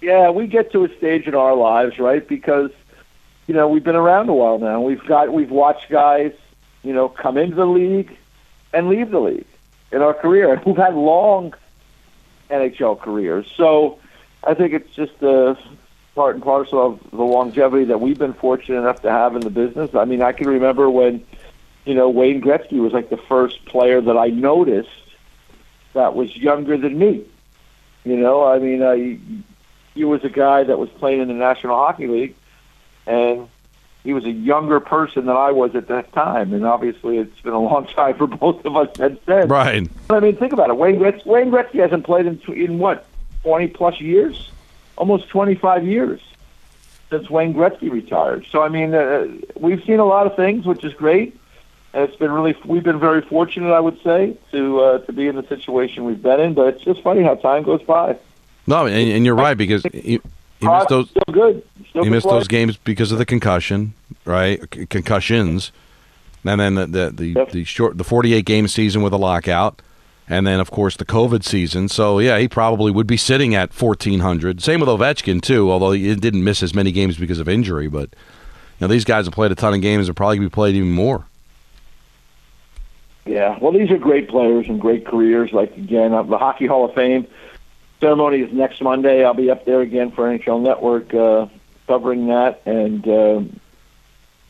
yeah, 0.00 0.30
we 0.30 0.46
get 0.46 0.70
to 0.72 0.84
a 0.84 0.96
stage 0.96 1.26
in 1.26 1.34
our 1.34 1.54
lives, 1.54 1.98
right? 1.98 2.26
Because 2.26 2.70
you 3.46 3.54
know 3.54 3.68
we've 3.68 3.82
been 3.82 3.96
around 3.96 4.28
a 4.28 4.34
while 4.34 4.58
now. 4.58 4.80
We've 4.80 5.04
got 5.04 5.32
we've 5.32 5.50
watched 5.50 5.90
guys, 5.90 6.32
you 6.82 6.92
know, 6.92 7.08
come 7.08 7.36
into 7.36 7.56
the 7.56 7.66
league 7.66 8.16
and 8.72 8.88
leave 8.88 9.10
the 9.10 9.20
league 9.20 9.46
in 9.90 10.02
our 10.02 10.14
career, 10.14 10.52
and 10.52 10.62
who've 10.62 10.76
had 10.76 10.94
long 10.94 11.54
NHL 12.50 13.00
careers. 13.00 13.50
So 13.56 13.98
I 14.44 14.54
think 14.54 14.72
it's 14.74 14.90
just 14.94 15.22
uh, 15.22 15.54
part 16.14 16.34
and 16.34 16.44
parcel 16.44 16.84
of 16.86 17.10
the 17.10 17.22
longevity 17.22 17.84
that 17.86 18.00
we've 18.00 18.18
been 18.18 18.34
fortunate 18.34 18.78
enough 18.78 19.02
to 19.02 19.10
have 19.10 19.34
in 19.34 19.40
the 19.40 19.50
business. 19.50 19.94
I 19.94 20.04
mean, 20.04 20.22
I 20.22 20.32
can 20.32 20.48
remember 20.48 20.90
when, 20.90 21.24
you 21.88 21.94
know, 21.94 22.10
Wayne 22.10 22.42
Gretzky 22.42 22.80
was 22.80 22.92
like 22.92 23.08
the 23.08 23.16
first 23.16 23.64
player 23.64 24.00
that 24.02 24.16
I 24.16 24.26
noticed 24.26 24.90
that 25.94 26.14
was 26.14 26.36
younger 26.36 26.76
than 26.76 26.98
me. 26.98 27.24
You 28.04 28.16
know, 28.16 28.44
I 28.44 28.58
mean, 28.58 28.82
I, 28.82 29.18
he 29.94 30.04
was 30.04 30.22
a 30.22 30.28
guy 30.28 30.64
that 30.64 30.78
was 30.78 30.90
playing 30.90 31.22
in 31.22 31.28
the 31.28 31.34
National 31.34 31.76
Hockey 31.76 32.06
League, 32.06 32.34
and 33.06 33.48
he 34.04 34.12
was 34.12 34.26
a 34.26 34.30
younger 34.30 34.80
person 34.80 35.24
than 35.24 35.36
I 35.36 35.50
was 35.50 35.74
at 35.74 35.88
that 35.88 36.12
time. 36.12 36.52
And 36.52 36.66
obviously, 36.66 37.16
it's 37.16 37.40
been 37.40 37.54
a 37.54 37.60
long 37.60 37.86
time 37.96 38.16
for 38.16 38.26
both 38.26 38.64
of 38.66 38.76
us 38.76 38.88
since 38.96 39.18
then. 39.24 39.48
Right. 39.48 39.88
But 40.08 40.18
I 40.18 40.20
mean, 40.20 40.36
think 40.36 40.52
about 40.52 40.68
it. 40.68 40.76
Wayne 40.76 40.96
Gretzky, 40.96 41.24
Wayne 41.24 41.50
Gretzky 41.50 41.80
hasn't 41.80 42.04
played 42.04 42.26
in, 42.26 42.38
in 42.52 42.78
what, 42.78 43.06
20 43.44 43.68
plus 43.68 43.98
years? 43.98 44.50
Almost 44.96 45.28
25 45.28 45.86
years 45.86 46.20
since 47.08 47.30
Wayne 47.30 47.54
Gretzky 47.54 47.90
retired. 47.90 48.46
So, 48.50 48.62
I 48.62 48.68
mean, 48.68 48.92
uh, 48.94 49.26
we've 49.56 49.82
seen 49.84 50.00
a 50.00 50.04
lot 50.04 50.26
of 50.26 50.36
things, 50.36 50.66
which 50.66 50.84
is 50.84 50.92
great. 50.92 51.38
And 51.94 52.02
it's 52.04 52.16
been 52.16 52.30
really, 52.30 52.54
we've 52.66 52.82
been 52.82 53.00
very 53.00 53.22
fortunate, 53.22 53.72
I 53.72 53.80
would 53.80 53.98
say, 54.02 54.36
to 54.52 54.80
uh, 54.80 54.98
to 55.06 55.12
be 55.12 55.26
in 55.26 55.36
the 55.36 55.46
situation 55.48 56.04
we've 56.04 56.22
been 56.22 56.38
in. 56.40 56.54
But 56.54 56.74
it's 56.74 56.84
just 56.84 57.02
funny 57.02 57.22
how 57.22 57.34
time 57.36 57.62
goes 57.62 57.82
by. 57.82 58.16
No, 58.66 58.86
and, 58.86 59.10
and 59.10 59.24
you're 59.24 59.34
right 59.34 59.56
because 59.56 59.82
he, 59.84 60.20
he 60.60 60.66
missed 60.68 60.88
those. 60.90 61.08
still 61.08 61.22
good. 61.32 61.62
Still 61.88 62.04
missed 62.04 62.26
player. 62.26 62.38
those 62.40 62.48
games 62.48 62.76
because 62.76 63.10
of 63.10 63.16
the 63.18 63.24
concussion, 63.24 63.94
right? 64.26 64.60
C- 64.74 64.84
concussions, 64.84 65.72
and 66.44 66.60
then 66.60 66.74
the 66.74 66.86
the 66.86 67.10
the, 67.10 67.26
Yep. 67.28 67.50
the 67.52 67.64
short 67.64 67.96
the 67.96 68.04
48 68.04 68.44
game 68.44 68.68
season 68.68 69.00
with 69.00 69.14
a 69.14 69.16
lockout, 69.16 69.80
and 70.28 70.46
then 70.46 70.60
of 70.60 70.70
course 70.70 70.94
the 70.94 71.06
COVID 71.06 71.42
season. 71.42 71.88
So 71.88 72.18
yeah, 72.18 72.38
he 72.38 72.48
probably 72.48 72.90
would 72.92 73.06
be 73.06 73.16
sitting 73.16 73.54
at 73.54 73.72
1400. 73.72 74.60
Same 74.62 74.80
with 74.80 74.90
Ovechkin 74.90 75.40
too, 75.40 75.70
although 75.72 75.92
he 75.92 76.14
didn't 76.14 76.44
miss 76.44 76.62
as 76.62 76.74
many 76.74 76.92
games 76.92 77.16
because 77.16 77.38
of 77.38 77.48
injury. 77.48 77.88
But 77.88 78.10
you 78.78 78.82
know 78.82 78.88
these 78.88 79.06
guys 79.06 79.24
have 79.24 79.32
played 79.32 79.52
a 79.52 79.54
ton 79.54 79.72
of 79.72 79.80
games 79.80 80.06
and 80.08 80.14
probably 80.14 80.38
be 80.40 80.50
played 80.50 80.76
even 80.76 80.90
more. 80.92 81.24
Yeah, 83.28 83.58
well, 83.60 83.72
these 83.72 83.90
are 83.90 83.98
great 83.98 84.28
players 84.28 84.66
and 84.68 84.80
great 84.80 85.06
careers. 85.06 85.52
Like 85.52 85.76
again, 85.76 86.14
uh, 86.14 86.22
the 86.22 86.38
Hockey 86.38 86.66
Hall 86.66 86.86
of 86.86 86.94
Fame 86.94 87.26
ceremony 88.00 88.40
is 88.40 88.52
next 88.52 88.80
Monday. 88.82 89.24
I'll 89.24 89.34
be 89.34 89.50
up 89.50 89.64
there 89.64 89.80
again 89.80 90.10
for 90.10 90.24
NHL 90.24 90.62
Network 90.62 91.14
uh, 91.14 91.46
covering 91.86 92.28
that, 92.28 92.62
and 92.64 93.06
um, 93.06 93.60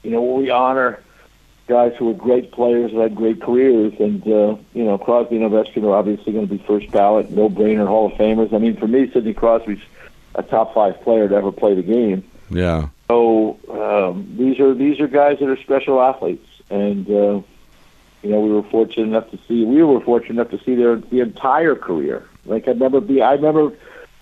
you 0.02 0.10
know 0.10 0.22
we 0.22 0.50
honor 0.50 1.02
guys 1.66 1.92
who 1.98 2.06
were 2.06 2.14
great 2.14 2.52
players 2.52 2.92
that 2.92 3.00
had 3.00 3.14
great 3.14 3.40
careers, 3.40 3.94
and 3.98 4.22
uh, 4.26 4.56
you 4.74 4.84
know 4.84 4.98
Crosby 4.98 5.36
and 5.36 5.50
Ovechkin 5.50 5.84
are 5.84 5.94
obviously 5.94 6.32
going 6.32 6.48
to 6.48 6.54
be 6.54 6.62
first 6.66 6.90
ballot, 6.90 7.30
no 7.30 7.48
brainer 7.48 7.86
Hall 7.86 8.06
of 8.06 8.12
Famers. 8.12 8.52
I 8.52 8.58
mean, 8.58 8.76
for 8.76 8.86
me, 8.88 9.10
Sidney 9.12 9.34
Crosby's 9.34 9.80
a 10.34 10.42
top 10.42 10.74
five 10.74 11.00
player 11.02 11.28
to 11.28 11.34
ever 11.34 11.52
play 11.52 11.74
the 11.74 11.82
game. 11.82 12.28
Yeah, 12.50 12.88
So 13.08 13.58
um, 13.70 14.34
these 14.38 14.58
are 14.60 14.74
these 14.74 15.00
are 15.00 15.08
guys 15.08 15.38
that 15.40 15.48
are 15.48 15.56
special 15.58 16.00
athletes, 16.00 16.46
and 16.70 17.10
uh, 17.10 17.42
you 18.22 18.30
know 18.30 18.40
we 18.40 18.50
were 18.50 18.62
fortunate 18.64 19.04
enough 19.04 19.30
to 19.30 19.38
see 19.48 19.64
we 19.64 19.82
were 19.82 20.00
fortunate 20.00 20.40
enough 20.40 20.50
to 20.50 20.64
see 20.64 20.74
their 20.74 20.96
the 20.96 21.20
entire 21.20 21.74
career. 21.74 22.26
Like 22.44 22.66
I 22.66 22.72
remember, 22.72 23.00
be 23.00 23.22
I 23.22 23.32
remember, 23.32 23.72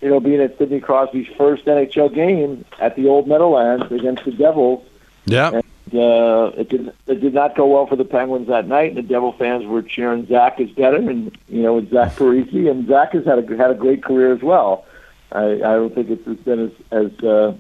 you 0.00 0.08
know, 0.08 0.20
being 0.20 0.40
at 0.40 0.58
Sidney 0.58 0.80
Crosby's 0.80 1.28
first 1.36 1.64
NHL 1.64 2.14
game 2.14 2.64
at 2.80 2.96
the 2.96 3.08
Old 3.08 3.28
Meadowlands 3.28 3.90
against 3.90 4.24
the 4.24 4.32
Devils. 4.32 4.84
yeah, 5.26 5.50
And, 5.50 5.64
uh, 5.94 6.50
it 6.56 6.68
did 6.68 6.92
it 7.06 7.20
did 7.20 7.34
not 7.34 7.56
go 7.56 7.66
well 7.66 7.86
for 7.86 7.96
the 7.96 8.04
Penguins 8.04 8.48
that 8.48 8.66
night. 8.66 8.88
And 8.88 8.98
the 8.98 9.02
Devil 9.02 9.32
fans 9.32 9.64
were 9.64 9.82
cheering 9.82 10.26
Zach 10.26 10.60
is 10.60 10.70
better, 10.70 10.96
and 10.96 11.36
you 11.48 11.62
know, 11.62 11.74
with 11.74 11.90
Zach 11.90 12.16
Parise, 12.16 12.68
and 12.68 12.88
Zach 12.88 13.12
has 13.12 13.24
had 13.24 13.38
a 13.38 13.56
had 13.56 13.70
a 13.70 13.74
great 13.74 14.02
career 14.02 14.32
as 14.32 14.42
well. 14.42 14.84
I, 15.32 15.54
I 15.54 15.58
don't 15.58 15.94
think 15.94 16.10
it's 16.10 16.42
been 16.42 16.66
as 16.66 16.72
as 16.90 17.24
uh, 17.24 17.54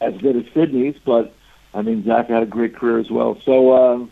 as 0.00 0.16
good 0.18 0.36
as 0.36 0.44
Sidney's, 0.54 0.96
but 1.04 1.34
I 1.74 1.82
mean 1.82 2.04
Zach 2.04 2.28
had 2.28 2.42
a 2.42 2.46
great 2.46 2.76
career 2.76 2.98
as 2.98 3.10
well. 3.10 3.38
So 3.44 3.74
um, 3.74 4.10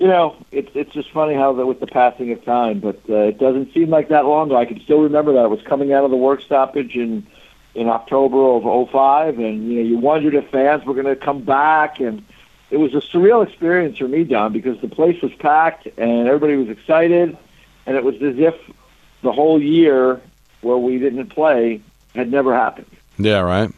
you 0.00 0.08
know, 0.08 0.36
it's 0.50 0.70
it's 0.74 0.92
just 0.92 1.10
funny 1.12 1.34
how 1.34 1.52
that 1.52 1.66
with 1.66 1.78
the 1.78 1.86
passing 1.86 2.32
of 2.32 2.44
time, 2.44 2.80
but 2.80 2.98
uh, 3.08 3.28
it 3.28 3.38
doesn't 3.38 3.72
seem 3.72 3.90
like 3.90 4.08
that 4.08 4.24
long 4.24 4.48
ago. 4.48 4.56
I 4.56 4.64
can 4.64 4.80
still 4.80 5.02
remember 5.02 5.32
that 5.34 5.44
it 5.44 5.50
was 5.50 5.62
coming 5.62 5.92
out 5.92 6.04
of 6.04 6.10
the 6.10 6.16
work 6.16 6.40
stoppage 6.40 6.96
in 6.96 7.26
in 7.74 7.88
October 7.88 8.38
of 8.38 8.90
'05, 8.90 9.38
and 9.38 9.70
you 9.70 9.76
know, 9.76 9.88
you 9.88 9.98
wondered 9.98 10.34
if 10.34 10.48
fans 10.50 10.84
were 10.84 10.94
going 10.94 11.06
to 11.06 11.16
come 11.16 11.42
back, 11.42 12.00
and 12.00 12.24
it 12.70 12.78
was 12.78 12.94
a 12.94 13.00
surreal 13.00 13.46
experience 13.46 13.98
for 13.98 14.08
me, 14.08 14.24
Don, 14.24 14.52
because 14.52 14.80
the 14.80 14.88
place 14.88 15.20
was 15.22 15.32
packed 15.34 15.86
and 15.98 16.26
everybody 16.26 16.56
was 16.56 16.68
excited, 16.68 17.36
and 17.86 17.96
it 17.96 18.02
was 18.02 18.16
as 18.16 18.38
if 18.38 18.54
the 19.22 19.32
whole 19.32 19.62
year 19.62 20.20
where 20.62 20.78
we 20.78 20.98
didn't 20.98 21.28
play 21.28 21.80
had 22.14 22.30
never 22.30 22.54
happened 22.54 22.86
yeah, 23.20 23.40
right. 23.40 23.70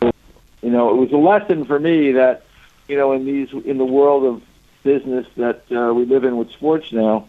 you 0.63 0.71
know, 0.71 0.91
it 0.91 0.97
was 0.97 1.13
a 1.13 1.17
lesson 1.17 1.65
for 1.65 1.79
me 1.79 2.13
that, 2.13 2.45
you 2.89 2.97
know, 2.97 3.13
in 3.13 3.25
these 3.25 3.49
in 3.65 3.79
the 3.79 3.85
world 3.85 4.25
of 4.25 4.43
business 4.83 5.27
that 5.37 5.62
uh, 5.73 5.92
we 5.95 6.05
live 6.05 6.25
in 6.25 6.37
with 6.37 6.51
sports 6.51 6.92
now, 6.92 7.29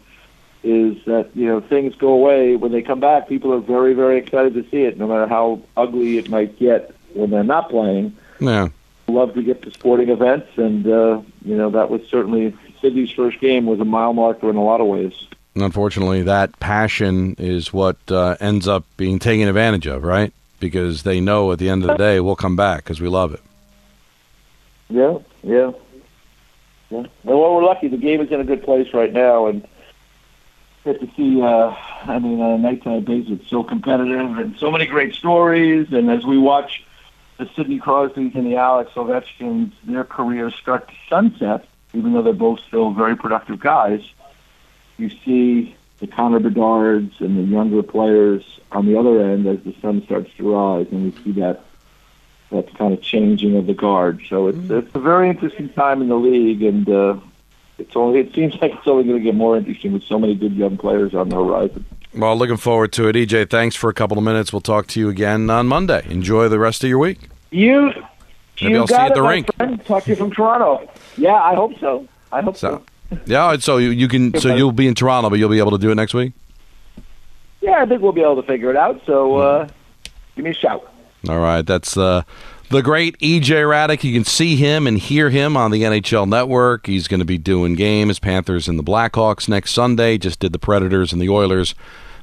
is 0.62 0.96
that 1.04 1.30
you 1.34 1.46
know 1.46 1.60
things 1.60 1.94
go 1.96 2.08
away 2.08 2.56
when 2.56 2.72
they 2.72 2.82
come 2.82 3.00
back. 3.00 3.28
People 3.28 3.52
are 3.52 3.60
very 3.60 3.94
very 3.94 4.18
excited 4.18 4.54
to 4.54 4.62
see 4.70 4.82
it, 4.82 4.98
no 4.98 5.06
matter 5.06 5.26
how 5.26 5.60
ugly 5.76 6.18
it 6.18 6.28
might 6.28 6.58
get 6.58 6.94
when 7.14 7.30
they're 7.30 7.44
not 7.44 7.70
playing. 7.70 8.16
Yeah, 8.40 8.68
Love 9.06 9.34
to 9.34 9.42
get 9.42 9.62
to 9.62 9.70
sporting 9.70 10.08
events, 10.08 10.48
and 10.56 10.86
uh, 10.86 11.20
you 11.44 11.56
know 11.56 11.70
that 11.70 11.90
was 11.90 12.02
certainly 12.08 12.56
Sidney's 12.80 13.10
first 13.10 13.38
game 13.40 13.66
was 13.66 13.80
a 13.80 13.84
mile 13.84 14.12
marker 14.14 14.48
in 14.48 14.56
a 14.56 14.64
lot 14.64 14.80
of 14.80 14.86
ways. 14.86 15.12
and 15.54 15.62
unfortunately, 15.62 16.22
that 16.22 16.58
passion 16.58 17.34
is 17.38 17.72
what 17.72 17.96
uh, 18.10 18.36
ends 18.40 18.66
up 18.66 18.84
being 18.96 19.18
taken 19.18 19.46
advantage 19.46 19.86
of, 19.86 20.04
right? 20.04 20.32
Because 20.58 21.02
they 21.02 21.20
know 21.20 21.52
at 21.52 21.58
the 21.58 21.68
end 21.68 21.82
of 21.82 21.88
the 21.88 21.96
day 21.96 22.20
we'll 22.20 22.36
come 22.36 22.56
back 22.56 22.84
because 22.84 23.00
we 23.00 23.08
love 23.08 23.34
it. 23.34 23.42
Yeah, 24.88 25.18
yeah, 25.42 25.72
yeah. 27.02 27.06
Well, 27.24 27.54
we're 27.54 27.64
lucky. 27.64 27.88
The 27.88 27.96
game 27.96 28.20
is 28.20 28.30
in 28.30 28.40
a 28.40 28.44
good 28.44 28.62
place 28.62 28.92
right 28.94 29.12
now, 29.12 29.46
and 29.46 29.66
get 30.84 31.00
to 31.00 31.08
see. 31.16 31.40
Uh, 31.40 31.74
I 32.06 32.18
mean, 32.18 32.40
on 32.40 32.52
a 32.52 32.58
nighttime 32.58 33.04
basis, 33.04 33.40
it's 33.40 33.50
so 33.50 33.62
competitive 33.62 34.38
and 34.38 34.56
so 34.58 34.70
many 34.70 34.86
great 34.86 35.14
stories. 35.14 35.92
And 35.92 36.10
as 36.10 36.24
we 36.24 36.38
watch 36.38 36.84
the 37.38 37.48
Sidney 37.56 37.78
Crosby's 37.78 38.34
and 38.34 38.46
the 38.46 38.56
Alex 38.56 38.92
Ovechkins, 38.94 39.72
their 39.84 40.04
careers 40.04 40.54
start 40.54 40.88
to 40.88 40.94
sunset, 41.08 41.66
even 41.92 42.12
though 42.12 42.22
they're 42.22 42.32
both 42.32 42.60
still 42.60 42.92
very 42.92 43.16
productive 43.16 43.60
guys. 43.60 44.02
You 44.96 45.10
see 45.24 45.74
the 45.98 46.06
Connor 46.06 46.40
Bedards 46.40 47.20
and 47.20 47.36
the 47.36 47.42
younger 47.42 47.82
players 47.82 48.60
on 48.70 48.86
the 48.86 48.98
other 48.98 49.20
end 49.20 49.46
as 49.46 49.58
the 49.64 49.74
sun 49.80 50.02
starts 50.04 50.30
to 50.36 50.52
rise, 50.52 50.86
and 50.90 51.04
we 51.04 51.22
see 51.22 51.40
that 51.40 51.64
that 52.54 52.74
kind 52.76 52.92
of 52.92 53.02
changing 53.02 53.56
of 53.56 53.66
the 53.66 53.74
guard. 53.74 54.22
So 54.28 54.48
it's 54.48 54.70
it's 54.70 54.94
a 54.94 55.00
very 55.00 55.28
interesting 55.28 55.68
time 55.70 56.00
in 56.02 56.08
the 56.08 56.16
league, 56.16 56.62
and 56.62 56.88
uh, 56.88 57.16
it's 57.78 57.94
only 57.96 58.20
it 58.20 58.34
seems 58.34 58.54
like 58.62 58.72
it's 58.72 58.86
only 58.86 59.04
going 59.04 59.18
to 59.18 59.24
get 59.24 59.34
more 59.34 59.56
interesting 59.56 59.92
with 59.92 60.04
so 60.04 60.18
many 60.18 60.34
good 60.34 60.54
young 60.54 60.76
players 60.76 61.14
on 61.14 61.28
the 61.28 61.36
horizon. 61.36 61.84
Well, 62.16 62.36
looking 62.36 62.56
forward 62.58 62.92
to 62.92 63.08
it. 63.08 63.16
EJ, 63.16 63.50
thanks 63.50 63.74
for 63.74 63.90
a 63.90 63.94
couple 63.94 64.16
of 64.16 64.24
minutes. 64.24 64.52
We'll 64.52 64.60
talk 64.60 64.86
to 64.88 65.00
you 65.00 65.08
again 65.08 65.50
on 65.50 65.66
Monday. 65.66 66.06
Enjoy 66.08 66.48
the 66.48 66.60
rest 66.60 66.84
of 66.84 66.88
your 66.88 66.98
week. 66.98 67.18
You, 67.50 67.92
Maybe 68.60 68.74
you 68.74 68.80
I'll 68.80 68.86
see 68.86 68.94
you 68.94 69.00
at 69.00 69.14
the 69.14 69.22
rink. 69.22 69.52
friend. 69.56 69.84
Talk 69.84 70.04
to 70.04 70.10
you 70.10 70.16
from 70.16 70.30
Toronto. 70.30 70.88
Yeah, 71.16 71.34
I 71.34 71.56
hope 71.56 71.78
so. 71.80 72.06
I 72.30 72.40
hope 72.40 72.56
so. 72.56 72.82
So, 73.10 73.18
yeah, 73.26 73.56
so 73.58 73.78
you, 73.78 73.90
you 73.90 74.06
can, 74.06 74.32
so 74.38 74.54
you'll 74.54 74.70
be 74.72 74.86
in 74.86 74.94
Toronto, 74.94 75.28
but 75.28 75.40
you'll 75.40 75.50
be 75.50 75.58
able 75.58 75.72
to 75.72 75.78
do 75.78 75.90
it 75.90 75.96
next 75.96 76.14
week. 76.14 76.32
Yeah, 77.60 77.82
I 77.82 77.86
think 77.86 78.00
we'll 78.00 78.12
be 78.12 78.20
able 78.22 78.36
to 78.36 78.46
figure 78.46 78.70
it 78.70 78.76
out. 78.76 79.00
So 79.06 79.36
uh, 79.38 79.68
give 80.36 80.44
me 80.44 80.50
a 80.52 80.54
shout. 80.54 80.88
All 81.28 81.38
right, 81.38 81.62
that's 81.62 81.96
uh, 81.96 82.22
the 82.70 82.82
great 82.82 83.18
EJ 83.18 83.42
Hradek. 83.42 84.04
You 84.04 84.12
can 84.12 84.24
see 84.24 84.56
him 84.56 84.86
and 84.86 84.98
hear 84.98 85.30
him 85.30 85.56
on 85.56 85.70
the 85.70 85.82
NHL 85.82 86.28
Network. 86.28 86.86
He's 86.86 87.08
going 87.08 87.20
to 87.20 87.26
be 87.26 87.38
doing 87.38 87.74
games, 87.76 88.18
Panthers 88.18 88.68
and 88.68 88.78
the 88.78 88.82
Blackhawks 88.82 89.48
next 89.48 89.72
Sunday. 89.72 90.18
Just 90.18 90.38
did 90.38 90.52
the 90.52 90.58
Predators 90.58 91.12
and 91.12 91.22
the 91.22 91.30
Oilers 91.30 91.74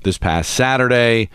this 0.04 0.18
past 0.18 0.52
Saturday. 0.52 1.30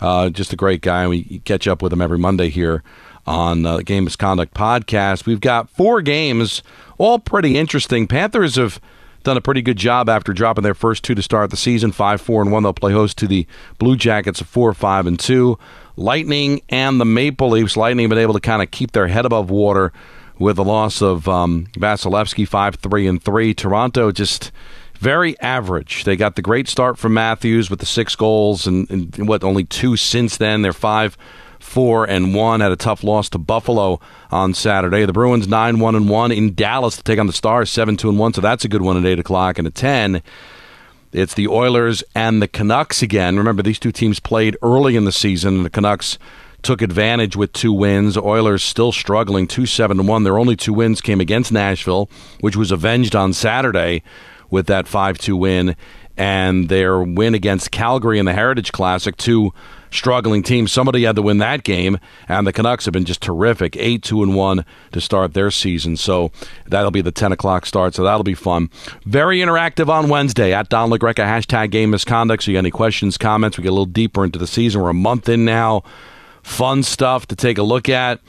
Uh, 0.00 0.30
just 0.30 0.52
a 0.52 0.56
great 0.56 0.80
guy. 0.80 1.06
We 1.06 1.40
catch 1.40 1.68
up 1.68 1.80
with 1.80 1.92
him 1.92 2.00
every 2.00 2.18
Monday 2.18 2.48
here 2.48 2.82
on 3.24 3.64
uh, 3.66 3.78
Game 3.78 4.04
Misconduct 4.04 4.52
podcast. 4.54 5.26
We've 5.26 5.40
got 5.40 5.70
four 5.70 6.02
games, 6.02 6.62
all 6.98 7.20
pretty 7.20 7.56
interesting. 7.56 8.08
Panthers 8.08 8.56
have 8.56 8.80
done 9.22 9.36
a 9.36 9.40
pretty 9.40 9.62
good 9.62 9.76
job 9.76 10.08
after 10.08 10.32
dropping 10.32 10.64
their 10.64 10.74
first 10.74 11.04
two 11.04 11.14
to 11.14 11.22
start 11.22 11.50
the 11.50 11.56
season, 11.56 11.92
five 11.92 12.20
four 12.20 12.42
and 12.42 12.50
one. 12.50 12.64
They'll 12.64 12.72
play 12.72 12.92
host 12.92 13.16
to 13.18 13.28
the 13.28 13.46
Blue 13.78 13.96
Jackets 13.96 14.40
of 14.40 14.48
four 14.48 14.72
five 14.74 15.06
and 15.06 15.20
two 15.20 15.58
Lightning 15.96 16.62
and 16.68 17.00
the 17.00 17.04
Maple 17.04 17.50
Leafs. 17.50 17.76
Lightning 17.76 18.08
been 18.08 18.18
able 18.18 18.34
to 18.34 18.40
kind 18.40 18.62
of 18.62 18.70
keep 18.70 18.92
their 18.92 19.08
head 19.08 19.26
above 19.26 19.50
water 19.50 19.92
with 20.38 20.56
the 20.56 20.64
loss 20.64 21.02
of 21.02 21.28
um, 21.28 21.66
Vasilevskiy, 21.74 22.48
five 22.48 22.76
three 22.76 23.06
and 23.06 23.22
three. 23.22 23.54
Toronto 23.54 24.10
just 24.10 24.50
very 24.98 25.38
average. 25.40 26.04
They 26.04 26.16
got 26.16 26.36
the 26.36 26.42
great 26.42 26.68
start 26.68 26.98
from 26.98 27.14
Matthews 27.14 27.68
with 27.68 27.80
the 27.80 27.86
six 27.86 28.14
goals, 28.16 28.66
and, 28.66 28.90
and 28.90 29.28
what 29.28 29.44
only 29.44 29.64
two 29.64 29.96
since 29.96 30.36
then. 30.36 30.62
They're 30.62 30.72
five 30.72 31.16
four 31.58 32.04
and 32.08 32.34
one. 32.34 32.60
Had 32.60 32.72
a 32.72 32.76
tough 32.76 33.04
loss 33.04 33.28
to 33.30 33.38
Buffalo 33.38 34.00
on 34.30 34.54
Saturday. 34.54 35.04
The 35.04 35.12
Bruins 35.12 35.46
nine 35.46 35.78
one 35.78 35.94
and 35.94 36.08
one 36.08 36.32
in 36.32 36.54
Dallas 36.54 36.96
to 36.96 37.02
take 37.02 37.18
on 37.18 37.26
the 37.26 37.32
Stars 37.32 37.70
seven 37.70 37.96
two 37.96 38.08
and 38.08 38.18
one. 38.18 38.32
So 38.32 38.40
that's 38.40 38.64
a 38.64 38.68
good 38.68 38.82
one 38.82 38.96
at 38.96 39.04
eight 39.04 39.18
o'clock 39.18 39.58
and 39.58 39.66
at 39.66 39.74
ten. 39.74 40.22
It's 41.12 41.34
the 41.34 41.48
Oilers 41.48 42.02
and 42.14 42.40
the 42.40 42.48
Canucks 42.48 43.02
again. 43.02 43.36
Remember, 43.36 43.62
these 43.62 43.78
two 43.78 43.92
teams 43.92 44.18
played 44.18 44.56
early 44.62 44.96
in 44.96 45.04
the 45.04 45.12
season, 45.12 45.56
and 45.56 45.64
the 45.64 45.70
Canucks 45.70 46.18
took 46.62 46.80
advantage 46.80 47.36
with 47.36 47.52
two 47.52 47.72
wins. 47.72 48.16
Oilers 48.16 48.62
still 48.62 48.92
struggling, 48.92 49.46
two 49.46 49.66
seven 49.66 50.00
and 50.00 50.08
one. 50.08 50.22
Their 50.22 50.38
only 50.38 50.56
two 50.56 50.72
wins 50.72 51.02
came 51.02 51.20
against 51.20 51.52
Nashville, 51.52 52.08
which 52.40 52.56
was 52.56 52.70
avenged 52.70 53.14
on 53.14 53.34
Saturday 53.34 54.02
with 54.50 54.66
that 54.68 54.88
five 54.88 55.18
two 55.18 55.36
win, 55.36 55.76
and 56.16 56.70
their 56.70 57.00
win 57.02 57.34
against 57.34 57.70
Calgary 57.70 58.18
in 58.18 58.24
the 58.24 58.32
Heritage 58.32 58.72
Classic, 58.72 59.16
two 59.16 59.52
struggling 59.92 60.42
team. 60.42 60.66
Somebody 60.66 61.04
had 61.04 61.16
to 61.16 61.22
win 61.22 61.38
that 61.38 61.62
game, 61.62 61.98
and 62.28 62.46
the 62.46 62.52
Canucks 62.52 62.86
have 62.86 62.92
been 62.92 63.04
just 63.04 63.22
terrific, 63.22 63.76
eight 63.76 64.02
two 64.02 64.22
and 64.22 64.34
one 64.34 64.64
to 64.92 65.00
start 65.00 65.34
their 65.34 65.50
season. 65.50 65.96
So 65.96 66.32
that'll 66.66 66.90
be 66.90 67.02
the 67.02 67.12
ten 67.12 67.32
o'clock 67.32 67.66
start. 67.66 67.94
So 67.94 68.02
that'll 68.02 68.24
be 68.24 68.34
fun. 68.34 68.70
Very 69.04 69.38
interactive 69.38 69.88
on 69.88 70.08
Wednesday 70.08 70.52
at 70.52 70.68
Don 70.68 70.90
LaGreca 70.90 71.24
hashtag 71.24 71.70
game 71.70 71.90
misconduct. 71.90 72.42
So 72.42 72.50
you 72.50 72.56
got 72.56 72.60
any 72.60 72.70
questions, 72.70 73.16
comments? 73.18 73.56
We 73.56 73.62
get 73.62 73.68
a 73.68 73.72
little 73.72 73.86
deeper 73.86 74.24
into 74.24 74.38
the 74.38 74.46
season. 74.46 74.82
We're 74.82 74.90
a 74.90 74.94
month 74.94 75.28
in 75.28 75.44
now. 75.44 75.82
Fun 76.42 76.82
stuff 76.82 77.26
to 77.26 77.36
take 77.36 77.58
a 77.58 77.62
look 77.62 77.88
at 77.88 78.20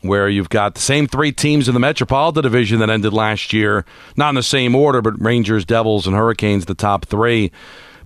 where 0.00 0.28
you've 0.28 0.48
got 0.48 0.74
the 0.74 0.80
same 0.80 1.08
three 1.08 1.32
teams 1.32 1.66
in 1.66 1.74
the 1.74 1.80
Metropolitan 1.80 2.42
Division 2.42 2.78
that 2.78 2.88
ended 2.88 3.12
last 3.12 3.52
year, 3.52 3.84
not 4.16 4.28
in 4.28 4.36
the 4.36 4.42
same 4.44 4.76
order, 4.76 5.02
but 5.02 5.20
Rangers, 5.20 5.64
Devils, 5.64 6.06
and 6.06 6.14
Hurricanes, 6.14 6.66
the 6.66 6.74
top 6.74 7.04
three. 7.06 7.50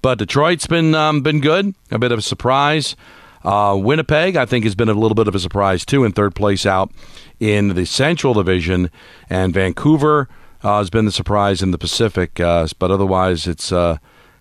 But 0.02 0.18
Detroit's 0.18 0.66
been 0.66 0.94
um, 0.94 1.22
been 1.22 1.40
good, 1.40 1.74
a 1.90 1.98
bit 1.98 2.12
of 2.12 2.18
a 2.18 2.22
surprise. 2.22 2.96
Uh, 3.44 3.76
Winnipeg, 3.80 4.36
I 4.36 4.44
think, 4.44 4.64
has 4.64 4.74
been 4.74 4.88
a 4.88 4.94
little 4.94 5.14
bit 5.14 5.28
of 5.28 5.34
a 5.34 5.40
surprise 5.40 5.84
too, 5.84 6.04
in 6.04 6.12
third 6.12 6.34
place 6.34 6.66
out 6.66 6.92
in 7.40 7.68
the 7.68 7.84
Central 7.86 8.34
Division, 8.34 8.90
and 9.30 9.54
Vancouver 9.54 10.28
uh, 10.62 10.78
has 10.78 10.90
been 10.90 11.06
the 11.06 11.12
surprise 11.12 11.62
in 11.62 11.70
the 11.70 11.78
Pacific. 11.78 12.38
Uh, 12.38 12.66
but 12.78 12.90
otherwise, 12.90 13.46
it's 13.46 13.72
uh, 13.72 13.98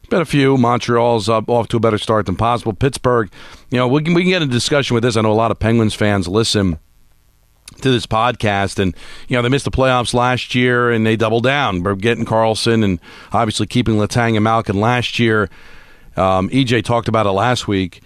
been 0.10 0.22
a 0.22 0.26
few. 0.26 0.58
Montreal's 0.58 1.30
up, 1.30 1.50
off 1.50 1.68
to 1.70 1.78
a 1.78 1.80
better 1.80 1.98
start 1.98 2.26
than 2.28 2.36
possible. 2.36 2.74
Pittsburgh, 2.74 3.32
you 3.70 3.78
know, 3.78 3.88
we 3.88 4.04
can 4.04 4.14
we 4.14 4.22
can 4.22 4.30
get 4.30 4.42
a 4.42 4.48
discussion 4.48 4.94
with 4.94 5.04
this. 5.04 5.16
I 5.16 5.22
know 5.22 5.32
a 5.32 5.34
lot 5.34 5.52
of 5.52 5.60
Penguins 5.60 5.96
fans 5.96 6.28
listen 6.28 6.78
to 7.82 7.92
this 7.92 8.06
podcast. 8.06 8.80
And, 8.80 8.96
you 9.28 9.36
know, 9.36 9.42
they 9.42 9.50
missed 9.50 9.66
the 9.66 9.72
playoffs 9.72 10.14
last 10.14 10.56
year 10.56 10.92
and 10.92 11.06
they 11.06 11.16
doubled 11.16 11.44
down. 11.44 11.84
We're 11.84 11.96
getting 11.96 12.26
Karlsson 12.26 12.84
and 12.84 13.00
obviously 13.32 13.68
keeping 13.68 13.96
Letang 13.96 14.36
and 14.36 14.44
Malkin 14.44 14.80
last 14.80 15.20
year. 15.20 15.50
Um, 16.18 16.50
EJ 16.50 16.84
talked 16.84 17.08
about 17.08 17.26
it 17.26 17.32
last 17.32 17.68
week 17.68 18.02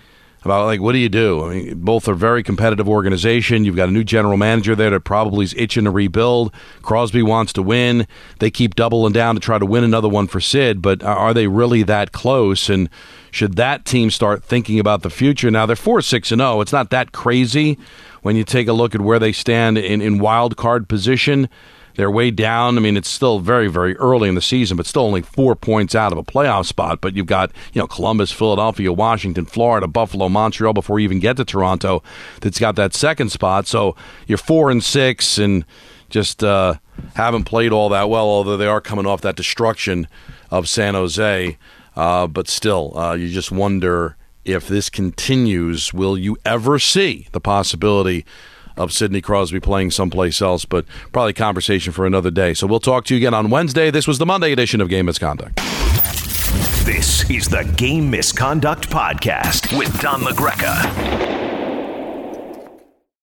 about 0.45 0.65
like 0.65 0.79
what 0.79 0.93
do 0.93 0.99
you 0.99 1.09
do? 1.09 1.43
I 1.43 1.49
mean, 1.49 1.79
both 1.79 2.07
are 2.07 2.13
very 2.13 2.43
competitive 2.43 2.87
organization. 2.87 3.65
You've 3.65 3.75
got 3.75 3.89
a 3.89 3.91
new 3.91 4.03
general 4.03 4.37
manager 4.37 4.75
there 4.75 4.91
that 4.91 5.01
probably 5.01 5.43
is 5.43 5.55
itching 5.57 5.85
to 5.85 5.91
rebuild. 5.91 6.53
Crosby 6.83 7.23
wants 7.23 7.51
to 7.53 7.63
win. 7.63 8.07
They 8.39 8.51
keep 8.51 8.75
doubling 8.75 9.13
down 9.13 9.35
to 9.35 9.41
try 9.41 9.57
to 9.57 9.65
win 9.65 9.83
another 9.83 10.07
one 10.07 10.27
for 10.27 10.39
Sid, 10.39 10.81
but 10.81 11.03
are 11.03 11.33
they 11.33 11.47
really 11.47 11.83
that 11.83 12.11
close? 12.11 12.69
And 12.69 12.89
should 13.31 13.55
that 13.55 13.85
team 13.85 14.11
start 14.11 14.43
thinking 14.43 14.79
about 14.79 15.01
the 15.01 15.09
future? 15.09 15.49
Now 15.49 15.65
they're 15.65 15.75
four 15.75 16.01
six 16.01 16.31
and 16.31 16.39
zero. 16.39 16.61
It's 16.61 16.73
not 16.73 16.91
that 16.91 17.11
crazy 17.11 17.77
when 18.25 18.35
you 18.35 18.43
take 18.43 18.67
a 18.67 18.73
look 18.73 18.95
at 18.95 19.01
where 19.01 19.19
they 19.19 19.31
stand 19.31 19.77
in, 19.77 20.01
in 20.01 20.17
wild 20.17 20.57
card 20.57 20.89
position. 20.89 21.47
They're 21.93 22.09
way 22.09 22.31
down. 22.31 22.75
I 22.75 22.81
mean, 22.81 22.97
it's 22.97 23.07
still 23.07 23.37
very, 23.37 23.67
very 23.67 23.95
early 23.97 24.27
in 24.27 24.33
the 24.33 24.41
season, 24.41 24.77
but 24.77 24.87
still 24.87 25.03
only 25.03 25.21
four 25.21 25.55
points 25.55 25.93
out 25.93 26.11
of 26.11 26.17
a 26.17 26.23
playoff 26.23 26.65
spot. 26.65 27.01
But 27.01 27.15
you've 27.15 27.27
got, 27.27 27.51
you 27.71 27.79
know, 27.79 27.85
Columbus, 27.85 28.31
Philadelphia, 28.31 28.91
Washington, 28.91 29.45
Florida, 29.45 29.85
Buffalo, 29.85 30.27
Montreal 30.27 30.73
before 30.73 30.99
you 30.99 31.03
even 31.03 31.19
get 31.19 31.37
to 31.37 31.45
Toronto 31.45 32.01
that's 32.41 32.57
got 32.57 32.75
that 32.77 32.95
second 32.95 33.29
spot. 33.29 33.67
So 33.67 33.95
you're 34.25 34.39
four 34.39 34.71
and 34.71 34.83
six 34.83 35.37
and 35.37 35.63
just 36.09 36.43
uh, 36.43 36.77
haven't 37.13 37.43
played 37.43 37.71
all 37.71 37.89
that 37.89 38.09
well, 38.09 38.25
although 38.25 38.57
they 38.57 38.65
are 38.65 38.81
coming 38.81 39.05
off 39.05 39.21
that 39.21 39.35
destruction 39.35 40.07
of 40.49 40.67
San 40.67 40.95
Jose. 40.95 41.59
Uh, 41.95 42.25
but 42.25 42.47
still, 42.47 42.97
uh, 42.97 43.13
you 43.13 43.29
just 43.29 43.51
wonder 43.51 44.17
if 44.45 44.67
this 44.67 44.89
continues, 44.89 45.93
will 45.93 46.17
you 46.17 46.37
ever 46.45 46.79
see 46.79 47.27
the 47.31 47.41
possibility 47.41 48.25
of 48.77 48.93
Sidney 48.93 49.21
Crosby 49.21 49.59
playing 49.59 49.91
someplace 49.91 50.41
else? 50.41 50.65
But 50.65 50.85
probably 51.11 51.33
conversation 51.33 51.91
for 51.91 52.05
another 52.05 52.31
day. 52.31 52.53
So 52.53 52.67
we'll 52.67 52.79
talk 52.79 53.05
to 53.05 53.15
you 53.15 53.17
again 53.17 53.33
on 53.33 53.49
Wednesday. 53.49 53.91
This 53.91 54.07
was 54.07 54.19
the 54.19 54.25
Monday 54.25 54.51
edition 54.51 54.81
of 54.81 54.89
Game 54.89 55.07
Misconduct. 55.07 55.57
This 56.85 57.29
is 57.29 57.49
the 57.49 57.63
Game 57.75 58.09
Misconduct 58.11 58.89
Podcast 58.89 59.75
with 59.77 59.99
Don 59.99 60.21
LaGreca. 60.21 61.44